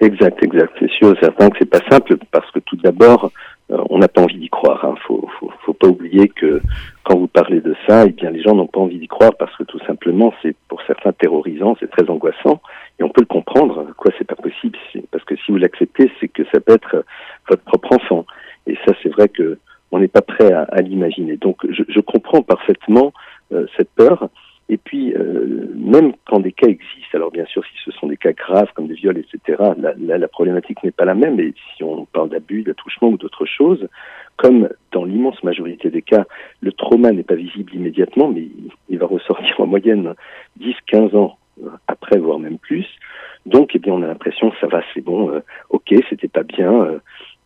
Exact, 0.00 0.42
exact. 0.42 0.72
C'est 0.80 0.90
sûr 0.90 1.14
certain 1.20 1.50
que 1.50 1.56
c'est 1.58 1.70
pas 1.70 1.80
simple 1.90 2.16
parce 2.30 2.50
que 2.50 2.58
tout 2.60 2.76
d'abord, 2.76 3.30
euh, 3.70 3.78
on 3.90 3.98
n'a 3.98 4.08
pas 4.08 4.22
envie 4.22 4.38
d'y 4.38 4.48
croire. 4.48 4.84
Hein. 4.84 4.94
Faut, 5.06 5.28
faut, 5.64 5.72
pas 5.72 5.86
oublier 5.86 6.28
que 6.28 6.60
quand 7.04 7.16
vous 7.16 7.26
parlez 7.26 7.60
de 7.60 7.74
ça, 7.86 8.04
eh 8.06 8.12
bien 8.12 8.30
les 8.30 8.42
gens 8.42 8.54
n'ont 8.54 8.66
pas 8.66 8.80
envie 8.80 8.98
d'y 8.98 9.08
croire 9.08 9.32
parce 9.38 9.54
que 9.56 9.62
tout 9.64 9.78
simplement, 9.86 10.32
c'est 10.42 10.56
pour 10.68 10.82
certains 10.86 11.12
terrorisant, 11.12 11.76
c'est 11.80 11.90
très 11.90 12.08
angoissant 12.10 12.60
et 12.98 13.02
on 13.02 13.08
peut 13.08 13.22
le 13.22 13.26
comprendre. 13.26 13.86
Quoi, 13.96 14.12
c'est 14.18 14.26
pas 14.26 14.34
possible? 14.36 14.78
Parce 15.10 15.24
que 15.24 15.36
si 15.36 15.52
vous 15.52 15.58
l'acceptez, 15.58 16.10
c'est 16.20 16.28
que 16.28 16.42
ça 16.52 16.60
peut 16.60 16.74
être 16.74 17.04
votre 17.48 17.62
propre 17.62 17.94
enfant. 17.94 18.26
Et 18.66 18.76
ça, 18.86 18.92
c'est 19.02 19.10
vrai 19.10 19.28
que 19.28 19.58
on 19.90 20.00
n'est 20.00 20.08
pas 20.08 20.22
prêt 20.22 20.52
à, 20.52 20.80
l'imaginer. 20.80 21.36
Donc, 21.36 21.58
je, 21.70 21.84
je, 21.88 22.00
comprends 22.00 22.42
parfaitement 22.42 23.12
euh, 23.52 23.66
cette 23.76 23.90
peur. 23.90 24.28
Et 24.68 24.76
puis, 24.76 25.14
euh, 25.14 25.68
même 25.76 26.14
quand 26.26 26.40
des 26.40 26.50
cas 26.50 26.66
existent, 26.66 27.03
alors 27.14 27.30
bien 27.30 27.46
sûr, 27.46 27.64
si 27.64 27.72
ce 27.84 27.90
sont 27.92 28.06
des 28.06 28.16
cas 28.16 28.32
graves 28.32 28.72
comme 28.74 28.88
des 28.88 28.94
viols, 28.94 29.18
etc., 29.18 29.62
la 29.76 30.28
problématique 30.28 30.82
n'est 30.82 30.90
pas 30.90 31.04
la 31.04 31.14
même. 31.14 31.36
Mais 31.36 31.52
si 31.76 31.84
on 31.84 32.06
parle 32.06 32.30
d'abus, 32.30 32.62
d'attouchement 32.62 33.08
ou 33.08 33.16
d'autres 33.16 33.46
choses, 33.46 33.88
comme 34.36 34.68
dans 34.92 35.04
l'immense 35.04 35.42
majorité 35.42 35.90
des 35.90 36.02
cas, 36.02 36.24
le 36.60 36.72
trauma 36.72 37.12
n'est 37.12 37.22
pas 37.22 37.34
visible 37.34 37.74
immédiatement, 37.74 38.28
mais 38.28 38.48
il 38.88 38.98
va 38.98 39.06
ressortir 39.06 39.60
en 39.60 39.66
moyenne 39.66 40.14
10-15 40.60 41.16
ans 41.16 41.38
après, 41.86 42.18
voire 42.18 42.38
même 42.38 42.58
plus. 42.58 42.86
Donc, 43.46 43.72
eh 43.74 43.78
bien, 43.78 43.92
on 43.92 44.02
a 44.02 44.06
l'impression 44.06 44.50
que 44.50 44.56
ça 44.58 44.66
va, 44.66 44.82
c'est 44.94 45.02
bon, 45.02 45.30
euh, 45.30 45.40
ok, 45.68 45.94
c'était 46.08 46.28
pas 46.28 46.44
bien, 46.44 46.72
euh, 46.72 46.98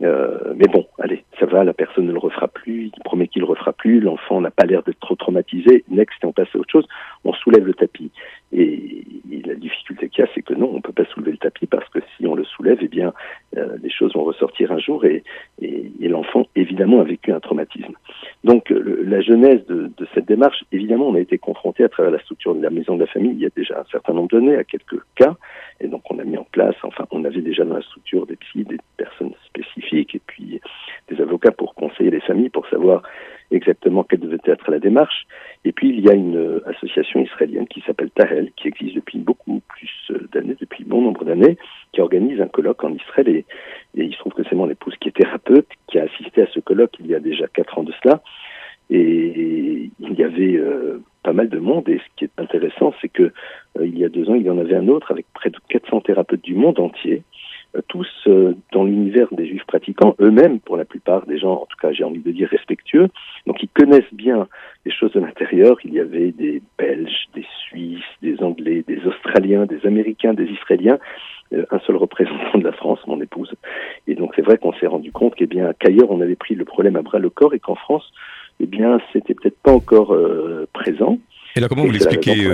euh, 0.03 0.55
mais 0.55 0.69
bon, 0.69 0.87
allez, 1.01 1.25
ça 1.41 1.47
va, 1.47 1.64
la 1.64 1.73
personne 1.73 2.07
ne 2.07 2.12
le 2.12 2.21
refera 2.21 2.47
plus, 2.47 2.93
il 2.97 3.03
promet 3.05 3.27
qu'il 3.27 3.43
le 3.43 3.49
refera 3.49 3.73
plus, 3.73 3.99
l'enfant 3.99 4.41
n'a 4.41 4.53
pas 4.53 4.64
l'air 4.64 4.85
d'être 4.85 5.01
trop 5.01 5.16
traumatisé, 5.16 5.85
next, 5.89 6.23
et 6.23 6.27
on 6.27 6.33
passe 6.33 6.55
à 6.55 6.59
autre 6.59 6.71
chose, 6.71 6.87
on 7.25 7.33
soulève 7.33 7.66
le 7.66 7.75
tapis. 7.75 8.12
Et, 8.53 9.05
la 9.44 9.55
difficulté 9.55 10.11
qu'il 10.11 10.24
y 10.24 10.28
a, 10.28 10.30
c'est 10.34 10.42
que 10.42 10.53
non, 10.53 10.70
on 10.74 10.82
peut 10.82 10.92
pas 10.92 11.07
soulever 11.07 11.30
le 11.30 11.38
tapis 11.38 11.66
parce 11.66 11.88
que 11.88 12.01
si 12.16 12.26
on 12.26 12.34
le 12.34 12.44
soulève, 12.44 12.78
eh 12.82 12.88
bien, 12.88 13.14
euh, 13.57 13.78
les 13.82 13.88
choses 13.88 14.12
vont 14.14 14.24
ressortir 14.24 14.72
un 14.72 14.78
jour 14.78 15.07
et, 15.07 15.22
et, 15.62 15.90
et 16.01 16.09
l'enfant, 16.09 16.46
évidemment, 16.55 17.01
a 17.01 17.05
vécu 17.05 17.32
un 17.32 17.40
traumatisme. 17.40 17.94
Donc, 18.44 18.68
le, 18.68 19.03
la 19.05 19.22
genèse 19.22 19.64
de, 19.66 19.90
de, 19.96 20.07
cette 20.14 20.26
démarche, 20.26 20.64
évidemment, 20.70 21.09
on 21.09 21.14
a 21.14 21.20
été 21.20 21.38
confronté 21.38 21.82
à 21.82 21.88
travers 21.88 22.12
la 22.12 22.20
structure 22.20 22.55
de 22.55 22.62
la 22.62 22.68
maison 22.68 22.96
de 22.96 23.01
la 23.01 23.07
famille 23.07 23.32
il 23.32 23.40
y 23.40 23.46
a 23.46 23.51
déjà 23.55 23.80
un 23.80 23.90
certain 23.90 24.12
nombre 24.12 24.28
d'années, 24.28 24.57
à 24.57 24.64
quelques 24.64 25.01
cas, 25.14 25.36
et 25.80 25.88
donc 25.88 26.03
on 26.11 26.18
a 26.18 26.24
mis 26.24 26.36
en 26.36 26.46
place, 26.51 26.74
enfin, 26.82 27.07
on 27.11 27.24
avait 27.24 27.40
déjà 27.40 27.64
dans 27.64 27.76
la 27.76 27.82
structure 27.82 28.26
des 28.26 28.36
psys, 28.36 28.64
des 28.64 28.78
personnes 28.96 29.32
spécifiques, 29.46 30.14
et 30.14 30.20
puis 30.26 30.61
des 31.09 31.20
avocats 31.20 31.53
pour 31.53 31.74
conseiller 31.74 32.11
les 32.11 32.20
familles, 32.20 32.51
pour 32.51 32.66
savoir 32.68 33.03
exactement 33.51 34.05
quelle 34.05 34.20
devait 34.20 34.38
être 34.44 34.70
la 34.70 34.78
démarche. 34.78 35.26
Et 35.64 35.72
puis 35.72 35.90
il 35.90 36.00
y 36.00 36.09
a 36.09 36.14
une 36.14 36.61
association 36.66 37.20
israélienne 37.20 37.66
qui 37.66 37.82
s'appelle 37.86 38.11
Tahel, 38.11 38.52
qui 38.56 38.68
existe 38.68 38.96
depuis 38.96 39.18
beaucoup 39.18 39.61
plus 39.68 40.12
d'années, 40.32 40.56
depuis 40.59 40.84
bon 40.84 41.02
nombre 41.02 41.24
d'années, 41.24 41.59
qui 41.92 42.00
organise 42.00 42.40
un 42.40 42.48
colloque 42.48 42.84
en 42.84 42.94
Israël. 42.94 43.28
Et, 43.28 43.44
il 43.94 44.12
se 44.12 44.18
trouve 44.18 44.32
que 44.34 44.42
c'est 44.48 44.54
mon 44.54 44.70
épouse 44.70 44.94
qui 45.00 45.09
est 45.09 45.16
thérapeute, 45.16 45.68
qui 45.88 45.98
a 45.98 46.04
assisté 46.04 46.42
à 46.42 46.46
ce 46.46 46.61
colloque 46.61 46.96
il 47.00 47.06
y 47.06 47.14
a 47.14 47.20
déjà 47.20 47.46
quatre 47.48 47.78
ans 47.78 47.82
de 47.82 47.92
cela. 48.02 48.22
Et 48.90 49.90
il 50.00 50.14
y 50.14 50.24
avait 50.24 50.56
euh, 50.56 51.02
pas 51.22 51.32
mal 51.32 51.48
de 51.48 51.59
monde. 51.59 51.88
Et 51.88 51.98
ce 51.98 52.16
qui 52.16 52.24
est 52.24 52.40
intéressant, 52.40 52.94
c'est 53.00 53.09
que 53.09 53.24
euh, 53.24 53.86
il 53.86 53.98
y 53.98 54.04
a 54.04 54.09
deux 54.09 54.28
ans, 54.30 54.34
il 54.34 54.42
y 54.42 54.50
en 54.50 54.59
avait 54.59 54.76
un 54.76 54.88
autre 54.88 55.11
avec 55.11 55.26
près 55.34 55.50
de 55.50 55.59
400 55.68 56.00
thérapeutes 56.02 56.42
du 56.42 56.54
monde 56.54 56.80
entier, 56.80 57.22
euh, 57.76 57.82
tous 57.88 58.09
euh, 58.26 58.54
dans 58.72 58.84
l'univers 58.84 59.28
des 59.32 59.46
juifs 59.46 59.66
pratiquants, 59.66 60.14
eux-mêmes, 60.20 60.61
pour 60.61 60.76
la 60.76 60.86
plupart 60.86 61.26
des 61.26 61.38
gens, 61.38 61.52
en 61.52 61.66
tout 61.66 61.76
cas, 61.80 61.92
j'ai 61.92 62.04
envie 62.04 62.22
de 62.22 62.30
dire 62.30 62.48
respectueux. 62.48 63.09
Donc, 63.46 63.62
ils 63.62 63.68
connaissent 63.68 64.14
bien 64.14 64.48
les 64.89 64.95
choses 64.95 65.12
de 65.12 65.20
l'intérieur. 65.20 65.76
Il 65.84 65.93
y 65.93 66.01
avait 66.01 66.32
des 66.32 66.62
Belges, 66.78 67.28
des 67.34 67.47
Suisses, 67.62 68.12
des 68.22 68.43
Anglais, 68.43 68.82
des 68.89 69.01
Australiens, 69.07 69.66
des 69.66 69.84
Américains, 69.84 70.32
des 70.32 70.47
Israéliens. 70.47 70.99
Euh, 71.53 71.64
un 71.70 71.78
seul 71.86 71.97
représentant 71.97 72.59
de 72.59 72.64
la 72.64 72.72
France, 72.72 72.99
mon 73.07 73.20
épouse. 73.20 73.53
Et 74.07 74.14
donc 74.14 74.32
c'est 74.34 74.43
vrai 74.43 74.57
qu'on 74.59 74.72
s'est 74.74 74.86
rendu 74.86 75.12
compte 75.12 75.43
bien 75.43 75.72
qu'ailleurs 75.78 76.11
on 76.11 76.20
avait 76.20 76.36
pris 76.36 76.55
le 76.55 76.64
problème 76.64 76.97
à 76.97 77.03
bras 77.03 77.18
le 77.18 77.30
corps 77.30 77.55
et 77.55 77.59
qu'en 77.59 77.74
France, 77.74 78.11
eh 78.61 78.66
bien 78.66 78.99
c'était 79.12 79.34
peut-être 79.34 79.59
pas 79.62 79.72
encore 79.72 80.12
euh, 80.12 80.66
présent. 80.72 81.18
Et 81.57 81.61
là, 81.61 81.68
comment 81.68 81.84
vous 81.84 81.91
l'expliquez 81.91 82.47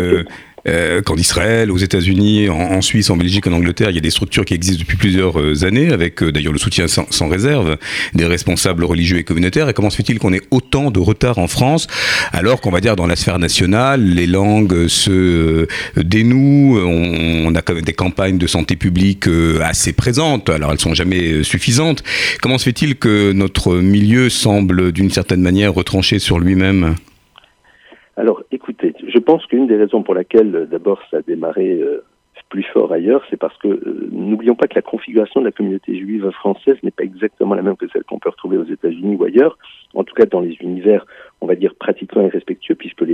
euh, 0.66 1.02
qu'en 1.02 1.16
Israël, 1.16 1.70
aux 1.70 1.76
États-Unis, 1.76 2.48
en, 2.48 2.80
Suisse, 2.80 3.10
en 3.10 3.16
Belgique, 3.16 3.46
en 3.46 3.52
Angleterre, 3.52 3.90
il 3.90 3.94
y 3.94 3.98
a 3.98 4.02
des 4.02 4.10
structures 4.10 4.44
qui 4.44 4.54
existent 4.54 4.80
depuis 4.80 4.96
plusieurs 4.96 5.38
euh, 5.38 5.64
années, 5.64 5.92
avec 5.92 6.22
euh, 6.22 6.32
d'ailleurs 6.32 6.52
le 6.52 6.58
soutien 6.58 6.86
sans, 6.88 7.28
réserve 7.28 7.76
des 8.14 8.24
responsables 8.24 8.84
religieux 8.84 9.18
et 9.18 9.24
communautaires. 9.24 9.68
Et 9.68 9.74
comment 9.74 9.90
se 9.90 9.96
fait-il 9.96 10.18
qu'on 10.18 10.32
ait 10.32 10.42
autant 10.50 10.90
de 10.90 11.00
retard 11.00 11.38
en 11.38 11.48
France, 11.48 11.86
alors 12.32 12.60
qu'on 12.60 12.70
va 12.70 12.80
dire 12.80 12.96
dans 12.96 13.06
la 13.06 13.16
sphère 13.16 13.38
nationale, 13.38 14.02
les 14.02 14.26
langues 14.26 14.86
se 14.86 15.10
euh, 15.10 15.66
dénouent, 15.96 16.78
on, 16.78 17.48
on, 17.48 17.54
a 17.54 17.62
quand 17.62 17.74
même 17.74 17.84
des 17.84 17.92
campagnes 17.92 18.38
de 18.38 18.46
santé 18.46 18.76
publique 18.76 19.28
assez 19.62 19.92
présentes, 19.92 20.48
alors 20.50 20.72
elles 20.72 20.80
sont 20.80 20.94
jamais 20.94 21.42
suffisantes. 21.42 22.02
Comment 22.40 22.58
se 22.58 22.64
fait-il 22.64 22.96
que 22.96 23.32
notre 23.32 23.76
milieu 23.76 24.28
semble 24.28 24.92
d'une 24.92 25.10
certaine 25.10 25.40
manière 25.40 25.74
retranché 25.74 26.18
sur 26.18 26.38
lui-même? 26.38 26.94
Alors, 28.16 28.42
écoutez, 28.52 28.93
pense 29.24 29.44
qu'une 29.46 29.66
des 29.66 29.76
raisons 29.76 30.02
pour 30.02 30.14
laquelle, 30.14 30.68
d'abord, 30.70 31.00
ça 31.10 31.18
a 31.18 31.22
démarré 31.22 31.72
euh, 31.72 32.04
plus 32.54 32.62
fort 32.62 32.92
ailleurs, 32.92 33.24
c'est 33.30 33.36
parce 33.36 33.56
que 33.58 33.66
euh, 33.66 34.08
n'oublions 34.12 34.54
pas 34.54 34.68
que 34.68 34.76
la 34.76 34.82
configuration 34.82 35.40
de 35.40 35.46
la 35.46 35.52
communauté 35.52 35.98
juive 35.98 36.30
française 36.30 36.76
n'est 36.84 36.92
pas 36.92 37.02
exactement 37.02 37.54
la 37.54 37.62
même 37.62 37.76
que 37.76 37.88
celle 37.88 38.04
qu'on 38.04 38.20
peut 38.20 38.28
retrouver 38.28 38.56
aux 38.56 38.64
États-Unis 38.64 39.16
ou 39.16 39.24
ailleurs. 39.24 39.58
En 39.94 40.04
tout 40.04 40.14
cas, 40.14 40.24
dans 40.26 40.40
les 40.40 40.56
univers, 40.60 41.04
on 41.40 41.46
va 41.46 41.56
dire 41.56 41.74
pratiquement 41.74 42.22
irrespectueux, 42.22 42.76
puisque 42.76 43.04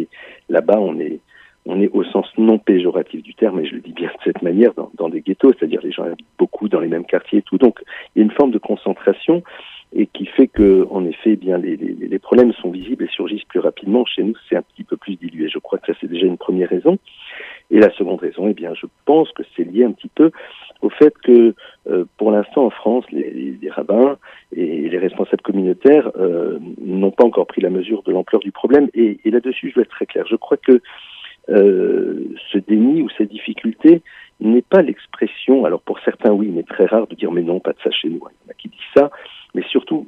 là-bas, 0.50 0.78
on 0.78 0.98
est 1.00 1.20
on 1.66 1.80
est 1.80 1.90
au 1.92 2.04
sens 2.04 2.26
non 2.38 2.58
péjoratif 2.58 3.22
du 3.22 3.34
terme, 3.34 3.60
et 3.60 3.66
je 3.66 3.74
le 3.74 3.80
dis 3.80 3.92
bien 3.92 4.08
de 4.08 4.22
cette 4.24 4.42
manière, 4.42 4.72
dans, 4.74 4.90
dans 4.94 5.08
des 5.10 5.20
ghettos, 5.20 5.52
c'est-à-dire 5.58 5.80
les 5.82 5.92
gens 5.92 6.04
habitent 6.04 6.26
beaucoup 6.38 6.68
dans 6.68 6.80
les 6.80 6.88
mêmes 6.88 7.04
quartiers 7.04 7.40
et 7.40 7.42
tout. 7.42 7.58
Donc, 7.58 7.82
il 8.14 8.18
y 8.18 8.22
a 8.22 8.24
une 8.24 8.30
forme 8.30 8.50
de 8.50 8.58
concentration 8.58 9.42
et 9.92 10.06
qui 10.06 10.26
fait 10.26 10.46
que, 10.46 10.86
en 10.90 11.04
effet, 11.04 11.32
eh 11.32 11.36
bien 11.36 11.58
les, 11.58 11.76
les, 11.76 11.94
les, 11.94 12.18
problèmes 12.18 12.52
sont 12.52 12.70
visibles 12.70 13.04
et 13.04 13.08
surgissent 13.08 13.44
plus 13.44 13.58
rapidement. 13.58 14.04
Chez 14.04 14.22
nous, 14.22 14.34
c'est 14.48 14.56
un 14.56 14.62
petit 14.62 14.84
peu 14.84 14.96
plus 14.96 15.16
dilué. 15.16 15.48
Je 15.48 15.58
crois 15.58 15.78
que 15.78 15.92
ça, 15.92 15.98
c'est 16.00 16.06
déjà 16.06 16.26
une 16.26 16.38
première 16.38 16.68
raison. 16.68 16.98
Et 17.70 17.78
la 17.78 17.90
seconde 17.92 18.20
raison, 18.20 18.48
eh 18.48 18.54
bien, 18.54 18.72
je 18.74 18.86
pense 19.04 19.30
que 19.32 19.42
c'est 19.56 19.64
lié 19.64 19.84
un 19.84 19.92
petit 19.92 20.10
peu 20.14 20.30
au 20.80 20.90
fait 20.90 21.12
que, 21.18 21.54
euh, 21.88 22.04
pour 22.18 22.30
l'instant, 22.30 22.66
en 22.66 22.70
France, 22.70 23.04
les, 23.10 23.56
les, 23.60 23.70
rabbins 23.70 24.16
et 24.54 24.88
les 24.88 24.98
responsables 24.98 25.42
communautaires 25.42 26.10
euh, 26.16 26.58
n'ont 26.80 27.10
pas 27.10 27.24
encore 27.24 27.46
pris 27.46 27.60
la 27.60 27.70
mesure 27.70 28.02
de 28.04 28.12
l'ampleur 28.12 28.40
du 28.40 28.52
problème. 28.52 28.88
Et, 28.94 29.18
et 29.24 29.30
là-dessus, 29.30 29.70
je 29.70 29.74
vais 29.74 29.82
être 29.82 29.90
très 29.90 30.06
clair. 30.06 30.24
Je 30.28 30.36
crois 30.36 30.56
que 30.56 30.80
euh, 31.48 32.28
ce 32.52 32.58
déni 32.58 33.02
ou 33.02 33.08
cette 33.16 33.30
difficulté 33.30 34.02
n'est 34.40 34.62
pas 34.62 34.82
l'expression, 34.82 35.64
alors 35.64 35.80
pour 35.80 35.98
certains 36.00 36.32
oui, 36.32 36.48
mais 36.48 36.62
très 36.62 36.86
rare 36.86 37.06
de 37.06 37.14
dire 37.14 37.32
mais 37.32 37.42
non, 37.42 37.60
pas 37.60 37.72
de 37.72 37.78
ça 37.82 37.90
chez 37.90 38.08
nous. 38.08 38.20
Il 38.20 38.46
y 38.46 38.48
en 38.48 38.50
a 38.50 38.54
qui 38.54 38.68
disent 38.68 38.78
ça, 38.96 39.10
mais 39.54 39.62
surtout, 39.68 40.06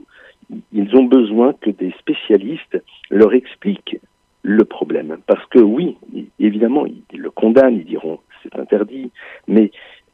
ils 0.72 0.94
ont 0.96 1.04
besoin 1.04 1.54
que 1.54 1.70
des 1.70 1.92
spécialistes 1.98 2.82
leur 3.10 3.32
expliquent 3.34 3.98
le 4.42 4.64
problème. 4.64 5.18
Parce 5.26 5.44
que 5.46 5.58
oui, 5.58 5.96
évidemment, 6.38 6.84
ils 6.86 7.20
le 7.20 7.30
condamnent, 7.30 7.76
ils 7.76 7.84
diront 7.84 8.18
c'est 8.42 8.58
interdit, 8.58 9.10
mais 9.46 9.70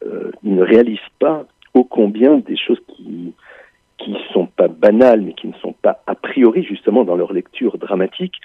euh, 0.06 0.30
ils 0.42 0.54
ne 0.54 0.62
réalisent 0.62 0.98
pas 1.18 1.46
ô 1.74 1.84
combien 1.84 2.38
des 2.38 2.56
choses 2.56 2.80
qui 2.88 3.32
qui 3.98 4.16
sont 4.32 4.46
pas 4.46 4.68
banales, 4.68 5.22
mais 5.22 5.32
qui 5.32 5.48
ne 5.48 5.54
sont 5.54 5.72
pas 5.72 6.02
a 6.06 6.14
priori 6.14 6.62
justement 6.62 7.02
dans 7.04 7.16
leur 7.16 7.32
lecture 7.32 7.78
dramatique, 7.78 8.36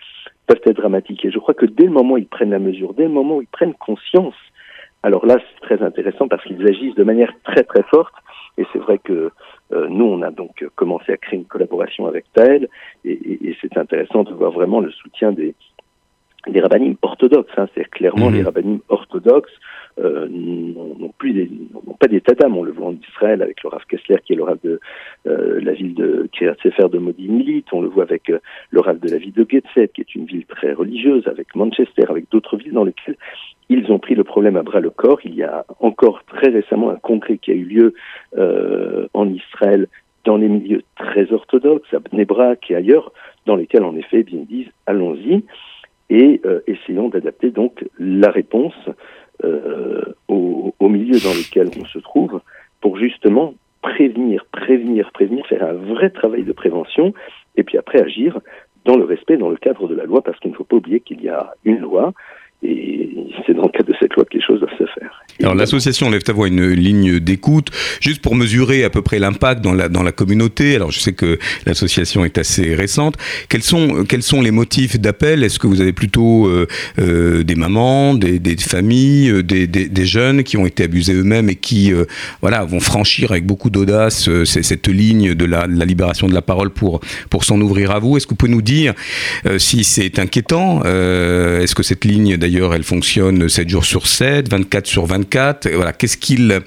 peuvent 0.48 0.62
être 0.66 0.78
dramatiques. 0.78 1.24
Et 1.26 1.32
je 1.32 1.38
crois 1.38 1.54
que 1.54 1.68
dès 1.68 1.86
le 1.86 1.92
moment 1.92 2.16
où 2.16 2.18
ils 2.18 2.26
prennent 2.26 2.50
la 2.50 2.58
mesure, 2.60 2.96
dès 2.96 3.04
le 3.04 3.10
moment 3.10 3.38
où 3.38 3.42
ils 3.42 3.48
prennent 3.48 3.76
conscience, 3.76 4.34
alors 5.04 5.28
là 5.28 5.38
c'est 5.38 5.62
très 5.62 5.86
intéressant 5.86 6.28
parce 6.28 6.44
qu'ils 6.44 6.68
agissent 6.68 6.96
de 6.96 7.04
manière 7.04 7.32
très 7.44 7.64
très 7.64 7.84
forte. 7.84 8.14
Et 8.58 8.66
c'est 8.74 8.80
vrai 8.80 8.98
que 8.98 9.32
nous, 9.90 10.06
on 10.06 10.22
a 10.22 10.32
donc 10.32 10.66
commencé 10.76 11.12
à 11.12 11.18
créer 11.18 11.40
une 11.40 11.46
collaboration 11.46 12.06
avec 12.06 12.26
Taël, 12.34 12.68
et, 13.06 13.12
et, 13.12 13.50
et 13.50 13.58
c'est 13.62 13.78
intéressant 13.78 14.24
de 14.24 14.34
voir 14.34 14.52
vraiment 14.52 14.80
le 14.80 14.92
soutien 14.92 15.32
des, 15.32 15.56
des 16.48 16.60
rabbinimes 16.60 16.98
orthodoxes. 17.02 17.52
Hein, 17.58 17.68
c'est 17.76 17.90
clairement 17.90 18.30
mmh. 18.30 18.36
les 18.36 18.44
rabbinimes 18.44 18.82
orthodoxes 18.90 19.52
euh, 20.00 20.28
n'ont 20.30 21.14
plus 21.18 21.34
des, 21.34 21.50
n'ont 21.74 21.94
pas 21.94 22.08
d'état 22.08 22.34
d'âme. 22.34 22.58
On 22.58 22.64
le 22.64 22.72
voit 22.72 22.88
en 22.88 22.96
Israël 23.10 23.42
avec 23.42 23.64
le 23.64 23.70
Rav 23.70 23.86
Kessler 23.88 24.18
qui 24.26 24.34
est 24.34 24.36
le 24.36 24.44
Rav 24.44 24.58
de 24.64 24.80
euh, 25.28 25.62
la 25.62 25.74
ville 25.74 25.94
de 25.94 26.28
Kiryat 26.32 26.56
Sefer 26.62 26.90
de 26.90 26.98
Modi 26.98 27.28
Milit. 27.30 27.66
On 27.72 27.82
le 27.82 27.88
voit 27.88 28.04
avec 28.04 28.30
euh, 28.30 28.40
le 28.72 28.82
Rav 28.82 29.00
de 29.00 29.10
la 29.10 29.18
ville 29.18 29.34
de 29.34 29.46
Getset 29.50 29.90
qui 29.90 30.02
est 30.02 30.16
une 30.16 30.26
ville 30.26 30.46
très 30.46 30.74
religieuse, 30.74 31.28
avec 31.28 31.56
Manchester, 31.56 32.06
avec 32.10 32.30
d'autres 32.32 32.58
villes 32.58 32.74
dans 32.74 32.84
lesquelles 32.84 33.18
ils 33.70 33.92
ont 33.92 34.00
pris 34.00 34.16
le 34.16 34.24
problème 34.24 34.58
à 34.58 34.64
bras 34.64 34.80
le 34.80 34.90
corps. 34.90 35.20
Il 35.24 35.36
y 35.36 35.44
a 35.44 35.66
encore 35.80 36.24
très 36.26 36.50
récemment 36.50 36.90
un 36.90 36.96
congrès 36.96 37.38
qui 37.38 37.52
a 37.52 37.56
eu 37.56 37.64
lieu 37.64 37.94
euh, 38.38 39.08
en 39.14 39.30
Israël 39.30 39.88
dans 40.26 40.38
les 40.38 40.48
milieux 40.48 40.84
très 40.96 41.32
orthodoxes, 41.34 41.94
à 41.94 42.00
Bnebrak 42.00 42.72
et 42.72 42.76
ailleurs, 42.76 43.12
dans 43.46 43.56
lesquels 43.56 43.84
en 43.84 43.96
effet 43.96 44.24
bien 44.24 44.40
disent 44.48 44.72
allons-y 44.86 45.44
et 46.10 46.42
euh, 46.46 46.62
essayons 46.68 47.10
d'adapter 47.10 47.50
donc 47.50 47.84
la 48.00 48.30
réponse 48.30 48.76
euh, 49.44 50.04
au, 50.28 50.74
au, 50.80 50.90
milieu 50.90 51.20
dans 51.20 51.34
lequel 51.34 51.70
on 51.80 51.86
se 51.86 52.00
trouve 52.00 52.42
pour 52.82 52.98
justement 52.98 53.54
prévenir, 53.82 54.46
prévenir, 54.52 55.12
prévenir, 55.12 55.46
faire 55.48 55.64
un 55.64 55.74
vrai 55.74 56.10
travail 56.10 56.44
de 56.44 56.54
prévention 56.54 57.14
et 57.58 57.64
puis 57.64 57.78
après 57.78 58.02
agir 58.02 58.40
dans 58.86 58.98
le 58.98 59.06
respect, 59.06 59.38
dans 59.38 59.50
le 59.50 59.58
cadre 59.58 59.88
de 59.88 59.96
la 59.96 60.06
loi, 60.06 60.22
parce 60.22 60.40
qu'il 60.40 60.52
ne 60.52 60.56
faut 60.56 60.64
pas 60.64 60.76
oublier 60.76 61.00
qu'il 61.00 61.22
y 61.22 61.30
a 61.30 61.54
une 61.64 61.80
loi 61.80 62.14
et 62.64 63.10
c'est 63.46 63.54
dans 63.54 63.64
le 63.64 63.70
cadre 63.70 63.92
de 63.92 63.96
cette 64.00 64.14
loi 64.16 64.26
que 64.26 64.36
les 64.36 64.42
choses 64.42 64.60
doivent 64.60 64.78
se 64.78 64.86
faire. 64.86 65.23
Alors 65.40 65.56
l'association 65.56 66.10
Lève 66.10 66.22
ta 66.22 66.34
voix 66.34 66.48
une 66.48 66.70
ligne 66.70 67.20
d'écoute, 67.20 67.70
juste 68.00 68.22
pour 68.22 68.36
mesurer 68.36 68.84
à 68.84 68.90
peu 68.90 69.02
près 69.02 69.20
l'impact 69.20 69.62
dans 69.62 69.74
la, 69.74 69.90
dans 69.90 70.04
la 70.04 70.12
communauté. 70.12 70.76
Alors 70.76 70.92
je 70.92 71.00
sais 71.00 71.14
que 71.14 71.40
l'association 71.66 72.24
est 72.24 72.38
assez 72.38 72.76
récente. 72.76 73.18
Quels 73.50 73.64
sont, 73.64 74.06
quels 74.08 74.22
sont 74.22 74.42
les 74.42 74.52
motifs 74.52 75.00
d'appel? 75.00 75.44
Est-ce 75.44 75.58
que 75.60 75.68
vous 75.68 75.82
avez 75.82 75.94
plutôt 75.94 76.48
euh, 76.48 76.68
euh, 77.00 77.44
des 77.44 77.56
mamans, 77.56 78.14
des, 78.14 78.40
des 78.40 78.56
familles, 78.58 79.30
euh, 79.30 79.44
des, 79.44 79.68
des, 79.68 80.06
jeunes 80.06 80.44
qui 80.44 80.58
ont 80.58 80.66
été 80.66 80.84
abusés 80.84 81.14
eux-mêmes 81.14 81.50
et 81.50 81.56
qui 81.56 81.92
voilà, 82.42 82.66
vont 82.66 82.82
franchir 82.82 83.32
avec 83.32 83.46
beaucoup 83.46 83.70
d'audace 83.70 84.30
cette 84.44 84.88
ligne 84.88 85.34
de 85.34 85.46
la, 85.46 85.66
de 85.66 85.80
la, 85.80 85.86
libération 85.86 86.28
de 86.28 86.34
la 86.34 86.42
parole 86.42 86.70
pour, 86.70 87.00
pour 87.30 87.44
s'en 87.46 87.60
ouvrir 87.62 87.92
à 87.92 88.00
vous? 88.00 88.18
Est-ce 88.18 88.28
que 88.28 88.32
vous 88.32 88.36
pouvez 88.36 88.52
nous 88.52 88.62
dire 88.62 88.94
si 89.58 89.84
c'est 89.84 90.20
inquiétant 90.20 90.84
Est-ce 90.84 91.74
que 91.74 91.84
cette 91.84 92.06
ligne 92.06 92.38
d'ailleurs 92.38 92.74
elle 92.74 92.84
fonctionne 92.84 93.48
7 93.48 93.70
jours 93.70 93.86
sur 93.86 94.08
7, 94.08 94.50
24 94.52 94.88
sur 94.88 95.06
24 95.06 95.23
voilà, 95.76 95.94
qu'est-ce 95.94 96.18
qu'il 96.18 96.60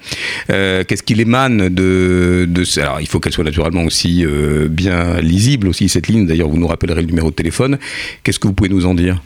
euh, 0.49 0.83
qu'est-ce 0.83 1.03
qu'il 1.03 1.19
émane 1.21 1.69
de, 1.69 2.45
de 2.47 2.79
alors 2.81 3.01
il 3.01 3.07
faut 3.07 3.19
qu'elle 3.19 3.33
soit 3.33 3.43
naturellement 3.43 3.83
aussi 3.83 4.25
euh, 4.25 4.67
bien 4.67 5.19
lisible 5.21 5.67
aussi 5.67 5.89
cette 5.89 6.07
ligne. 6.07 6.25
D'ailleurs, 6.25 6.49
vous 6.49 6.57
nous 6.57 6.67
rappellerez 6.67 7.01
le 7.01 7.07
numéro 7.07 7.29
de 7.29 7.35
téléphone. 7.35 7.77
Qu'est-ce 8.23 8.39
que 8.39 8.47
vous 8.47 8.53
pouvez 8.53 8.69
nous 8.69 8.85
en 8.85 8.93
dire? 8.93 9.21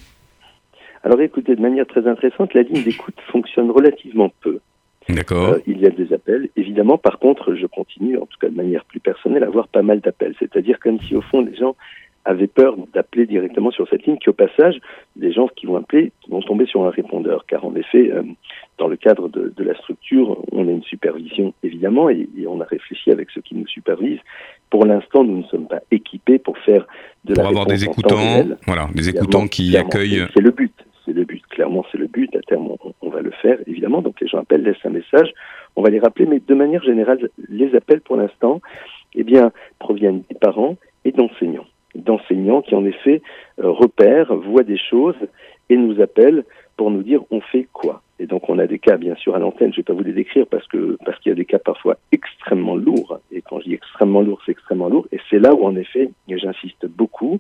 Alors 1.03 1.21
écoutez, 1.21 1.55
de 1.55 1.61
manière 1.61 1.87
très 1.87 2.07
intéressante, 2.07 2.53
la 2.53 2.61
ligne 2.61 2.83
d'écoute 2.83 3.15
fonctionne 3.31 3.71
relativement 3.71 4.31
peu. 4.41 4.59
D'accord. 5.09 5.53
Euh, 5.53 5.59
il 5.65 5.79
y 5.79 5.87
a 5.87 5.89
des 5.89 6.13
appels. 6.13 6.49
Évidemment, 6.55 6.97
par 6.97 7.17
contre, 7.17 7.55
je 7.55 7.65
continue, 7.65 8.17
en 8.17 8.25
tout 8.27 8.37
cas 8.39 8.49
de 8.49 8.55
manière 8.55 8.85
plus 8.85 8.99
personnelle, 8.99 9.43
à 9.43 9.47
avoir 9.47 9.67
pas 9.67 9.81
mal 9.81 9.99
d'appels. 9.99 10.35
C'est-à-dire 10.39 10.79
comme 10.79 10.99
si 11.01 11.15
au 11.15 11.21
fond 11.21 11.41
les 11.41 11.55
gens 11.55 11.75
avaient 12.25 12.47
peur 12.47 12.75
d'appeler 12.93 13.25
directement 13.25 13.71
sur 13.71 13.87
cette 13.89 14.05
ligne, 14.05 14.17
qui 14.17 14.29
au 14.29 14.33
passage, 14.33 14.79
des 15.15 15.31
gens 15.31 15.47
qui 15.47 15.65
vont 15.65 15.77
appeler 15.77 16.11
vont 16.29 16.41
tomber 16.41 16.65
sur 16.65 16.83
un 16.85 16.89
répondeur. 16.89 17.45
Car 17.47 17.65
en 17.65 17.75
effet, 17.75 18.11
euh, 18.11 18.23
dans 18.77 18.87
le 18.87 18.95
cadre 18.95 19.27
de, 19.29 19.53
de, 19.55 19.63
la 19.63 19.75
structure, 19.75 20.37
on 20.51 20.67
a 20.67 20.71
une 20.71 20.83
supervision 20.83 21.53
évidemment 21.63 22.09
et, 22.09 22.27
et, 22.37 22.47
on 22.47 22.61
a 22.61 22.65
réfléchi 22.65 23.11
avec 23.11 23.29
ceux 23.31 23.41
qui 23.41 23.55
nous 23.55 23.67
supervisent. 23.67 24.19
Pour 24.69 24.85
l'instant, 24.85 25.23
nous 25.23 25.37
ne 25.37 25.43
sommes 25.43 25.67
pas 25.67 25.81
équipés 25.89 26.39
pour 26.39 26.57
faire 26.59 26.85
de 27.25 27.33
pour 27.33 27.43
la 27.43 27.49
avoir 27.49 27.65
des 27.65 27.83
écoutants, 27.83 28.45
voilà, 28.65 28.87
des 28.93 29.09
écoutants 29.09 29.47
qui 29.47 29.75
accueillent. 29.75 30.25
C'est 30.33 30.41
le 30.41 30.51
but, 30.51 30.73
c'est 31.05 31.13
le 31.13 31.25
but. 31.25 31.45
Clairement, 31.47 31.85
c'est 31.91 31.97
le 31.97 32.07
but. 32.07 32.33
À 32.35 32.41
terme, 32.41 32.69
on, 32.83 32.93
on, 33.01 33.09
va 33.09 33.21
le 33.21 33.31
faire 33.31 33.57
évidemment. 33.67 34.01
Donc 34.01 34.21
les 34.21 34.27
gens 34.27 34.39
appellent, 34.39 34.63
laissent 34.63 34.85
un 34.85 34.91
message, 34.91 35.33
on 35.75 35.81
va 35.81 35.89
les 35.89 35.99
rappeler, 35.99 36.25
mais 36.25 36.39
de 36.39 36.55
manière 36.55 36.83
générale, 36.83 37.29
les 37.49 37.75
appels 37.75 38.01
pour 38.01 38.15
l'instant, 38.15 38.61
eh 39.13 39.23
bien, 39.23 39.51
proviennent 39.79 40.23
des 40.29 40.35
parents 40.35 40.77
et 41.03 41.11
d'enseignants 41.11 41.65
d'enseignants 41.95 42.61
qui 42.61 42.75
en 42.75 42.85
effet 42.85 43.21
euh, 43.59 43.69
repèrent, 43.69 44.35
voient 44.35 44.63
des 44.63 44.77
choses 44.77 45.15
et 45.69 45.77
nous 45.77 46.01
appellent 46.01 46.45
pour 46.77 46.91
nous 46.91 47.03
dire 47.03 47.21
on 47.31 47.41
fait 47.41 47.67
quoi. 47.73 48.01
Et 48.19 48.27
donc 48.27 48.49
on 48.49 48.59
a 48.59 48.67
des 48.67 48.79
cas 48.79 48.97
bien 48.97 49.15
sûr 49.15 49.35
à 49.35 49.39
l'antenne, 49.39 49.73
je 49.73 49.79
ne 49.79 49.81
vais 49.81 49.83
pas 49.83 49.93
vous 49.93 50.03
les 50.03 50.13
décrire 50.13 50.45
parce 50.47 50.67
que 50.67 50.97
parce 51.05 51.19
qu'il 51.19 51.31
y 51.31 51.33
a 51.33 51.35
des 51.35 51.45
cas 51.45 51.59
parfois 51.59 51.97
extrêmement 52.11 52.75
lourds. 52.75 53.19
Et 53.31 53.41
quand 53.41 53.59
je 53.59 53.65
dis 53.65 53.73
extrêmement 53.73 54.21
lourd, 54.21 54.41
c'est 54.45 54.51
extrêmement 54.51 54.89
lourd. 54.89 55.07
Et 55.11 55.19
c'est 55.29 55.39
là 55.39 55.53
où 55.53 55.65
en 55.65 55.75
effet, 55.75 56.09
et 56.27 56.37
j'insiste 56.37 56.85
beaucoup, 56.87 57.39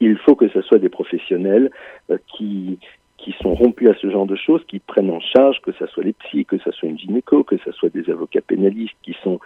il 0.00 0.16
faut 0.18 0.34
que 0.34 0.48
ce 0.48 0.60
soit 0.62 0.78
des 0.78 0.88
professionnels 0.88 1.70
euh, 2.10 2.18
qui 2.26 2.78
qui 3.18 3.34
sont 3.42 3.52
rompus 3.52 3.90
à 3.90 3.94
ce 3.94 4.08
genre 4.10 4.26
de 4.26 4.36
choses, 4.36 4.62
qui 4.68 4.78
prennent 4.78 5.10
en 5.10 5.20
charge, 5.20 5.60
que 5.60 5.72
ce 5.72 5.86
soit 5.86 6.04
les 6.04 6.12
psys, 6.12 6.44
que 6.44 6.56
ce 6.58 6.70
soit 6.70 6.88
une 6.88 6.98
gynéco, 6.98 7.42
que 7.42 7.56
ce 7.64 7.72
soit 7.72 7.88
des 7.88 8.08
avocats 8.10 8.40
pénalistes 8.40 8.96
qui 9.02 9.16
sont 9.24 9.40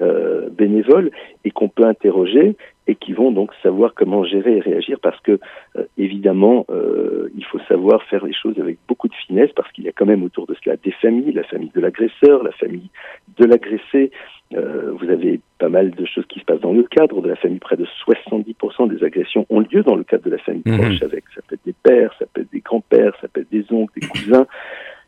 euh, 0.00 0.48
bénévoles 0.50 1.10
et 1.44 1.50
qu'on 1.50 1.68
peut 1.68 1.84
interroger 1.84 2.56
et 2.88 2.94
qui 2.94 3.12
vont 3.12 3.30
donc 3.30 3.52
savoir 3.62 3.92
comment 3.94 4.24
gérer 4.24 4.56
et 4.56 4.60
réagir 4.60 4.98
parce 5.00 5.20
que 5.20 5.38
euh, 5.76 5.84
évidemment 5.98 6.64
euh, 6.70 7.28
il 7.36 7.44
faut 7.44 7.60
savoir 7.68 8.02
faire 8.04 8.24
les 8.24 8.32
choses 8.32 8.58
avec 8.58 8.78
beaucoup 8.88 9.08
de 9.08 9.14
finesse 9.26 9.50
parce 9.54 9.70
qu'il 9.72 9.84
y 9.84 9.88
a 9.88 9.92
quand 9.92 10.06
même 10.06 10.24
autour 10.24 10.46
de 10.46 10.56
cela 10.62 10.76
des 10.76 10.90
familles, 10.92 11.32
la 11.32 11.44
famille 11.44 11.70
de 11.74 11.80
l'agresseur, 11.80 12.42
la 12.42 12.52
famille 12.52 12.90
de 13.36 13.44
l'agressé. 13.44 14.10
Euh, 14.54 14.92
vous 14.98 15.10
avez 15.10 15.40
pas 15.58 15.68
mal 15.68 15.90
de 15.90 16.06
choses 16.06 16.24
qui 16.26 16.40
se 16.40 16.44
passent 16.46 16.60
dans 16.60 16.72
le 16.72 16.82
cadre 16.84 17.20
de 17.20 17.28
la 17.28 17.36
famille. 17.36 17.58
Près 17.58 17.76
de 17.76 17.86
70% 18.06 18.88
des 18.88 19.04
agressions 19.04 19.44
ont 19.50 19.60
lieu 19.60 19.82
dans 19.82 19.94
le 19.94 20.04
cadre 20.04 20.24
de 20.24 20.30
la 20.30 20.38
famille 20.38 20.62
mmh. 20.64 20.78
proche. 20.78 21.02
Avec 21.02 21.24
ça 21.34 21.42
peut 21.46 21.56
être 21.56 21.66
des 21.66 21.74
pères, 21.82 22.14
ça 22.18 22.24
peut 22.32 22.40
être 22.40 22.50
des 22.50 22.60
grands-pères, 22.60 23.12
ça 23.20 23.28
peut 23.28 23.42
être 23.42 23.50
des 23.50 23.66
oncles, 23.70 24.00
des 24.00 24.06
cousins. 24.06 24.46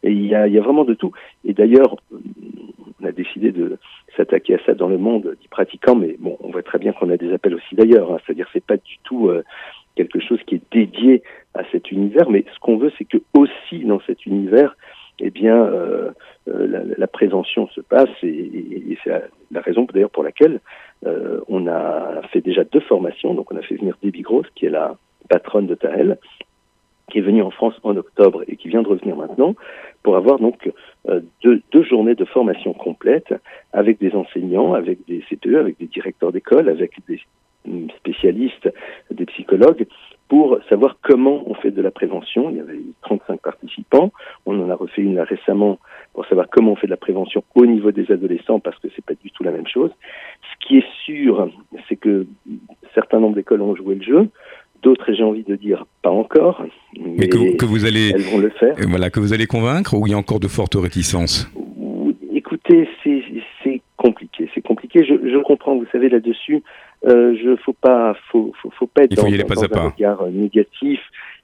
Et 0.03 0.11
il 0.11 0.27
y 0.27 0.35
a, 0.35 0.47
il 0.47 0.55
y 0.55 0.59
a 0.59 0.63
vraiment 0.63 0.85
de 0.85 0.95
tout. 0.95 1.13
Et 1.45 1.53
d'ailleurs, 1.53 1.97
on 3.01 3.05
a 3.05 3.13
décidé 3.13 3.53
de 3.53 3.79
s'attaquer 4.17 4.55
à 4.55 4.65
ça 4.65 4.75
dans 4.75 4.89
le 4.89 4.99
monde 4.99 5.37
dit 5.41 5.49
pratiquant, 5.49 5.95
mais 5.95 6.17
bon, 6.19 6.37
on 6.41 6.51
voit 6.51 6.63
très 6.63 6.79
bien 6.79 6.93
qu'on 6.93 7.11
a 7.11 7.17
des 7.17 7.33
appels 7.33 7.55
aussi 7.55 7.75
d'ailleurs. 7.75 8.13
Hein, 8.13 8.19
C'est-à-dire, 8.25 8.49
c'est 8.53 8.65
pas 8.65 8.77
du 8.77 8.99
tout 9.05 9.29
euh, 9.29 9.43
quelque 9.97 10.21
chose 10.21 10.41
qui 10.47 10.57
est 10.57 10.63
dédié 10.73 11.23
à 11.55 11.63
cet 11.73 11.91
univers, 11.91 12.31
mais 12.31 12.45
ce 12.55 12.59
qu'on 12.61 12.79
veut, 12.79 12.93
c'est 12.99 13.05
que 13.05 13.19
aussi 13.35 13.85
dans 13.85 14.01
cet 14.07 14.27
univers, 14.27 14.77
eh 15.21 15.31
bien, 15.31 15.57
euh, 15.57 16.11
euh, 16.49 16.67
la, 16.67 16.83
la, 16.97 17.07
se 17.07 17.81
passe, 17.81 18.09
et, 18.23 18.27
et, 18.27 18.93
et 18.93 18.99
c'est 19.05 19.11
la, 19.11 19.23
la, 19.51 19.61
raison 19.61 19.87
d'ailleurs 19.93 20.11
pour 20.11 20.23
laquelle 20.23 20.61
euh, 21.07 21.41
on 21.49 21.67
a 21.67 22.23
fait 22.33 22.41
déjà 22.41 22.65
deux 22.65 22.81
formations. 22.81 23.35
Donc, 23.35 23.53
on 23.53 23.57
a 23.57 23.63
fait 23.63 23.77
venir 23.77 23.97
Debbie 24.03 24.23
Gross, 24.23 24.47
qui 24.55 24.67
est 24.67 24.71
la 24.71 24.97
patronne 25.29 25.67
de 25.67 25.75
Tahel, 25.75 26.19
qui 27.11 27.19
est 27.19 27.23
venue 27.23 27.43
en 27.43 27.51
France 27.51 27.75
en 27.83 27.97
octobre 27.97 28.43
et 28.49 28.57
qui 28.57 28.69
vient 28.69 28.83
de 28.83 28.89
revenir 28.89 29.17
maintenant, 29.17 29.55
pour 30.03 30.17
avoir 30.17 30.39
donc 30.39 30.71
euh, 31.09 31.21
deux, 31.43 31.61
deux, 31.73 31.83
journées 31.83 32.15
de 32.15 32.25
formation 32.25 32.73
complète 32.73 33.35
avec 33.73 33.99
des 33.99 34.15
enseignants, 34.15 34.73
avec 34.73 35.07
des 35.07 35.23
CPE, 35.29 35.57
avec 35.57 35.79
des 35.79 35.87
directeurs 35.87 36.33
d'école, 36.33 36.69
avec 36.69 36.93
des 37.07 37.21
spécialistes, 37.99 38.73
des 39.11 39.27
psychologues, 39.27 39.87
pour 40.29 40.59
savoir 40.69 40.97
comment 41.03 41.43
on 41.47 41.55
fait 41.55 41.73
de 41.73 41.83
la 41.83 41.91
prévention. 41.91 42.51
Il 42.51 42.57
y 42.57 42.61
avait 42.61 42.79
35 43.03 43.41
participants. 43.41 44.13
On 44.47 44.59
en 44.63 44.71
a 44.71 44.77
refait 44.77 45.03
une 45.03 45.17
là 45.17 45.25
récemment 45.25 45.79
pour 46.15 46.25
savoir 46.27 46.47
comment 46.49 46.73
on 46.73 46.77
fait 46.77 46.87
de 46.87 46.93
la 46.93 46.97
prévention 46.97 47.43
au 47.57 47.67
niveau 47.67 47.91
des 47.91 48.11
adolescents 48.13 48.61
parce 48.61 48.79
que 48.79 48.89
c'est 48.95 49.05
pas 49.05 49.15
du 49.15 49.33
tout 49.33 49.43
la 49.43 49.51
même 49.51 49.67
chose. 49.67 49.91
Ce 50.43 50.67
qui 50.67 50.79
est 50.79 50.87
sûr, 51.05 51.51
c'est 51.89 51.97
que 51.97 52.27
certains 52.95 53.19
nombres 53.19 53.35
d'écoles 53.35 53.61
ont 53.61 53.75
joué 53.75 53.97
le 53.97 54.03
jeu. 54.03 54.29
D'autres, 54.83 55.13
j'ai 55.13 55.23
envie 55.23 55.43
de 55.43 55.57
dire, 55.57 55.85
pas 56.03 56.11
encore. 56.11 56.65
Mais, 56.99 57.15
mais 57.19 57.29
que, 57.29 57.57
que, 57.57 57.65
vous 57.67 57.85
allez, 57.85 58.13
elles 58.15 58.23
vont 58.23 58.39
le 58.39 58.51
faire. 58.51 58.75
Voilà, 58.89 59.11
que 59.11 59.21
vous 59.21 59.33
allez 59.33 59.47
convaincre 59.47 59.95
ou 59.95 60.07
il 60.07 60.11
y 60.11 60.15
a 60.15 60.19
encore 60.19 60.41
de 60.41 60.49
fortes 60.49 60.75
réticences? 60.75 61.51
Écoutez, 62.33 62.89
c'est 63.05 63.83
compliqué. 63.97 64.49
C'est 64.55 64.63
compliqué. 64.63 65.05
Je, 65.05 65.15
je, 65.29 65.39
comprends. 65.43 65.77
Vous 65.77 65.87
savez 65.93 66.09
là-dessus, 66.09 66.63
euh, 67.07 67.37
je 67.43 67.57
faut 67.57 67.75
pas, 67.75 68.17
faut, 68.31 68.53
faut, 68.61 68.71
faut 68.71 68.87
pas 68.87 69.05
être 69.05 69.13
il 69.13 69.17
faut 69.17 69.23
dans, 69.23 69.29
y 69.29 69.35
aller 69.35 69.43
dans, 69.43 69.49
pas 69.49 69.55
dans 69.57 69.63
à 69.63 69.69
pas. 69.69 69.81
un 69.81 69.89
regard 69.91 70.27
négatif. 70.31 71.01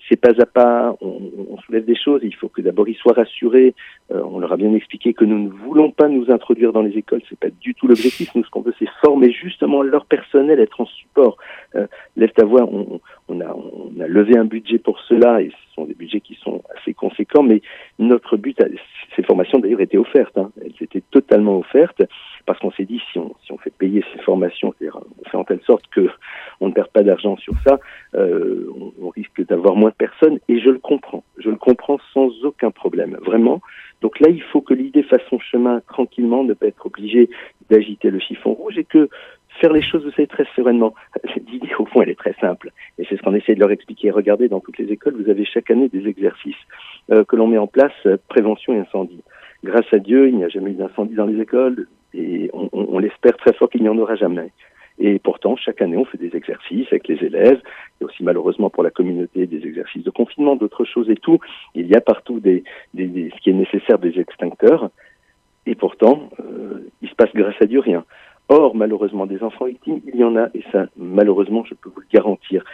C'est 0.09 0.21
pas 0.21 0.41
à 0.41 0.47
pas. 0.47 0.97
On, 1.01 1.57
soulève 1.65 1.85
des 1.85 1.97
choses. 1.97 2.21
Il 2.23 2.35
faut 2.35 2.49
que 2.49 2.61
d'abord 2.61 2.89
ils 2.89 2.97
soient 2.97 3.15
rassurés. 3.15 3.75
Euh, 4.13 4.23
on 4.25 4.39
leur 4.39 4.53
a 4.53 4.57
bien 4.57 4.73
expliqué 4.75 5.15
que 5.15 5.25
nous 5.25 5.39
ne 5.39 5.49
voulons 5.49 5.91
pas 5.91 6.09
nous 6.09 6.31
introduire 6.31 6.73
dans 6.73 6.83
les 6.83 6.97
écoles. 6.97 7.23
C'est 7.29 7.39
pas 7.39 7.51
du 7.51 7.75
tout 7.75 7.89
l'objectif. 7.89 8.35
Nous, 8.35 8.45
ce 8.45 8.51
qu'on 8.51 8.61
veut, 8.61 8.75
c'est 8.79 8.89
former 9.05 9.33
justement 9.33 9.83
leur 9.83 10.07
personnel, 10.07 10.61
être 10.61 10.81
en 10.81 10.87
support. 10.87 11.37
Euh, 11.75 11.87
Lève 12.17 12.33
ta 12.33 12.45
voix. 12.45 12.69
On, 12.71 13.01
on, 13.29 13.41
a, 13.41 13.53
on 13.55 14.01
a 14.01 14.07
levé 14.07 14.37
un 14.39 14.45
budget 14.45 14.79
pour 14.79 15.01
cela 15.01 15.43
et 15.43 15.51
sont 15.77 15.85
des 15.85 15.95
budgets 15.95 16.20
qui 16.20 16.35
sont 16.43 16.62
assez 16.77 16.95
conséquents. 16.95 17.43
Mais 17.43 17.62
notre 17.99 18.37
but, 18.37 18.59
ces 19.14 19.22
formations 19.22 19.59
d'ailleurs 19.59 19.81
étaient 19.81 19.99
offertes. 19.99 20.37
Hein. 20.37 20.51
Elles 20.61 20.72
étaient 20.81 21.03
totalement 21.11 21.59
offertes 21.59 22.03
parce 22.47 22.59
qu'on 22.61 22.70
s'est 22.72 22.85
dit 22.85 23.01
si 23.12 23.18
on, 23.18 23.59
fait 23.59 23.72
payer 23.77 24.05
ces 24.12 24.22
formations, 24.22 24.72
c'est-à-dire 24.79 25.01
on 25.20 25.29
fait 25.29 25.37
en 25.37 25.45
telle 25.45 25.62
sorte 25.66 25.87
que 25.89 26.09
on 26.61 26.68
ne 26.68 26.72
perd 26.72 26.89
pas 26.89 27.03
d'argent 27.03 27.37
sur 27.37 27.55
ça, 27.66 27.81
euh, 28.14 28.70
on, 28.79 28.93
on, 29.03 29.09
risque 29.09 29.45
d'avoir 29.47 29.74
moins 29.74 29.91
de 29.91 29.95
personnes 29.95 30.39
et 30.49 30.61
je 30.61 30.70
le 30.70 30.79
comprends, 30.79 31.24
je 31.39 31.51
le 31.51 31.57
comprends 31.57 31.99
sans 32.12 32.31
aucun 32.45 32.70
problème, 32.70 33.18
vraiment. 33.24 33.61
Donc 34.03 34.20
là, 34.20 34.29
il 34.29 34.43
faut 34.43 34.61
que 34.61 34.74
l'idée 34.74 35.03
fasse 35.03 35.22
son 35.31 35.39
chemin 35.41 35.81
tranquillement, 35.89 36.45
ne 36.45 36.55
pas 36.55 36.66
être 36.66 36.87
obligé 36.87 37.29
d'agiter 37.70 38.11
le 38.11 38.20
chiffon 38.20 38.53
rouge 38.53 38.79
et 38.79 38.85
que 38.85 39.09
faire 39.61 39.72
les 39.72 39.83
choses, 39.83 40.05
vous 40.05 40.11
savez, 40.11 40.27
très 40.27 40.47
sereinement. 40.55 40.95
L'idée, 41.51 41.70
au 41.79 41.87
fond, 41.87 42.03
elle 42.03 42.11
est 42.11 42.18
très 42.18 42.35
simple. 42.41 42.70
C'est 43.09 43.17
ce 43.17 43.23
qu'on 43.23 43.35
essaie 43.35 43.55
de 43.55 43.61
leur 43.61 43.71
expliquer. 43.71 44.11
Regardez, 44.11 44.49
dans 44.49 44.61
toutes 44.61 44.79
les 44.79 44.91
écoles, 44.93 45.15
vous 45.21 45.31
avez 45.31 45.45
chaque 45.45 45.71
année 45.71 45.89
des 45.89 46.07
exercices 46.09 46.55
euh, 47.11 47.25
que 47.25 47.37
l'on 47.37 47.47
met 47.47 47.59
en 47.59 47.67
place, 47.67 47.93
euh, 48.07 48.17
prévention 48.29 48.75
et 48.75 48.79
incendie. 48.79 49.23
Grâce 49.65 49.87
à 49.93 49.99
Dieu, 49.99 50.29
il 50.29 50.37
n'y 50.37 50.45
a 50.45 50.49
jamais 50.49 50.73
eu 50.73 50.75
d'incendie 50.75 51.15
dans 51.15 51.27
les 51.27 51.41
écoles 51.41 51.87
et 52.15 52.51
on, 52.53 52.99
l'espère 52.99 53.37
très 53.37 53.53
fort 53.53 53.69
qu'il 53.69 53.83
n'y 53.83 53.89
en 53.89 53.99
aura 53.99 54.15
jamais. 54.15 54.51
Et 54.99 55.19
pourtant, 55.19 55.57
chaque 55.57 55.83
année, 55.83 55.97
on 55.97 56.07
fait 56.07 56.17
des 56.17 56.35
exercices 56.35 56.87
avec 56.91 57.09
les 57.09 57.23
élèves, 57.23 57.61
et 58.01 58.05
aussi 58.05 58.23
malheureusement 58.23 58.71
pour 58.71 58.83
la 58.83 58.91
communauté 58.91 59.47
des 59.47 59.67
exercices 59.67 60.05
de 60.05 60.11
confinement, 60.11 60.57
d'autres 60.57 60.85
choses 60.85 61.11
et 61.11 61.17
tout. 61.17 61.39
Il 61.75 61.87
y 61.87 61.95
a 61.95 62.01
partout 62.01 62.41
des, 62.41 62.65
ce 62.97 63.41
qui 63.43 63.51
est 63.51 63.53
nécessaire 63.53 63.99
des 63.99 64.19
extincteurs, 64.19 64.91
et 65.67 65.75
pourtant, 65.75 66.31
euh, 66.41 66.89
il 67.03 67.09
se 67.11 67.15
passe 67.15 67.33
grâce 67.35 67.61
à 67.61 67.67
Dieu 67.67 67.81
rien. 67.81 68.05
Or, 68.49 68.75
malheureusement, 68.75 69.27
des 69.27 69.43
enfants 69.43 69.65
victimes, 69.67 70.01
il 70.07 70.17
y 70.17 70.25
en 70.25 70.37
a, 70.37 70.49
et 70.55 70.63
ça, 70.71 70.87
malheureusement, 70.97 71.65
je 71.65 71.75
peux 71.75 71.91
vous 71.91 72.01
le 72.01 72.07
garantir. 72.11 72.65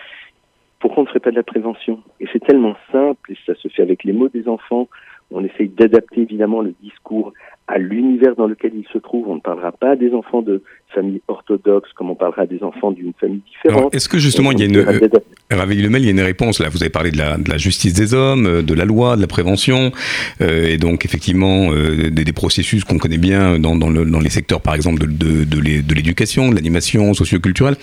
Pourquoi 0.83 1.03
on 1.03 1.05
ne 1.05 1.09
ferait 1.09 1.21
pas 1.21 1.31
de 1.31 1.37
la 1.37 1.45
prévention? 1.45 2.03
Et 2.19 2.27
c'est 2.33 2.45
tellement 2.45 2.75
simple, 2.91 3.31
et 3.31 3.37
ça 3.47 3.55
se 3.55 3.69
fait 3.69 3.83
avec 3.83 4.03
les 4.03 4.13
mots 4.13 4.29
des 4.29 4.49
enfants. 4.49 4.89
On 5.31 5.45
essaye 5.45 5.69
d'adapter 5.69 6.23
évidemment 6.23 6.61
le 6.61 6.75
discours 6.83 7.33
à 7.69 7.79
l'univers 7.79 8.35
dans 8.37 8.47
lequel 8.47 8.73
il 8.75 8.87
se 8.93 8.99
trouve. 8.99 9.29
On 9.29 9.37
ne 9.37 9.41
parlera 9.41 9.73
pas 9.73 9.97
des 9.97 10.13
enfants 10.13 10.43
de 10.43 10.63
familles 10.95 11.23
orthodoxes 11.29 11.93
comme 11.95 12.11
on 12.11 12.15
parlera 12.15 12.47
des 12.47 12.63
enfants 12.63 12.93
d'une 12.93 13.13
famille 13.19 13.43
différente. 13.47 13.95
Est-ce 13.95 14.09
que 14.09 14.19
justement 14.19 14.53
il 14.53 14.61
y 14.61 14.63
a 14.63 14.67
une 14.67 14.77
euh, 14.77 15.09
Lemel, 15.51 16.03
il 16.03 16.07
y 16.07 16.09
a 16.09 16.11
une 16.11 16.21
réponse 16.21 16.59
là. 16.61 16.69
Vous 16.69 16.83
avez 16.83 16.91
parlé 16.91 17.11
de 17.11 17.19
la, 17.19 17.37
de 17.37 17.49
la, 17.49 17.59
justice 17.59 17.93
des 17.93 18.15
hommes, 18.15 18.47
euh, 18.47 18.63
de 18.63 18.75
la 18.75 18.85
loi, 18.85 19.17
de 19.17 19.21
la 19.21 19.27
prévention, 19.27 19.93
euh, 20.41 20.67
et 20.67 20.79
donc 20.79 21.05
effectivement 21.05 21.73
euh, 21.73 22.11
des, 22.11 22.25
des, 22.25 22.33
processus 22.33 22.85
qu'on 22.85 22.99
connaît 22.99 23.19
bien 23.19 23.59
dans, 23.59 23.77
dans, 23.77 23.91
le, 23.91 24.05
dans, 24.05 24.21
les 24.21 24.31
secteurs 24.31 24.61
par 24.61 24.75
exemple 24.75 25.07
de, 25.07 25.95
l'éducation, 25.95 26.51
de 26.51 26.55
l'animation 26.55 27.15
socioculturelle. 27.15 27.77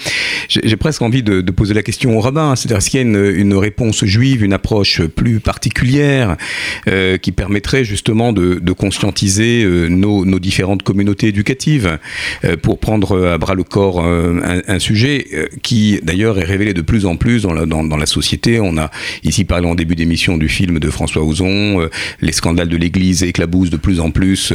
J'ai 0.48 0.78
presque 0.78 1.02
envie 1.02 1.24
de, 1.24 1.42
de, 1.42 1.52
poser 1.52 1.74
la 1.74 1.84
question 1.84 2.18
au 2.18 2.22
rabbin, 2.22 2.56
c'est-à-dire 2.56 2.78
est-ce 2.78 2.90
qu'il 2.90 3.00
y 3.00 3.04
a 3.04 3.06
une, 3.06 3.36
une, 3.36 3.54
réponse 3.54 4.06
juive, 4.06 4.44
une 4.44 4.54
approche 4.54 5.06
plus 5.06 5.40
particulière 5.40 6.38
qui 7.22 7.32
permettrait 7.32 7.84
justement 7.84 8.34
de 8.34 8.72
conscientiser 8.72 9.66
nos, 9.90 10.26
nos, 10.26 10.40
différentes 10.40 10.84
communautés 10.84 11.28
éducatives 11.28 12.00
pour 12.62 12.80
prendre 12.80 13.30
à 13.30 13.38
bras 13.38 13.56
le 13.56 13.64
corps 13.64 14.04
euh, 14.04 14.40
un, 14.44 14.62
un 14.76 14.80
sujet 14.80 15.26
euh, 15.34 15.48
qui 15.64 16.00
d'ailleurs 16.04 16.40
est 16.40 16.44
révélé 16.44 16.74
de 16.74 16.82
plus 16.82 17.06
en 17.06 17.16
plus 17.16 17.44
dans 17.44 17.54
la, 17.54 17.66
dans, 17.66 17.84
dans 17.84 17.98
la 17.98 18.06
société. 18.06 18.60
On 18.60 18.78
a 18.78 18.90
ici 19.24 19.46
parlé 19.46 19.68
en 19.68 19.76
début 19.76 19.96
d'émission 19.96 20.38
du 20.38 20.50
film 20.50 20.80
de 20.80 20.90
François 20.90 21.24
Ozon, 21.24 21.82
euh, 21.82 21.90
les 22.22 22.32
scandales 22.32 22.70
de 22.70 22.78
l'Église 22.78 23.24
éclaboussent 23.24 23.70
de 23.70 23.78
plus 23.78 24.00
en 24.00 24.12
plus 24.12 24.54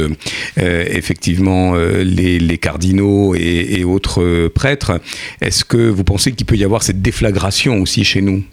effectivement 0.57 1.75
les, 1.75 2.39
les, 2.39 2.57
cardinaux 2.57 3.35
et, 3.35 3.79
et 3.79 3.83
autres 3.83 4.47
prêtres. 4.47 4.99
Est-ce 5.41 5.63
que 5.65 5.77
vous 5.77 6.03
pensez 6.03 6.31
qu'il 6.31 6.45
peut 6.45 6.55
y 6.55 6.63
avoir 6.63 6.83
cette 6.83 7.01
déflagration 7.01 7.81
aussi 7.81 8.03
chez 8.03 8.21
nous? 8.21 8.43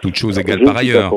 Toutes 0.00 0.16
choses 0.16 0.38
égales 0.38 0.62
par 0.62 0.76
ailleurs. 0.76 1.14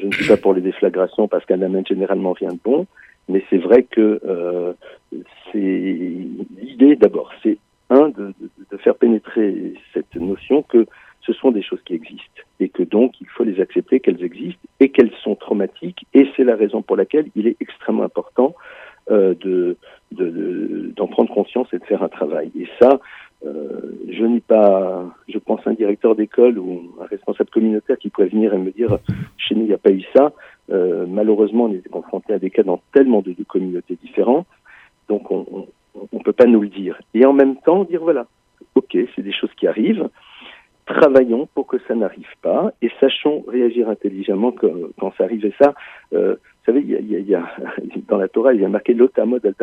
Je 0.00 0.06
ne 0.06 0.12
suis 0.12 0.26
pas 0.26 0.36
pour 0.36 0.54
les 0.54 0.60
déflagrations 0.60 1.28
parce 1.28 1.44
qu'un 1.46 1.62
amène 1.62 1.86
généralement 1.86 2.32
rien 2.32 2.50
de 2.50 2.58
bon, 2.64 2.86
mais 3.28 3.44
c'est 3.50 3.58
vrai 3.58 3.82
que 3.84 4.20
euh, 4.24 4.72
c'est 5.52 5.58
l'idée 5.58 6.96
d'abord, 6.96 7.30
c'est 7.42 7.58
un 7.90 8.08
de, 8.08 8.34
de, 8.40 8.50
de, 8.70 8.76
faire 8.78 8.96
pénétrer 8.96 9.74
cette 9.94 10.14
notion 10.16 10.62
que 10.62 10.86
ce 11.22 11.32
sont 11.32 11.50
des 11.50 11.62
choses 11.62 11.80
qui 11.84 11.94
existent 11.94 12.42
et 12.60 12.68
que 12.68 12.82
donc 12.82 13.20
il 13.20 13.26
faut 13.28 13.44
les 13.44 13.60
accepter 13.60 14.00
qu'elles 14.00 14.22
existent 14.22 14.60
et 14.80 14.90
qu'elles 14.90 15.12
sont 15.22 15.34
traumatiques 15.34 16.06
et 16.14 16.26
c'est 16.36 16.44
la 16.44 16.56
raison 16.56 16.82
pour 16.82 16.96
laquelle 16.96 17.28
il 17.34 17.46
est 17.46 17.56
extrêmement 17.60 18.04
important 18.04 18.54
euh, 19.10 19.34
de 19.34 19.76
d'en 20.10 21.06
prendre 21.06 21.32
conscience 21.32 21.68
et 21.72 21.78
de 21.78 21.84
faire 21.84 22.02
un 22.02 22.08
travail. 22.08 22.50
Et 22.58 22.66
ça, 22.80 22.98
euh, 23.46 23.92
je 24.10 24.24
n'ai 24.24 24.40
pas, 24.40 25.04
je 25.28 25.38
pense, 25.38 25.60
un 25.66 25.74
directeur 25.74 26.16
d'école 26.16 26.58
ou 26.58 26.94
un 27.00 27.04
responsable 27.04 27.50
communautaire 27.50 27.98
qui 27.98 28.08
pourrait 28.08 28.28
venir 28.28 28.54
et 28.54 28.58
me 28.58 28.70
dire 28.70 28.98
chez 29.36 29.54
nous 29.54 29.62
il 29.62 29.68
n'y 29.68 29.74
a 29.74 29.78
pas 29.78 29.92
eu 29.92 30.02
ça. 30.16 30.32
Euh, 30.70 31.06
malheureusement, 31.08 31.64
on 31.64 31.72
est 31.72 31.88
confronté 31.88 32.32
à 32.32 32.38
des 32.38 32.50
cas 32.50 32.62
dans 32.62 32.80
tellement 32.92 33.22
de, 33.22 33.34
communautés 33.44 33.96
différentes 34.02 34.46
donc 35.08 35.30
on 35.30 35.66
ne 36.12 36.22
peut 36.22 36.32
pas 36.32 36.46
nous 36.46 36.60
le 36.60 36.68
dire. 36.68 37.00
Et 37.14 37.24
en 37.24 37.32
même 37.32 37.56
temps 37.56 37.84
dire 37.84 38.02
voilà, 38.02 38.26
ok, 38.74 38.96
c'est 39.14 39.22
des 39.22 39.32
choses 39.32 39.52
qui 39.56 39.66
arrivent, 39.66 40.08
travaillons 40.86 41.48
pour 41.54 41.66
que 41.66 41.76
ça 41.86 41.94
n'arrive 41.94 42.32
pas 42.40 42.72
et 42.80 42.90
sachons 43.00 43.44
réagir 43.46 43.88
intelligemment 43.88 44.52
quand, 44.52 45.12
ça 45.16 45.24
arrive. 45.24 45.44
Et 45.44 45.54
ça, 45.60 45.74
euh, 46.14 46.34
vous 46.34 46.64
savez, 46.72 46.82
y 46.82 47.34
a, 47.34 47.48
dans 48.08 48.16
la 48.16 48.28
Torah, 48.28 48.54
il 48.54 48.60
y 48.60 48.64
a 48.64 48.68
marqué 48.68 48.94
l'otamod 48.94 49.44
al 49.44 49.54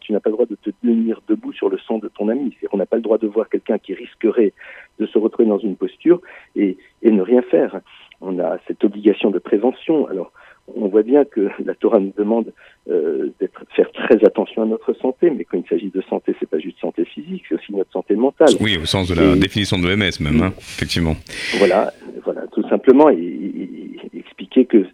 tu 0.00 0.12
n'as 0.12 0.20
pas 0.20 0.30
le 0.30 0.36
droit 0.36 0.46
de 0.46 0.56
te 0.56 0.70
tenir 0.82 1.20
debout 1.28 1.52
sur 1.52 1.68
le 1.68 1.78
sang 1.78 1.98
de 1.98 2.08
ton 2.08 2.28
ami. 2.28 2.56
Qu'on 2.70 2.78
n'a 2.78 2.86
pas 2.86 2.96
le 2.96 3.02
droit 3.02 3.18
de 3.18 3.26
voir 3.26 3.48
quelqu'un 3.48 3.78
qui 3.78 3.94
risquerait 3.94 4.52
de 4.98 5.06
se 5.06 5.18
retrouver 5.18 5.48
dans 5.48 5.58
une 5.58 5.76
posture 5.76 6.20
et, 6.56 6.78
et 7.02 7.10
ne 7.10 7.22
rien 7.22 7.42
faire. 7.42 7.80
On 8.22 8.38
a 8.38 8.58
cette 8.66 8.84
obligation 8.84 9.30
de 9.30 9.38
prévention. 9.38 10.06
Alors, 10.08 10.32
on 10.76 10.88
voit 10.88 11.02
bien 11.02 11.24
que 11.24 11.48
la 11.64 11.74
Torah 11.74 12.00
nous 12.00 12.12
demande 12.16 12.52
euh, 12.88 13.28
d'être 13.40 13.64
faire 13.74 13.90
très 13.92 14.24
attention 14.24 14.62
à 14.62 14.66
notre 14.66 14.92
santé, 14.94 15.30
mais 15.30 15.44
quand 15.44 15.58
il 15.58 15.68
s'agit 15.68 15.90
de 15.90 16.02
santé, 16.02 16.34
c'est 16.38 16.48
pas 16.48 16.58
juste 16.58 16.78
santé 16.80 17.04
physique, 17.04 17.44
c'est 17.48 17.54
aussi 17.54 17.74
notre 17.74 17.92
santé 17.92 18.14
mentale. 18.16 18.50
Oui, 18.60 18.78
au 18.80 18.86
sens 18.86 19.08
de 19.08 19.14
la 19.14 19.34
et, 19.34 19.38
définition 19.38 19.78
de 19.78 19.86
l'OMS 19.86 20.20
même, 20.20 20.42
hein, 20.42 20.52
effectivement. 20.58 21.16
Voilà, 21.58 21.92
voilà, 22.24 22.46
tout 22.48 22.66
simplement, 22.68 23.10
et, 23.10 23.16
et, 23.18 24.18
expliquer 24.18 24.66
que 24.66 24.86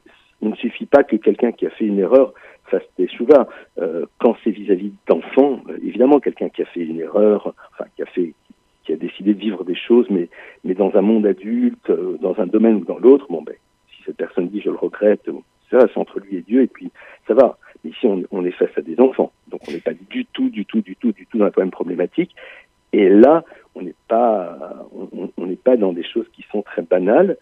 il 0.42 0.50
ne 0.50 0.56
suffit 0.56 0.86
pas 0.86 1.02
que 1.02 1.16
quelqu'un 1.16 1.52
qui 1.52 1.66
a 1.66 1.70
fait 1.70 1.86
une 1.86 1.98
erreur 1.98 2.34
fasse 2.66 2.82
des 2.98 3.08
chouvas. 3.08 3.48
Euh, 3.78 4.06
quand 4.18 4.36
c'est 4.44 4.50
vis-à-vis 4.50 4.92
d'enfants, 5.08 5.62
euh, 5.68 5.78
évidemment, 5.82 6.20
quelqu'un 6.20 6.48
qui 6.48 6.62
a 6.62 6.66
fait 6.66 6.80
une 6.80 7.00
erreur, 7.00 7.54
enfin, 7.72 7.88
qui 7.96 8.02
a 8.02 8.06
fait 8.06 8.34
qui 8.84 8.92
a 8.92 8.96
décidé 8.96 9.34
de 9.34 9.40
vivre 9.40 9.64
des 9.64 9.74
choses, 9.74 10.06
mais, 10.10 10.28
mais 10.62 10.74
dans 10.74 10.94
un 10.94 11.00
monde 11.00 11.26
adulte, 11.26 11.90
euh, 11.90 12.16
dans 12.22 12.38
un 12.38 12.46
domaine 12.46 12.76
ou 12.76 12.84
dans 12.84 12.98
l'autre, 12.98 13.26
bon 13.28 13.42
ben, 13.42 13.56
si 13.90 14.02
cette 14.06 14.16
personne 14.16 14.48
dit 14.48 14.60
je 14.60 14.70
le 14.70 14.76
regrette, 14.76 15.28
ça, 15.70 15.86
c'est 15.92 15.98
entre 15.98 16.20
lui 16.20 16.36
et 16.36 16.42
Dieu, 16.42 16.62
et 16.62 16.66
puis 16.66 16.90
ça 17.26 17.34
va. 17.34 17.58
Ici, 17.84 18.06
on, 18.06 18.22
on, 18.30 18.44
est 18.44 18.50
face 18.52 18.76
à 18.76 18.80
des 18.80 18.98
enfants, 19.00 19.32
donc 19.48 19.60
on 19.68 19.72
n'est 19.72 19.80
pas 19.80 19.92
du 20.10 20.26
tout, 20.26 20.48
du 20.48 20.64
tout, 20.64 20.80
du 20.80 20.96
tout, 20.96 21.12
du 21.12 21.26
tout 21.26 21.38
dans 21.38 21.44
la 21.44 21.52
même 21.56 21.70
problématique. 21.70 22.34
Et 22.92 23.08
là, 23.08 23.44
on 23.74 23.82
n'est 23.82 23.94
pas, 24.08 24.88
on 25.36 25.46
n'est 25.46 25.56
pas 25.56 25.76
dans 25.76 25.92
des 25.92 26.04
choses 26.04 26.26
qui 26.32 26.44
sont 26.50 26.62
très 26.62 26.82
banales. 26.82 27.36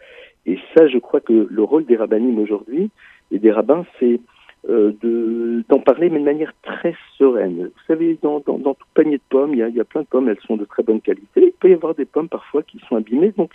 Et 0.47 0.59
ça, 0.75 0.89
je 0.89 0.99
crois 0.99 1.21
que 1.21 1.47
le 1.49 1.63
rôle 1.63 1.87
des 1.87 1.97
rabbinimes 1.97 2.39
aujourd'hui 2.39 2.91
et 3.31 3.39
des 3.39 3.53
rabbins, 3.53 3.87
c'est 3.99 4.21
euh, 4.69 5.63
d'en 5.69 5.79
parler, 5.79 6.11
mais 6.11 6.19
de 6.19 6.25
manière 6.25 6.55
très 6.63 6.95
sereine. 7.19 7.65
Vous 7.65 7.83
savez, 7.87 8.19
dans, 8.23 8.41
dans, 8.41 8.59
dans 8.59 8.75
tout 8.75 8.87
panier 8.95 9.19
de 9.19 9.23
pommes, 9.29 9.53
il 9.53 9.59
y, 9.59 9.63
a, 9.63 9.69
il 9.69 9.77
y 9.77 9.81
a 9.81 9.85
plein 9.85 10.03
de 10.03 10.07
pommes, 10.07 10.29
elles 10.29 10.41
sont 10.47 10.57
de 10.57 10.65
très 10.65 10.83
bonne 10.83 11.01
qualité. 11.01 11.29
Il 11.37 11.53
peut 11.53 11.71
y 11.71 11.75
avoir 11.75 11.95
des 11.95 12.05
pommes 12.07 12.29
parfois 12.29 12.63
qui 12.63 12.81
sont 12.89 12.97
abîmées, 12.97 13.33
donc 13.37 13.51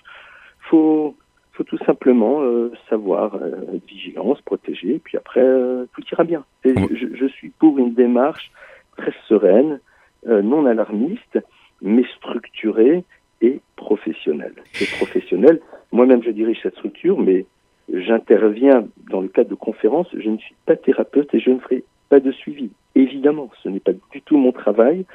faut 0.70 1.16
faut 1.60 1.66
tout 1.66 1.84
simplement 1.86 2.41
euh, 2.41 2.72
savoir 2.89 3.36
euh, 3.36 3.76
être 3.76 3.86
vigilant, 3.86 4.34
se 4.34 4.41
protéger, 4.43 4.95
et 4.95 4.99
puis 4.99 5.18
après, 5.18 5.41
euh, 5.43 5.86
tout 5.93 6.01
ira 6.10 6.24
bien. 6.24 6.45
Je, 6.64 7.07
je, 7.14 7.26
suis 7.26 7.49
pour 7.49 7.78
une 7.78 7.93
démarche 7.93 8.49
très 8.95 9.14
sereine, 9.28 9.82
non 10.26 10.66
alarmiste, 10.66 11.39
mais 11.82 12.03
structurée 12.18 13.03
et 13.41 13.60
professionnelle. 13.76 14.53
C'est 14.72 14.89
professionnel. 14.97 15.60
Moi-même, 15.91 16.24
je 16.24 16.32
dirige 16.32 16.60
cette 16.64 16.76
structure, 16.76 17.20
mais 17.20 17.45
j'interviens 17.91 18.86
dans 19.10 19.22
le 19.22 19.28
cadre 19.28 19.49
de 19.49 19.55
conférences. 19.55 20.07
Je 20.14 20.30
ne 20.30 20.38
suis 20.38 20.55
pas 20.66 20.78
thérapeute 20.78 21.34
et 21.34 21.39
je 21.39 21.49
ne 21.49 21.60
ferai 21.60 21.84
pas 22.10 22.20
de 22.20 22.32
suivi. 22.32 22.70
Évidemment, 22.95 23.49
ce 23.64 23.70
n'est 23.70 23.80
pas 23.80 23.93
du 24.12 24.22
tout 24.22 24.38
mon 24.38 24.51
travail. 24.51 25.05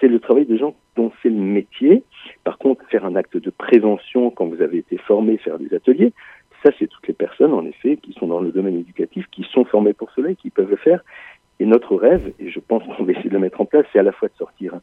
C'est 0.00 0.08
le 0.08 0.20
travail 0.20 0.46
de 0.46 0.56
gens 0.56 0.74
dont 0.96 1.12
c'est 1.22 1.30
le 1.30 1.36
métier. 1.40 2.02
Par 2.44 2.58
contre, 2.58 2.84
faire 2.88 3.04
un 3.04 3.16
acte 3.16 3.36
de 3.36 3.50
prévention 3.50 4.30
quand 4.30 4.46
vous 4.46 4.62
avez 4.62 4.78
été 4.78 4.98
formé, 4.98 5.38
faire 5.38 5.58
des 5.58 5.74
ateliers, 5.74 6.12
ça, 6.62 6.70
c'est 6.78 6.86
toutes 6.86 7.08
les 7.08 7.14
personnes, 7.14 7.52
en 7.52 7.64
effet, 7.64 7.96
qui 7.96 8.12
sont 8.12 8.26
dans 8.26 8.40
le 8.40 8.52
domaine 8.52 8.76
éducatif, 8.76 9.26
qui 9.32 9.44
sont 9.52 9.64
formées 9.64 9.94
pour 9.94 10.10
cela 10.12 10.30
et 10.30 10.36
qui 10.36 10.50
peuvent 10.50 10.70
le 10.70 10.76
faire. 10.76 11.02
Et 11.58 11.66
notre 11.66 11.96
rêve, 11.96 12.32
et 12.38 12.50
je 12.50 12.60
pense 12.60 12.82
qu'on 12.84 13.04
va 13.04 13.12
essayer 13.12 13.28
de 13.28 13.34
le 13.34 13.40
mettre 13.40 13.60
en 13.60 13.64
place, 13.64 13.84
c'est 13.92 13.98
à 13.98 14.02
la 14.02 14.12
fois 14.12 14.28
de 14.28 14.34
sortir 14.34 14.74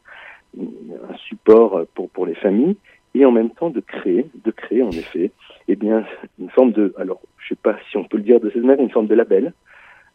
un, 0.58 1.16
support 1.28 1.82
pour, 1.94 2.26
les 2.26 2.34
familles 2.34 2.76
et 3.14 3.24
en 3.24 3.32
même 3.32 3.50
temps 3.50 3.70
de 3.70 3.80
créer, 3.80 4.26
de 4.44 4.50
créer 4.50 4.82
en 4.82 4.90
effet, 4.90 5.30
eh 5.68 5.76
bien, 5.76 6.04
une 6.38 6.50
forme 6.50 6.72
de, 6.72 6.94
alors, 6.98 7.20
je 7.38 7.48
sais 7.48 7.60
pas 7.60 7.76
si 7.90 7.96
on 7.96 8.04
peut 8.04 8.18
le 8.18 8.22
dire 8.22 8.40
de 8.40 8.50
cette 8.50 8.62
manière, 8.62 8.84
une 8.84 8.90
forme 8.90 9.06
de 9.06 9.14
label, 9.14 9.52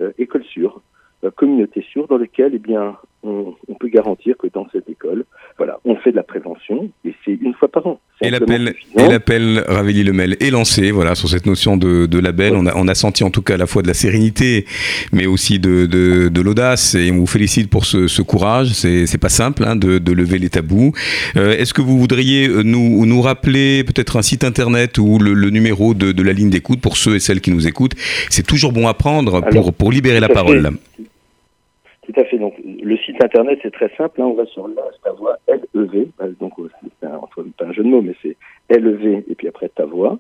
euh, 0.02 0.12
école 0.18 0.44
sûre, 0.44 0.82
euh, 1.24 1.32
communauté 1.32 1.82
sûre, 1.82 2.08
dans 2.08 2.18
lequel, 2.18 2.54
eh 2.54 2.60
bien, 2.60 2.98
on, 3.26 3.56
on, 3.68 3.74
peut 3.76 3.88
garantir 3.88 4.36
que 4.38 4.48
dans 4.54 4.68
cette 4.72 4.90
école, 4.90 5.26
voilà, 5.58 5.80
on 5.86 5.96
fait 5.98 6.12
de 6.12 6.16
la 6.16 6.24
prévention 6.24 6.90
et 7.04 7.14
c'est 7.24 7.34
une 7.34 7.54
fois 7.54 7.68
par 7.68 7.86
an. 7.88 8.00
Et 8.22 8.30
l'appel, 8.30 8.74
et 8.98 9.08
l'appel 9.08 9.64
Ravelli 9.68 10.04
Lemel 10.04 10.38
est 10.40 10.50
lancé, 10.50 10.92
voilà, 10.92 11.16
sur 11.16 11.28
cette 11.28 11.46
notion 11.46 11.76
de, 11.76 12.06
de 12.06 12.20
label. 12.20 12.54
Ouais. 12.54 12.60
On, 12.62 12.66
a, 12.68 12.76
on 12.76 12.88
a 12.88 12.96
senti 12.96 13.24
en 13.24 13.30
tout 13.30 13.42
cas 13.42 13.56
à 13.56 13.58
la 13.58 13.68
fois 13.68 13.82
de 13.82 13.88
la 13.88 13.94
sérénité, 13.94 14.66
mais 15.12 15.26
aussi 15.26 15.60
de, 15.60 15.86
de, 15.86 16.30
de 16.30 16.42
l'audace. 16.42 16.96
Et 16.96 17.12
on 17.12 17.18
vous 17.18 17.28
félicite 17.28 17.70
pour 17.70 17.86
ce, 17.86 18.08
ce 18.08 18.22
courage. 18.22 18.70
C'est, 18.70 19.06
c'est 19.06 19.18
pas 19.18 19.30
simple 19.30 19.64
hein, 19.66 19.76
de, 19.76 20.12
lever 20.12 20.40
les 20.40 20.50
tabous. 20.50 20.94
Euh, 21.36 21.58
est-ce 21.58 21.74
que 21.74 21.82
vous 21.82 21.98
voudriez 22.00 22.48
nous, 22.48 23.06
nous 23.06 23.22
rappeler 23.22 23.84
peut-être 23.84 24.18
un 24.18 24.22
site 24.22 24.44
internet 24.46 24.98
ou 24.98 25.20
le, 25.20 25.34
le 25.34 25.50
numéro 25.50 25.94
de, 25.94 26.14
de 26.14 26.24
la 26.24 26.32
ligne 26.32 26.50
d'écoute 26.50 26.80
pour 26.80 26.96
ceux 26.96 27.16
et 27.16 27.20
celles 27.20 27.42
qui 27.42 27.52
nous 27.52 27.68
écoutent? 27.68 27.96
C'est 28.30 28.48
toujours 28.48 28.72
bon 28.72 28.88
à 28.88 28.94
prendre 28.94 29.42
pour, 29.42 29.48
Alors, 29.48 29.74
pour 29.74 29.92
libérer 29.92 30.22
la 30.22 30.30
parole. 30.30 30.72
Fait. 30.98 31.04
Tout 32.06 32.20
à 32.20 32.26
fait. 32.26 32.38
Donc, 32.38 32.54
le 32.64 32.98
site 32.98 33.24
internet, 33.24 33.60
c'est 33.64 33.74
très 33.74 33.90
simple. 33.96 34.22
Hein. 34.22 34.26
On 34.26 34.34
va 34.34 34.46
sur 34.46 34.68
la 34.68 34.84
ta 35.04 35.12
voix, 35.12 35.38
L-E-V. 35.48 36.10
Donc, 36.40 36.54
c'est 37.02 37.08
un, 37.08 37.20
pas 37.58 37.66
un 37.66 37.74
jeu 37.74 37.84
de 37.84 37.90
mots, 37.90 38.02
mais 38.02 38.16
c'est 38.22 38.38
L-E-V 38.70 39.26
et 39.28 39.36
puis 39.36 39.48
après 39.48 39.70
ta 39.70 39.86
voix. 39.86 40.20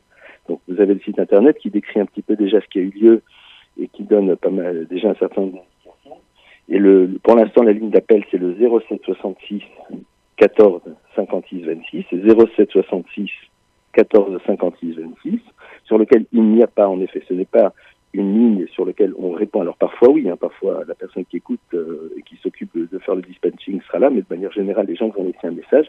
Donc, 0.50 0.60
vous 0.68 0.82
avez 0.82 0.94
le 0.94 1.00
site 1.00 1.20
internet 1.20 1.58
qui 1.60 1.70
décrit 1.70 2.00
un 2.00 2.06
petit 2.06 2.22
peu 2.22 2.36
déjà 2.36 2.60
ce 2.62 2.68
qui 2.68 2.80
a 2.80 2.82
eu 2.82 2.90
lieu 2.90 3.22
et 3.80 3.88
qui 3.88 4.04
donne 4.04 4.36
déjà 4.90 5.10
un 5.10 5.16
certain 5.16 5.42
nombre 5.42 5.54
d'indications. 5.54 6.22
Et 6.70 6.80
le, 6.80 7.20
pour 7.24 7.36
l'instant, 7.36 7.64
la 7.64 7.74
ligne 7.74 7.90
d'appel, 7.90 8.24
c'est 8.32 8.38
le 8.38 8.56
07 8.56 9.02
66 9.04 9.62
14 10.38 10.82
56 11.16 11.62
26. 11.66 12.06
C'est 12.10 12.22
07 12.56 12.72
66 12.72 13.30
14 13.94 14.40
56 14.46 14.96
26, 14.96 15.40
sur 15.86 15.98
lequel 15.98 16.26
il 16.34 16.44
n'y 16.44 16.64
a 16.64 16.68
pas, 16.68 16.88
en 16.88 17.00
effet, 17.00 17.24
ce 17.28 17.34
n'est 17.34 17.46
pas 17.46 17.74
une 18.16 18.34
ligne 18.34 18.68
sur 18.68 18.86
laquelle 18.86 19.14
on 19.18 19.32
répond. 19.32 19.62
Alors 19.62 19.78
parfois 19.78 20.10
oui, 20.10 20.30
hein, 20.30 20.38
parfois 20.40 20.84
la 20.88 20.96
personne 20.96 21.26
qui 21.26 21.38
écoute 21.38 21.60
euh, 21.74 22.14
et 22.18 22.22
qui 22.22 22.38
s'occupe 22.42 22.72
de 22.76 23.00
faire 23.00 23.16
le 23.16 23.22
dispatching 23.22 23.82
sera 23.82 24.00
là, 24.00 24.10
mais 24.10 24.22
de 24.22 24.28
manière 24.30 24.52
générale, 24.52 24.86
les 24.88 24.96
gens 24.96 25.10
vont 25.10 25.24
laisser 25.24 25.46
un 25.46 25.52
message. 25.52 25.88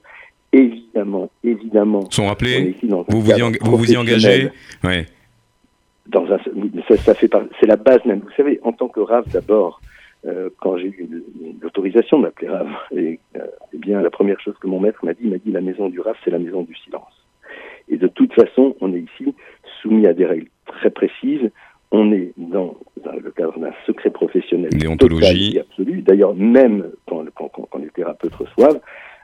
Évidemment, 0.53 1.31
évidemment. 1.43 2.11
Sont 2.11 2.27
rappelés. 2.27 2.77
Vous 2.83 3.21
vous, 3.21 3.31
y 3.31 3.59
vous 3.61 3.77
vous 3.77 3.93
y 3.93 3.97
engagez. 3.97 4.51
Ouais. 4.85 5.07
Dans 6.07 6.25
un, 6.33 6.39
ça, 6.89 6.97
ça 6.97 7.15
fait 7.15 7.31
c'est 7.61 7.67
la 7.67 7.77
base 7.77 8.05
même. 8.05 8.21
Vous 8.21 8.31
savez, 8.37 8.61
en 8.63 8.73
tant 8.73 8.89
que 8.89 9.01
RAF 9.01 9.29
d'abord, 9.29 9.81
euh, 10.27 10.51
quand 10.61 10.77
j'ai 10.79 10.89
eu 10.89 11.09
l'autorisation 11.61 12.19
de 12.19 12.23
m'appeler 12.23 12.49
Rav, 12.49 12.69
et, 12.97 13.21
euh, 13.37 13.47
eh 13.73 13.79
bien, 13.79 14.01
la 14.01 14.11
première 14.11 14.41
chose 14.41 14.55
que 14.61 14.67
mon 14.67 14.81
maître 14.81 15.05
m'a 15.05 15.15
dit, 15.15 15.21
il 15.25 15.31
m'a 15.31 15.39
dit 15.39 15.53
la 15.53 15.61
maison 15.61 15.89
du 15.89 16.01
Rav, 16.01 16.17
c'est 16.25 16.31
la 16.31 16.39
maison 16.39 16.63
du 16.63 16.75
silence. 16.75 17.13
Et 17.89 17.97
de 17.97 18.09
toute 18.09 18.33
façon, 18.33 18.75
on 18.81 18.93
est 18.93 19.01
ici 19.01 19.35
soumis 19.83 20.07
à 20.07 20.15
des 20.15 20.27
règles 20.27 20.49
très 20.67 20.91
précises. 20.91 21.51
On 21.93 22.13
est 22.13 22.33
dans, 22.37 22.77
le 23.23 23.31
cadre 23.31 23.59
d'un 23.59 23.73
secret 23.87 24.11
professionnel 24.11 24.71
Déontologie. 24.71 25.59
absolu. 25.59 26.03
D'ailleurs, 26.03 26.35
même 26.35 26.91
quand, 27.09 27.25
quand, 27.35 27.49
quand- 27.49 27.69
quand 27.71 27.79
les 27.79 27.89
thérapeutes 27.91 28.35
reçoivent, 28.35 28.81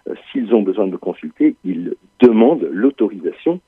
euh, 0.09 0.15
s'ils 0.31 0.55
ont 0.55 0.63
besoin 0.63 0.87
de 0.87 0.93
me 0.93 0.99
consulter, 0.99 1.57
ils 1.65 1.95
demandent 2.21 2.69
l'autorisation 2.73 3.61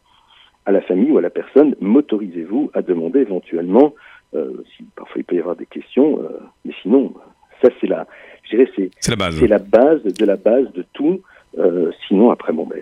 à 0.67 0.73
la 0.73 0.81
famille 0.81 1.11
ou 1.11 1.19
à 1.19 1.23
la 1.23 1.31
personne. 1.31 1.75
M'autorisez-vous 1.81 2.71
à 2.73 2.83
demander 2.83 3.21
éventuellement, 3.21 3.95
euh, 4.35 4.63
si 4.77 4.85
parfois 4.97 5.17
il 5.21 5.25
peut 5.25 5.37
y 5.37 5.41
avoir 5.41 5.57
des 5.57 5.67
questions, 5.67 6.21
euh, 6.23 6.39
mais 6.65 6.73
sinon, 6.83 7.13
ça 7.63 7.69
c'est 7.81 7.87
la, 7.87 8.07
je 8.45 8.57
dirais, 8.57 8.71
c'est 8.77 8.91
C'est 9.01 9.11
la 9.11 9.17
base. 9.17 9.39
c'est 9.39 9.47
la 9.49 9.59
base 9.59 10.03
de 10.05 10.25
la 10.25 10.37
base 10.37 10.73
de 10.73 10.85
tout. 10.93 11.21
Euh, 11.59 11.91
sinon, 12.09 12.31
après, 12.31 12.53
bon, 12.53 12.67
ben, 12.69 12.81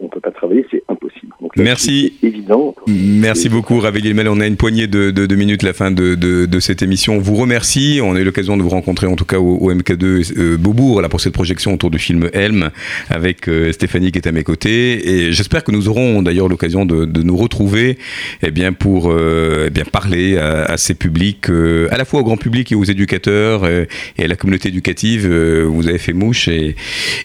on 0.00 0.08
peut 0.08 0.20
pas 0.20 0.30
travailler, 0.30 0.64
c'est 0.70 0.82
impossible. 0.88 1.32
Donc, 1.40 1.56
là, 1.56 1.62
Merci. 1.62 2.14
Évident. 2.22 2.74
Merci 2.86 3.48
beaucoup, 3.48 3.78
Ravel 3.78 4.04
Ilmel. 4.04 4.28
On 4.28 4.40
a 4.40 4.46
une 4.46 4.56
poignée 4.56 4.86
de, 4.86 5.10
de, 5.10 5.26
de 5.26 5.36
minutes, 5.36 5.62
la 5.62 5.72
fin 5.72 5.90
de, 5.90 6.14
de, 6.14 6.46
de 6.46 6.60
cette 6.60 6.82
émission. 6.82 7.16
On 7.16 7.18
vous 7.20 7.36
remercie. 7.36 8.00
On 8.02 8.16
a 8.16 8.20
eu 8.20 8.24
l'occasion 8.24 8.56
de 8.56 8.62
vous 8.62 8.70
rencontrer, 8.70 9.06
en 9.06 9.14
tout 9.16 9.24
cas, 9.24 9.38
au, 9.38 9.56
au 9.56 9.72
MK2 9.72 10.38
euh, 10.38 10.56
Beaubourg, 10.56 11.00
là, 11.02 11.08
pour 11.08 11.20
cette 11.20 11.34
projection 11.34 11.74
autour 11.74 11.90
du 11.90 11.98
film 11.98 12.28
Helm, 12.32 12.70
avec 13.10 13.48
euh, 13.48 13.72
Stéphanie 13.72 14.10
qui 14.10 14.18
est 14.18 14.26
à 14.26 14.32
mes 14.32 14.42
côtés. 14.42 15.08
Et 15.08 15.32
j'espère 15.32 15.62
que 15.62 15.70
nous 15.70 15.88
aurons 15.88 16.22
d'ailleurs 16.22 16.48
l'occasion 16.48 16.86
de, 16.86 17.04
de 17.04 17.22
nous 17.22 17.36
retrouver 17.36 17.98
eh 18.42 18.50
bien, 18.50 18.72
pour 18.72 19.10
euh, 19.10 19.66
eh 19.66 19.70
bien, 19.70 19.84
parler 19.84 20.38
à, 20.38 20.64
à 20.64 20.76
ces 20.76 20.94
publics, 20.94 21.50
euh, 21.50 21.88
à 21.90 21.98
la 21.98 22.04
fois 22.04 22.20
au 22.20 22.24
grand 22.24 22.36
public 22.36 22.72
et 22.72 22.74
aux 22.74 22.84
éducateurs 22.84 23.64
euh, 23.64 23.84
et 24.18 24.24
à 24.24 24.28
la 24.28 24.36
communauté 24.36 24.70
éducative. 24.70 25.26
Euh, 25.30 25.64
vous 25.64 25.88
avez 25.88 25.98
fait 25.98 26.12
mouche 26.12 26.48
et, 26.48 26.74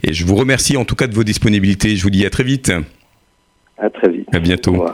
et 0.03 0.13
je 0.13 0.25
vous 0.25 0.35
remercie 0.35 0.77
en 0.77 0.85
tout 0.89 0.95
cas 0.95 1.05
de 1.07 1.13
vos 1.13 1.23
disponibilités. 1.23 1.95
Je 1.95 2.01
vous 2.01 2.09
dis 2.09 2.25
à 2.25 2.31
très 2.31 2.43
vite. 2.43 2.71
À 3.77 3.89
très 3.89 4.09
vite. 4.11 4.27
À 4.33 4.39
bientôt. 4.39 4.85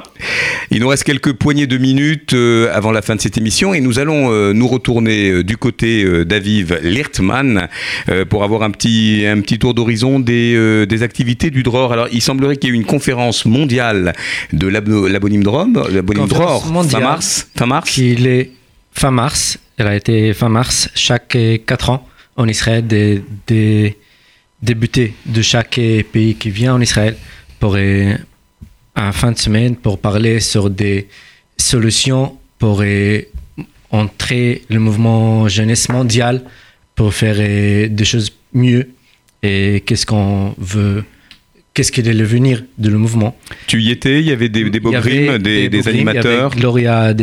Il 0.69 0.81
nous 0.81 0.87
reste 0.89 1.05
quelques 1.05 1.33
poignées 1.33 1.67
de 1.67 1.77
minutes 1.77 2.33
euh, 2.33 2.69
avant 2.73 2.91
la 2.91 3.01
fin 3.01 3.15
de 3.15 3.21
cette 3.21 3.37
émission 3.37 3.73
et 3.73 3.79
nous 3.79 3.97
allons 3.97 4.29
euh, 4.31 4.51
nous 4.53 4.67
retourner 4.67 5.29
euh, 5.31 5.43
du 5.43 5.55
côté 5.57 6.03
d'Aviv 6.25 6.77
Lirtman 6.83 7.67
pour 8.29 8.43
avoir 8.43 8.61
un 8.63 8.71
petit, 8.71 9.23
un 9.25 9.39
petit 9.41 9.57
tour 9.57 9.73
d'horizon 9.73 10.19
des, 10.19 10.85
des 10.85 11.01
activités 11.03 11.49
du 11.49 11.63
DROR. 11.63 11.93
Alors, 11.93 12.07
il 12.11 12.21
semblerait 12.21 12.57
qu'il 12.57 12.69
y 12.71 12.73
ait 12.73 12.75
une 12.75 12.85
conférence 12.85 13.45
mondiale 13.45 14.13
de 14.53 14.67
l'abo- 14.67 15.07
l'abonyme 15.07 15.43
DROR, 15.43 15.65
l'abonyme 15.91 16.27
Conférence 16.27 16.69
DROR, 16.71 16.85
fin 16.85 16.99
mars. 16.99 17.49
Fin 17.55 17.65
mars. 17.67 17.89
qu'il 17.89 18.27
est 18.27 18.51
fin 18.91 19.11
mars. 19.11 19.57
Elle 19.77 19.87
a 19.87 19.95
été 19.95 20.33
fin 20.33 20.49
mars 20.49 20.89
chaque 20.93 21.37
4 21.65 21.89
ans 21.89 22.07
en 22.37 22.47
Israël 22.47 22.85
des, 22.85 23.21
des 23.47 23.97
députés 24.65 25.13
de 25.25 25.41
chaque 25.41 25.79
pays 26.11 26.35
qui 26.35 26.49
vient 26.49 26.73
en 26.73 26.81
Israël 26.81 27.15
pour 27.59 27.75
euh, 27.75 28.15
un 28.95 29.11
fin 29.11 29.31
de 29.31 29.37
semaine 29.37 29.75
pour 29.75 29.99
parler 29.99 30.39
sur 30.39 30.69
des 30.69 31.07
solutions 31.57 32.37
pour 32.57 32.81
euh, 32.81 33.21
entrer 33.91 34.63
le 34.69 34.79
mouvement 34.79 35.47
jeunesse 35.47 35.87
mondial 35.89 36.43
pour 36.95 37.13
faire 37.13 37.35
euh, 37.39 37.87
des 37.87 38.05
choses 38.05 38.31
mieux. 38.53 38.89
Et 39.43 39.83
qu'est-ce 39.85 40.05
qu'on 40.05 40.55
veut 40.57 41.03
qu'est-ce 41.75 41.91
qu'il 41.91 42.07
est 42.07 42.13
le 42.13 42.23
venir 42.23 42.63
de 42.79 42.89
le 42.89 42.97
mouvement? 42.97 43.37
Tu 43.67 43.83
y 43.83 43.91
étais, 43.91 44.19
il 44.21 44.25
y 44.25 44.31
avait 44.31 44.49
des, 44.49 44.63
des 44.63 44.69
avait 44.69 44.79
bogrim, 44.79 45.37
des, 45.37 45.69
des 45.69 45.77
bogrim, 45.77 45.93
il 45.93 46.05
y 46.05 46.09
avait 46.09 46.19
animateurs? 46.19 46.49
Gloria 46.55 47.13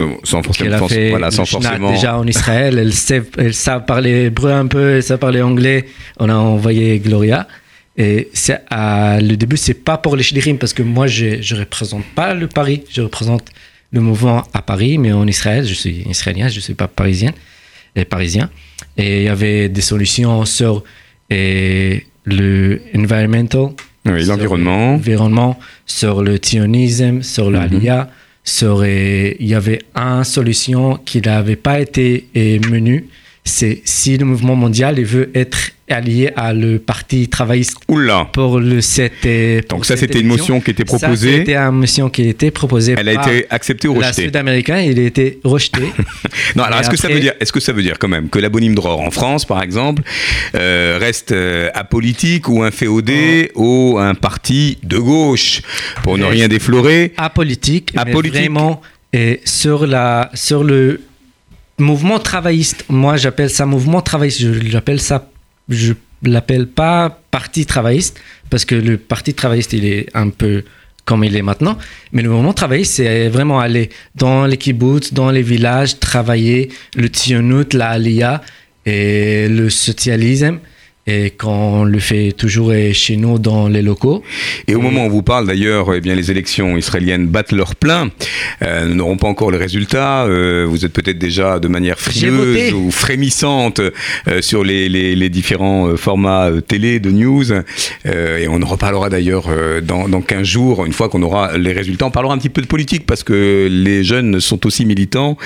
Euh, 0.00 0.12
Sans 0.24 0.42
forcément, 0.42 0.88
sans- 0.88 1.08
voilà, 1.10 1.30
sans 1.30 1.44
forcément. 1.44 1.90
déjà 1.92 2.16
en 2.16 2.26
Israël. 2.26 2.78
Elle 2.78 2.94
sait, 2.94 3.22
elle 3.36 3.52
sait 3.52 3.72
parler 3.86 4.24
hébreu 4.26 4.52
un 4.52 4.66
peu, 4.66 4.96
elle 4.96 5.02
sait 5.02 5.18
parler 5.18 5.42
anglais. 5.42 5.84
On 6.18 6.28
a 6.30 6.34
envoyé 6.34 6.98
Gloria. 7.00 7.46
Et 7.98 8.28
c'est 8.32 8.60
à, 8.70 9.20
le 9.20 9.36
début, 9.36 9.58
c'est 9.58 9.74
pas 9.74 9.98
pour 9.98 10.16
les 10.16 10.22
shlirim 10.22 10.56
parce 10.56 10.72
que 10.72 10.82
moi, 10.82 11.06
je, 11.06 11.42
je 11.42 11.54
représente 11.56 12.04
pas 12.14 12.32
le 12.32 12.46
Paris. 12.46 12.82
Je 12.90 13.02
représente 13.02 13.44
le 13.92 14.00
mouvement 14.00 14.44
à 14.54 14.62
Paris, 14.62 14.96
mais 14.98 15.12
en 15.12 15.26
Israël, 15.26 15.66
je 15.66 15.74
suis 15.74 16.04
israélien, 16.08 16.46
je 16.48 16.60
suis 16.60 16.74
pas 16.74 16.86
parisien 16.88 17.32
et 17.96 18.04
parisien. 18.04 18.48
Et 18.96 19.18
il 19.18 19.22
y 19.24 19.28
avait 19.28 19.68
des 19.68 19.80
solutions 19.80 20.44
sur 20.44 20.84
et, 21.28 22.06
le 22.34 22.80
environmental, 22.96 23.70
Oui, 24.06 24.24
sur 24.24 24.32
l'environnement. 24.36 24.92
l'environnement, 24.92 25.58
sur 25.86 26.22
le 26.22 26.38
sionisme, 26.42 27.22
sur 27.22 27.50
l'ALIA. 27.50 28.08
Sur, 28.42 28.80
euh, 28.82 29.32
il 29.38 29.46
y 29.46 29.54
avait 29.54 29.80
une 29.94 30.24
solution 30.24 30.96
qui 31.04 31.20
n'avait 31.20 31.56
pas 31.56 31.78
été 31.80 32.26
euh, 32.36 32.58
menue. 32.70 33.06
C'est 33.44 33.80
si 33.84 34.16
le 34.18 34.26
mouvement 34.26 34.54
mondial 34.54 35.02
veut 35.02 35.30
être 35.34 35.70
allié 35.88 36.30
à 36.36 36.52
le 36.52 36.78
parti 36.78 37.26
travailliste 37.26 37.74
Oula 37.88 38.28
pour 38.32 38.60
le 38.60 38.80
pour 38.80 39.76
Donc 39.78 39.86
ça, 39.86 39.96
c'était 39.96 40.20
une 40.20 40.26
motion 40.28 40.60
qui 40.60 40.70
était 40.70 40.84
Ça, 40.86 40.98
proposée. 40.98 41.38
c'était 41.38 41.56
une 41.56 41.70
motion 41.72 42.10
qui 42.10 42.28
était 42.28 42.50
proposée 42.52 42.94
Elle 42.96 43.08
a 43.08 43.14
par 43.14 43.28
été 43.28 43.46
acceptée 43.50 43.88
ou 43.88 43.98
la 43.98 44.08
rejetée 44.08 44.22
Sud-Américain. 44.24 44.78
Il 44.80 44.98
a 45.00 45.02
été 45.02 45.40
rejeté. 45.42 45.80
Non, 46.56 46.64
alors 46.64 46.80
est-ce 46.80 46.90
que 46.90 46.96
ça 46.96 47.08
veut 47.08 47.18
dire, 47.20 47.32
est-ce 47.40 47.52
que 47.52 47.60
ça 47.60 47.72
veut 47.72 47.82
dire 47.82 47.98
quand 47.98 48.08
même 48.08 48.28
que 48.28 48.38
l'abonyme 48.38 48.74
Dror 48.74 49.00
en 49.00 49.10
France, 49.10 49.44
par 49.44 49.62
exemple, 49.62 50.02
euh, 50.54 50.98
reste 51.00 51.32
euh, 51.32 51.70
apolitique 51.74 52.48
ou 52.48 52.62
inféodé 52.62 53.50
Oh. 53.54 53.94
ou 53.94 53.98
un 53.98 54.14
parti 54.14 54.78
de 54.82 54.98
gauche, 54.98 55.62
pour 56.02 56.18
ne 56.18 56.24
rien 56.24 56.46
déflorer? 56.48 57.12
apolitique, 57.16 57.92
mais 57.94 58.00
Apolitique. 58.02 58.38
vraiment 58.40 58.80
et 59.12 59.40
sur 59.44 59.86
la 59.86 60.30
sur 60.34 60.62
le 60.62 61.00
mouvement 61.80 62.18
travailliste. 62.18 62.84
Moi, 62.88 63.16
j'appelle 63.16 63.50
ça 63.50 63.66
mouvement 63.66 64.00
travailliste. 64.00 64.40
Je 64.40 64.72
l'appelle 64.72 65.00
ça, 65.00 65.28
je 65.68 65.94
l'appelle 66.22 66.66
pas 66.66 67.20
parti 67.30 67.66
travailliste 67.66 68.20
parce 68.50 68.64
que 68.64 68.74
le 68.74 68.98
parti 68.98 69.34
travailliste 69.34 69.72
il 69.72 69.86
est 69.86 70.08
un 70.14 70.28
peu 70.28 70.64
comme 71.04 71.24
il 71.24 71.36
est 71.36 71.42
maintenant. 71.42 71.76
Mais 72.12 72.22
le 72.22 72.30
mouvement 72.30 72.52
travailliste, 72.52 72.94
c'est 72.94 73.28
vraiment 73.28 73.58
aller 73.58 73.90
dans 74.14 74.46
les 74.46 74.56
kibbutz, 74.56 75.12
dans 75.12 75.30
les 75.30 75.42
villages, 75.42 75.98
travailler 75.98 76.70
le 76.94 77.08
tzionut, 77.08 77.74
la 77.74 77.90
aliyah 77.90 78.42
et 78.86 79.48
le 79.48 79.70
socialisme. 79.70 80.58
Et 81.06 81.30
qu'on 81.30 81.82
le 81.84 81.98
fait 81.98 82.30
toujours 82.32 82.72
chez 82.92 83.16
nous 83.16 83.38
dans 83.38 83.68
les 83.68 83.82
locaux. 83.82 84.22
Et 84.68 84.74
au 84.76 84.80
moment 84.80 85.02
où 85.04 85.06
on 85.06 85.08
vous 85.08 85.22
parle 85.22 85.46
d'ailleurs, 85.46 85.92
eh 85.94 86.00
bien 86.00 86.14
les 86.14 86.30
élections 86.30 86.76
israéliennes 86.76 87.26
battent 87.26 87.52
leur 87.52 87.74
plein. 87.74 88.10
Euh, 88.62 88.86
nous 88.86 88.94
n'aurons 88.94 89.16
pas 89.16 89.26
encore 89.26 89.50
les 89.50 89.58
résultats. 89.58 90.24
Euh, 90.26 90.66
vous 90.68 90.84
êtes 90.84 90.92
peut-être 90.92 91.18
déjà 91.18 91.58
de 91.58 91.66
manière 91.68 91.96
voté. 91.98 92.72
ou 92.74 92.90
frémissante 92.90 93.80
euh, 93.80 94.42
sur 94.42 94.62
les, 94.62 94.88
les- 94.88 95.16
les 95.16 95.28
différents 95.30 95.88
euh, 95.88 95.96
formats 95.96 96.50
télé 96.68 97.00
de 97.00 97.10
news. 97.10 97.50
Et 98.04 98.46
on 98.48 98.62
en 98.62 98.66
reparlera 98.66 99.08
d'ailleurs 99.08 99.48
dans, 99.82 100.08
dans 100.08 100.20
15 100.20 100.42
jours, 100.46 100.84
une 100.86 100.92
fois 100.92 101.08
qu'on 101.08 101.22
aura 101.22 101.56
les 101.58 101.72
résultats. 101.72 102.06
On 102.06 102.10
parlera 102.10 102.34
un 102.34 102.38
petit 102.38 102.48
peu 102.50 102.60
de 102.62 102.66
politique 102.66 103.06
parce 103.06 103.24
que 103.24 103.68
les 103.70 104.04
jeunes 104.04 104.38
sont 104.40 104.64
aussi 104.66 104.84
militants. 104.84 105.36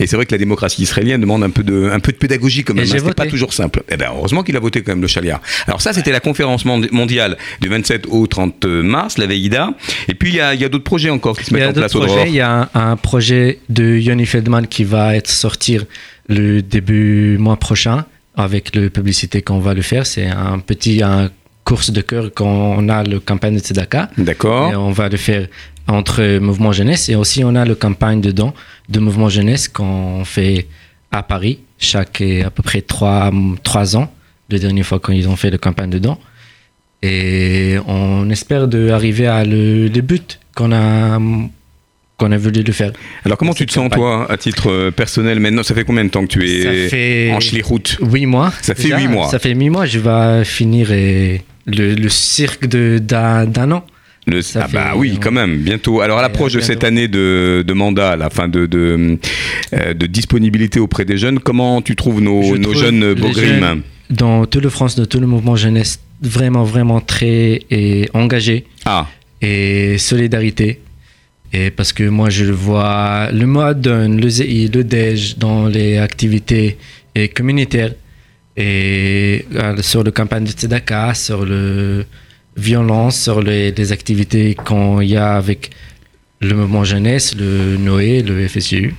Et 0.00 0.06
c'est 0.06 0.16
vrai 0.16 0.26
que 0.26 0.32
la 0.32 0.38
démocratie 0.38 0.82
israélienne 0.82 1.20
demande 1.20 1.44
un 1.44 1.50
peu 1.50 1.62
de, 1.62 1.90
un 1.92 2.00
peu 2.00 2.12
de 2.12 2.16
pédagogie 2.16 2.64
quand 2.64 2.74
même. 2.74 2.84
Hein. 2.84 2.88
C'était 2.98 3.14
pas 3.14 3.26
toujours 3.26 3.52
simple. 3.52 3.82
Eh 3.90 3.96
ben, 3.96 4.08
heureusement 4.16 4.42
qu'il 4.42 4.56
a 4.56 4.60
voté 4.60 4.80
quand 4.82 4.92
même 4.92 5.01
Chaliar. 5.06 5.40
Alors 5.66 5.80
ça, 5.80 5.92
c'était 5.92 6.12
la 6.12 6.20
conférence 6.20 6.64
mondi- 6.64 6.88
mondiale 6.92 7.36
du 7.60 7.68
27 7.68 8.06
au 8.08 8.26
30 8.26 8.64
mars, 8.66 9.18
la 9.18 9.26
VEIDA. 9.26 9.70
Et 10.08 10.14
puis 10.14 10.30
il 10.30 10.34
y 10.36 10.40
a, 10.40 10.56
d'autres 10.68 10.84
projets 10.84 11.10
encore 11.10 11.36
qui 11.38 11.44
se 11.44 11.54
mettent 11.54 11.64
a 11.64 11.70
en 11.70 11.72
place 11.72 11.94
au 11.94 12.00
projets. 12.00 12.14
dehors. 12.14 12.26
Il 12.26 12.34
y 12.34 12.40
a 12.40 12.68
un, 12.74 12.90
un 12.92 12.96
projet 12.96 13.58
de 13.68 13.96
Yoni 13.96 14.26
Feldman 14.26 14.66
qui 14.66 14.84
va 14.84 15.14
être 15.16 15.30
sortir 15.30 15.84
le 16.28 16.62
début 16.62 17.36
mois 17.38 17.56
prochain 17.56 18.04
avec 18.36 18.74
le 18.74 18.88
publicité 18.90 19.42
qu'on 19.42 19.58
va 19.58 19.74
le 19.74 19.82
faire. 19.82 20.06
C'est 20.06 20.26
un 20.26 20.58
petit 20.58 21.02
un 21.02 21.30
course 21.64 21.90
de 21.90 22.00
cœur 22.00 22.32
qu'on 22.34 22.88
a 22.88 23.04
le 23.04 23.20
campagne 23.20 23.54
de 23.54 23.60
Tzedaka. 23.60 24.10
Et 24.18 24.22
D'accord. 24.22 24.72
on 24.76 24.90
va 24.92 25.08
le 25.08 25.16
faire 25.16 25.46
entre 25.88 26.38
mouvement 26.38 26.72
jeunesse 26.72 27.08
et 27.08 27.14
aussi 27.16 27.44
on 27.44 27.54
a 27.54 27.64
le 27.64 27.74
campagne 27.74 28.20
dedans 28.20 28.54
de 28.88 29.00
mouvement 29.00 29.28
jeunesse 29.28 29.68
qu'on 29.68 30.24
fait 30.24 30.66
à 31.10 31.22
Paris 31.22 31.58
chaque 31.78 32.20
à 32.22 32.50
peu 32.50 32.62
près 32.62 32.80
trois, 32.82 33.30
trois 33.62 33.96
ans. 33.96 34.12
La 34.52 34.58
dernière 34.58 34.86
fois 34.86 35.00
quand 35.00 35.12
ils 35.12 35.28
ont 35.28 35.36
fait 35.36 35.50
le 35.50 35.58
campagne 35.58 35.90
dedans. 35.90 36.18
Et 37.02 37.76
on 37.88 38.30
espère 38.30 38.68
d'arriver 38.68 39.26
à 39.26 39.44
le, 39.44 39.88
le 39.88 40.00
but 40.02 40.38
qu'on 40.54 40.70
a, 40.72 41.18
qu'on 42.16 42.30
a 42.30 42.36
voulu 42.36 42.62
le 42.62 42.72
faire. 42.72 42.92
Alors 43.24 43.36
comment 43.38 43.54
tu 43.54 43.66
te 43.66 43.72
sens 43.72 43.90
toi, 43.90 44.30
à 44.30 44.36
titre 44.36 44.70
euh, 44.70 44.90
personnel 44.92 45.40
maintenant? 45.40 45.64
Ça 45.64 45.74
fait 45.74 45.82
combien 45.84 46.04
de 46.04 46.10
temps 46.10 46.22
que 46.24 46.32
tu 46.32 46.48
es 46.48 46.88
fait 46.88 47.32
en 47.32 47.40
Schlichut 47.40 47.98
huit 48.02 48.26
mois. 48.26 48.52
Ça 48.62 48.76
fait 48.76 48.84
déjà. 48.84 48.98
huit 48.98 49.08
mois. 49.08 49.28
Ça 49.28 49.40
fait 49.40 49.52
huit 49.52 49.70
mois. 49.70 49.86
Je 49.86 49.98
vais 49.98 50.44
finir 50.44 50.88
euh, 50.90 51.38
le, 51.66 51.94
le 51.94 52.08
cirque 52.08 52.66
d'un 52.66 53.72
an. 53.72 53.84
Le- 54.28 54.40
ah 54.54 54.68
bah 54.72 54.90
fait- 54.92 54.96
oui, 54.98 55.18
quand 55.20 55.32
même, 55.32 55.56
bientôt. 55.56 56.00
Alors 56.00 56.20
à 56.20 56.22
l'approche 56.22 56.52
de 56.52 56.60
cette 56.60 56.84
année 56.84 57.08
de, 57.08 57.64
de 57.66 57.72
mandat, 57.72 58.14
la 58.14 58.30
fin 58.30 58.46
de, 58.46 58.66
de, 58.66 59.18
euh, 59.74 59.94
de 59.94 60.06
disponibilité 60.06 60.78
auprès 60.78 61.04
des 61.04 61.18
jeunes, 61.18 61.40
comment 61.40 61.82
tu 61.82 61.96
trouves 61.96 62.20
nos, 62.20 62.40
Je 62.44 62.54
nos 62.54 62.70
trouve 62.70 62.80
jeunes 62.84 63.14
Bogrim 63.14 63.82
Dans 64.12 64.46
toute 64.46 64.64
la 64.64 64.70
France, 64.70 64.94
dans 64.94 65.06
tout 65.06 65.20
le 65.20 65.26
mouvement 65.26 65.56
jeunesse, 65.56 66.00
vraiment, 66.20 66.64
vraiment 66.64 67.00
très 67.00 67.62
et 67.70 68.08
engagé 68.14 68.66
Ah, 68.84 69.06
et 69.40 69.98
solidarité. 69.98 70.80
Et 71.52 71.70
parce 71.70 71.92
que 71.92 72.04
moi, 72.04 72.30
je 72.30 72.44
le 72.44 72.52
vois, 72.52 73.30
le 73.32 73.46
moderne, 73.46 74.20
le 74.20 74.28
ZI, 74.28 74.68
le 74.68 74.84
DEJ 74.84 75.36
dans 75.38 75.66
les 75.66 75.98
activités 75.98 76.78
et 77.14 77.28
communautaires. 77.28 77.94
Et 78.56 79.46
euh, 79.54 79.76
sur 79.80 80.02
le 80.02 80.10
campagne 80.10 80.44
de 80.44 80.50
Tzedaka, 80.50 81.14
sur 81.14 81.44
le 81.44 82.04
violence, 82.56 83.18
sur 83.20 83.42
les, 83.42 83.72
les 83.72 83.92
activités 83.92 84.54
qu'on 84.54 85.00
y 85.00 85.16
a 85.16 85.34
avec 85.36 85.70
le 86.40 86.54
mouvement 86.54 86.84
jeunesse, 86.84 87.34
le 87.34 87.76
Noé, 87.76 88.22
le 88.22 88.46
FSU. 88.48 88.94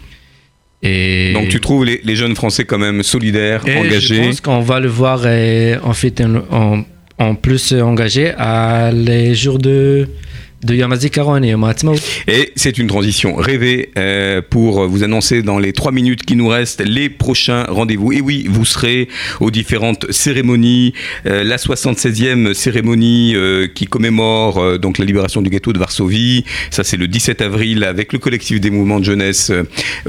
Et 0.83 1.31
Donc 1.33 1.47
tu 1.47 1.59
trouves 1.61 1.85
les, 1.85 2.01
les 2.03 2.15
jeunes 2.15 2.35
Français 2.35 2.65
quand 2.65 2.77
même 2.77 3.03
solidaires, 3.03 3.61
et 3.65 3.71
Je 3.71 3.77
engagés. 3.77 4.21
pense 4.21 4.41
qu'on 4.41 4.59
va 4.59 4.79
le 4.79 4.89
voir 4.89 5.21
euh, 5.25 5.77
en 5.83 5.93
fait 5.93 6.21
en, 6.21 6.35
en- 6.51 6.83
en 7.19 7.35
plus 7.35 7.73
engagé 7.73 8.31
à 8.37 8.91
les 8.91 9.33
jours 9.33 9.59
de 9.59 10.07
de 10.63 10.75
Yom 10.75 10.93
et 10.93 11.47
Yom 11.47 11.63
HaAtzmaut. 11.63 11.95
Et 12.27 12.51
c'est 12.55 12.77
une 12.77 12.87
transition 12.87 13.35
rêvée 13.35 13.89
euh, 13.97 14.41
pour 14.47 14.87
vous 14.87 15.03
annoncer 15.03 15.41
dans 15.41 15.59
les 15.59 15.73
trois 15.73 15.91
minutes 15.91 16.23
qui 16.23 16.35
nous 16.35 16.47
restent 16.47 16.83
les 16.85 17.09
prochains 17.09 17.63
rendez-vous. 17.65 18.13
Et 18.13 18.21
oui, 18.21 18.45
vous 18.49 18.65
serez 18.65 19.07
aux 19.39 19.51
différentes 19.51 20.11
cérémonies. 20.11 20.93
Euh, 21.25 21.43
la 21.43 21.57
76e 21.57 22.53
cérémonie 22.53 23.35
euh, 23.35 23.67
qui 23.67 23.85
commémore 23.85 24.79
donc 24.79 24.97
la 24.97 25.05
libération 25.05 25.41
du 25.41 25.49
ghetto 25.49 25.73
de 25.73 25.79
Varsovie. 25.79 26.45
Ça, 26.71 26.83
c'est 26.83 26.97
le 26.97 27.07
17 27.07 27.41
avril 27.41 27.83
avec 27.83 28.13
le 28.13 28.19
collectif 28.19 28.59
des 28.59 28.69
mouvements 28.69 28.99
de 28.99 29.05
jeunesse 29.05 29.51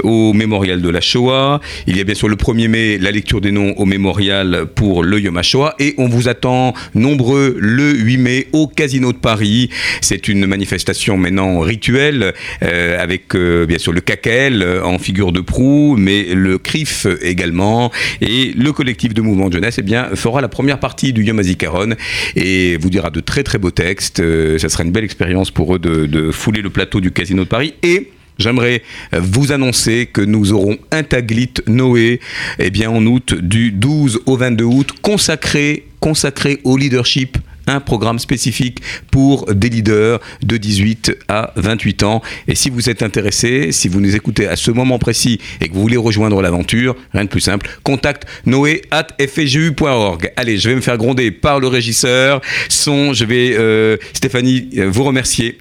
au 0.03 0.33
mémorial 0.33 0.81
de 0.81 0.89
la 0.89 1.01
Shoah. 1.01 1.61
Il 1.87 1.97
y 1.97 2.01
a 2.01 2.03
bien 2.03 2.15
sûr 2.15 2.27
le 2.27 2.35
1er 2.35 2.67
mai 2.67 2.97
la 2.97 3.11
lecture 3.11 3.41
des 3.41 3.51
noms 3.51 3.73
au 3.77 3.85
mémorial 3.85 4.65
pour 4.75 5.03
le 5.03 5.19
Yom 5.19 5.37
HaShoah. 5.37 5.75
Et 5.79 5.95
on 5.97 6.07
vous 6.07 6.27
attend 6.27 6.73
nombreux 6.93 7.55
le 7.59 7.93
8 7.93 8.17
mai 8.17 8.47
au 8.53 8.67
Casino 8.67 9.11
de 9.11 9.17
Paris. 9.17 9.69
C'est 10.01 10.27
une 10.27 10.44
manifestation 10.47 11.17
maintenant 11.17 11.59
rituelle 11.59 12.33
euh, 12.63 13.01
avec 13.01 13.35
euh, 13.35 13.65
bien 13.65 13.77
sûr 13.77 13.91
le 13.91 14.01
CACEL 14.01 14.61
euh, 14.61 14.83
en 14.83 14.99
figure 14.99 15.31
de 15.31 15.41
proue, 15.41 15.95
mais 15.97 16.33
le 16.33 16.57
CRIF 16.57 17.07
également. 17.21 17.91
Et 18.21 18.53
le 18.55 18.71
collectif 18.71 19.13
de 19.13 19.21
mouvement 19.21 19.49
de 19.49 19.53
jeunesse 19.53 19.75
eh 19.79 19.81
bien, 19.81 20.09
fera 20.15 20.41
la 20.41 20.47
première 20.47 20.79
partie 20.79 21.13
du 21.13 21.23
Yom 21.23 21.39
HaZikaron 21.39 21.95
et 22.35 22.77
vous 22.77 22.89
dira 22.89 23.09
de 23.09 23.19
très 23.19 23.43
très 23.43 23.57
beaux 23.57 23.71
textes. 23.71 24.21
Ça 24.57 24.69
sera 24.69 24.83
une 24.83 24.91
belle 24.91 25.03
expérience 25.03 25.51
pour 25.51 25.75
eux 25.75 25.79
de, 25.79 26.05
de 26.05 26.31
fouler 26.31 26.61
le 26.61 26.69
plateau 26.69 27.01
du 27.01 27.11
Casino 27.11 27.43
de 27.43 27.49
Paris. 27.49 27.73
Et 27.83 28.09
J'aimerais 28.37 28.81
vous 29.13 29.53
annoncer 29.53 30.09
que 30.11 30.19
nous 30.19 30.51
aurons 30.51 30.77
un 30.91 31.03
Taglit 31.03 31.53
Noé 31.67 32.19
eh 32.59 32.69
bien, 32.69 32.89
en 32.89 33.05
août 33.05 33.33
du 33.33 33.71
12 33.71 34.23
au 34.25 34.35
22 34.35 34.63
août 34.65 34.89
consacré, 35.01 35.85
consacré 36.01 36.59
au 36.65 36.75
leadership 36.75 37.37
un 37.67 37.79
programme 37.79 38.19
spécifique 38.19 38.79
pour 39.11 39.53
des 39.53 39.69
leaders 39.69 40.19
de 40.41 40.57
18 40.57 41.17
à 41.27 41.51
28 41.55 42.03
ans. 42.03 42.21
Et 42.47 42.55
si 42.55 42.69
vous 42.69 42.89
êtes 42.89 43.03
intéressé, 43.03 43.71
si 43.71 43.87
vous 43.87 43.99
nous 43.99 44.15
écoutez 44.15 44.47
à 44.47 44.55
ce 44.55 44.71
moment 44.71 44.99
précis 44.99 45.39
et 45.61 45.69
que 45.69 45.73
vous 45.73 45.81
voulez 45.81 45.97
rejoindre 45.97 46.41
l'aventure, 46.41 46.95
rien 47.13 47.23
de 47.23 47.29
plus 47.29 47.41
simple, 47.41 47.69
contact 47.83 48.25
noé 48.45 48.81
at 48.91 49.07
fgu.org. 49.19 50.31
Allez, 50.35 50.57
je 50.57 50.69
vais 50.69 50.75
me 50.75 50.81
faire 50.81 50.97
gronder 50.97 51.31
par 51.31 51.59
le 51.59 51.67
régisseur. 51.67 52.41
Je 52.69 53.25
vais, 53.25 53.55
euh, 53.57 53.97
Stéphanie, 54.13 54.69
euh, 54.77 54.89
vous 54.89 55.03
remercier. 55.03 55.57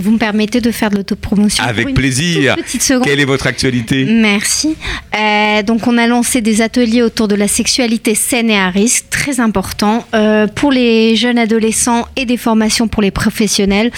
Vous 0.00 0.10
me 0.12 0.18
permettez 0.18 0.60
de 0.60 0.70
faire 0.70 0.90
de 0.90 0.96
l'autopromotion 0.96 1.62
Avec 1.64 1.94
plaisir. 1.94 2.56
petite 2.56 2.82
seconde. 2.82 3.04
Quelle 3.04 3.20
est 3.20 3.24
votre 3.24 3.46
actualité 3.46 4.04
Merci. 4.04 4.76
Euh, 5.18 5.62
donc, 5.62 5.86
on 5.86 5.98
a 5.98 6.06
lancé 6.06 6.40
des 6.40 6.62
ateliers 6.62 7.02
autour 7.02 7.28
de 7.28 7.34
la 7.34 7.48
sexualité 7.48 8.14
saine 8.14 8.50
et 8.50 8.58
à 8.58 8.70
risque, 8.70 9.06
très 9.10 9.40
important, 9.40 10.06
euh, 10.14 10.46
pour 10.46 10.72
les 10.72 11.16
jeunes 11.16 11.38
adolescents 11.38 12.06
et 12.16 12.24
des 12.24 12.36
formations 12.36 12.88
pour 12.88 13.02
les 13.02 13.10
professionnels. 13.10 13.90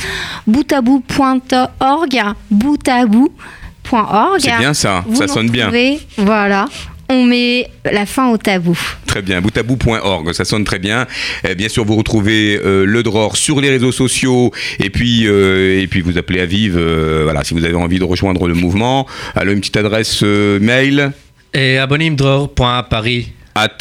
boutabou.org, 0.47 2.23
boutabou.org. 2.51 4.41
C'est 4.41 4.59
bien 4.59 4.75
ça, 4.75 5.05
Vous 5.07 5.17
ça 5.17 5.29
sonne 5.29 5.51
bien. 5.51 5.71
Voilà. 6.17 6.67
On 7.13 7.25
met 7.25 7.69
la 7.85 8.07
fin 8.07 8.31
au 8.31 8.39
tabou. 8.39 8.79
Très 9.07 9.21
bien, 9.21 9.43
boutabou.org, 9.43 10.33
ça 10.33 10.47
sonne 10.47 10.65
très 10.65 10.79
bien. 10.79 11.07
Euh, 11.47 11.55
bien 11.55 11.69
sûr, 11.69 11.85
vous 11.85 11.97
retrouvez 11.97 12.59
euh, 12.65 12.87
le 12.87 13.03
DROR 13.03 13.37
sur 13.37 13.61
les 13.61 13.69
réseaux 13.69 13.93
sociaux 13.93 14.51
et 14.79 14.89
puis, 14.89 15.27
euh, 15.27 15.83
et 15.83 15.87
puis 15.89 16.01
vous 16.01 16.17
appelez 16.17 16.41
Aviv, 16.41 16.79
euh, 16.79 17.21
voilà, 17.25 17.45
si 17.45 17.53
vous 17.53 17.67
avez 17.67 17.75
envie 17.75 17.99
de 17.99 18.05
rejoindre 18.05 18.49
le 18.49 18.55
mouvement. 18.55 19.07
Alors, 19.35 19.53
une 19.53 19.61
petite 19.61 19.77
adresse 19.77 20.21
euh, 20.23 20.59
mail, 20.59 21.13
Et 21.53 21.77
abonnimdror.paris 21.77 23.33
at 23.55 23.65
at 23.65 23.79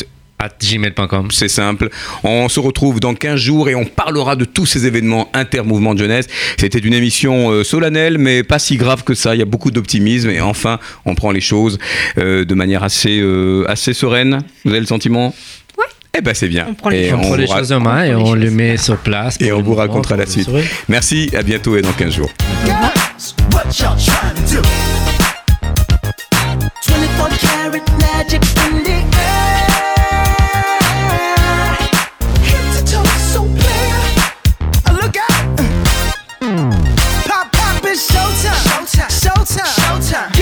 gmail.com. 0.50 1.30
c'est 1.32 1.48
simple. 1.48 1.90
On 2.24 2.50
se 2.50 2.60
retrouve 2.60 3.00
dans 3.00 3.14
15 3.14 3.40
jours 3.40 3.70
et 3.70 3.76
on 3.76 3.86
parlera 3.86 4.36
de 4.36 4.46
tous 4.46 4.66
ces 4.66 4.86
événements 4.86 5.30
inter-mouvement 5.34 5.94
de 5.94 6.00
jeunesse. 6.00 6.28
C'était 6.58 6.80
une 6.80 6.94
émission 6.94 7.50
euh, 7.52 7.64
solennelle, 7.64 8.18
mais 8.18 8.44
pas 8.44 8.60
si 8.60 8.78
grave 8.78 9.04
que 9.04 9.14
ça. 9.14 9.36
Il 9.36 9.40
y 9.40 9.42
a 9.42 9.46
beaucoup 9.46 9.72
d'optimisme 9.72 10.30
et 10.30 10.42
enfin, 10.42 10.80
on 11.06 11.16
prend 11.16 11.32
les 11.32 11.42
choses 11.42 11.78
euh, 12.18 12.46
de 12.46 12.54
manière 12.56 12.84
assez, 12.84 13.20
euh, 13.20 13.66
assez 13.68 13.94
sereine. 13.94 14.42
Vous 14.66 14.72
avez 14.72 14.80
le 14.80 14.86
sentiment? 14.86 15.34
Ouais. 15.78 15.86
Eh 16.18 16.22
ben 16.22 16.34
c'est 16.34 16.48
bien. 16.50 16.66
On 16.70 16.74
prend 16.74 16.90
les 16.90 17.08
Et 17.08 17.14
On 17.14 17.20
prend 17.22 17.36
les 17.36 17.46
vous 17.46 17.52
ra- 17.52 17.60
choses 17.60 17.72
en 17.72 17.80
main 17.80 18.04
et 18.04 18.16
on 18.16 18.34
les 18.34 18.50
met 18.50 18.78
sur 18.78 18.98
place. 18.98 19.38
Et 19.40 19.52
on 19.52 19.62
vous 19.62 19.76
racontera 19.76 20.16
la 20.18 20.26
suite. 20.26 20.50
Merci, 20.90 21.30
à 21.38 21.44
bientôt 21.44 21.76
et 21.78 21.82
dans 21.82 21.94
15 21.94 22.14
jours. 22.14 22.30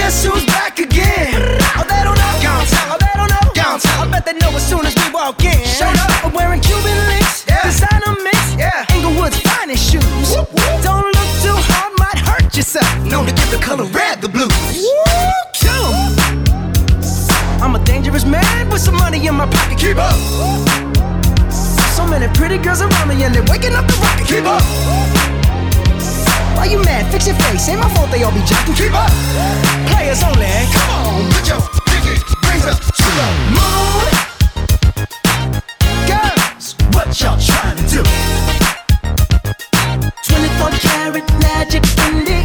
Guess 0.09 0.25
who's 0.25 0.45
back 0.47 0.79
again? 0.79 1.37
Oh, 1.77 1.85
they 1.85 2.01
don't 2.01 2.17
know. 2.17 2.33
Gone 2.41 2.65
Oh, 2.89 2.97
they 2.97 3.13
don't 3.13 3.29
know. 3.29 3.45
Gone 3.53 3.79
I 4.01 4.09
bet 4.09 4.25
they 4.25 4.33
know 4.41 4.49
as 4.57 4.67
soon 4.67 4.83
as 4.83 4.95
we 4.95 5.05
walk 5.13 5.43
in. 5.43 5.63
Showed 5.63 5.93
up. 6.01 6.25
I'm 6.25 6.33
wearing 6.33 6.61
Cuban 6.61 6.97
links. 7.05 7.45
Yeah. 7.47 7.61
Designer 7.61 8.17
mix. 8.23 8.55
Yeah. 8.57 8.89
Inglewood's 8.89 9.39
finest 9.41 9.85
shoes. 9.85 10.33
Don't 10.81 11.05
look 11.05 11.29
too 11.45 11.53
hard, 11.53 11.93
might 12.01 12.17
hurt 12.25 12.57
yourself. 12.57 12.89
Known 13.05 13.27
to 13.27 13.33
give 13.35 13.51
the 13.51 13.61
color 13.61 13.85
red 13.85 14.19
the 14.19 14.29
blues. 14.29 14.49
Woo! 14.81 15.69
I'm 17.61 17.75
a 17.75 17.85
dangerous 17.85 18.25
man 18.25 18.67
with 18.71 18.81
some 18.81 18.95
money 18.95 19.27
in 19.27 19.35
my 19.35 19.45
pocket. 19.45 19.77
Keep 19.77 19.97
up. 19.97 20.17
So 21.93 22.07
many 22.07 22.27
pretty 22.33 22.57
girls 22.57 22.81
around 22.81 23.09
me 23.09 23.23
and 23.23 23.35
they're 23.35 23.45
waking 23.45 23.75
up 23.75 23.85
the 23.85 23.93
rocket. 24.01 24.25
Keep 24.25 24.45
up. 24.45 25.38
Why 26.59 26.65
you 26.65 26.83
mad? 26.83 27.09
Fix 27.09 27.25
your 27.25 27.37
face. 27.37 27.69
Ain't 27.69 27.79
my 27.79 27.87
fault 27.95 28.11
they 28.11 28.21
all 28.21 28.33
be 28.33 28.41
jocking. 28.41 28.75
Keep 28.75 28.91
up. 28.91 29.09
Players 29.87 30.21
only. 30.21 30.45
Come 30.75 30.89
on, 30.91 31.31
put 31.31 31.47
your 31.47 31.61
pinky 31.87 32.19
rings 32.43 32.65
up 32.67 32.75
to 32.83 33.07
the 33.15 33.27
moon. 33.55 34.11
Girls, 36.11 36.75
what 36.91 37.15
y'all 37.15 37.39
trying 37.39 37.77
to 37.77 37.83
do? 37.87 38.03
24 40.27 40.71
karat 40.83 41.31
magic 41.39 41.83
in 42.11 42.27
the 42.27 42.39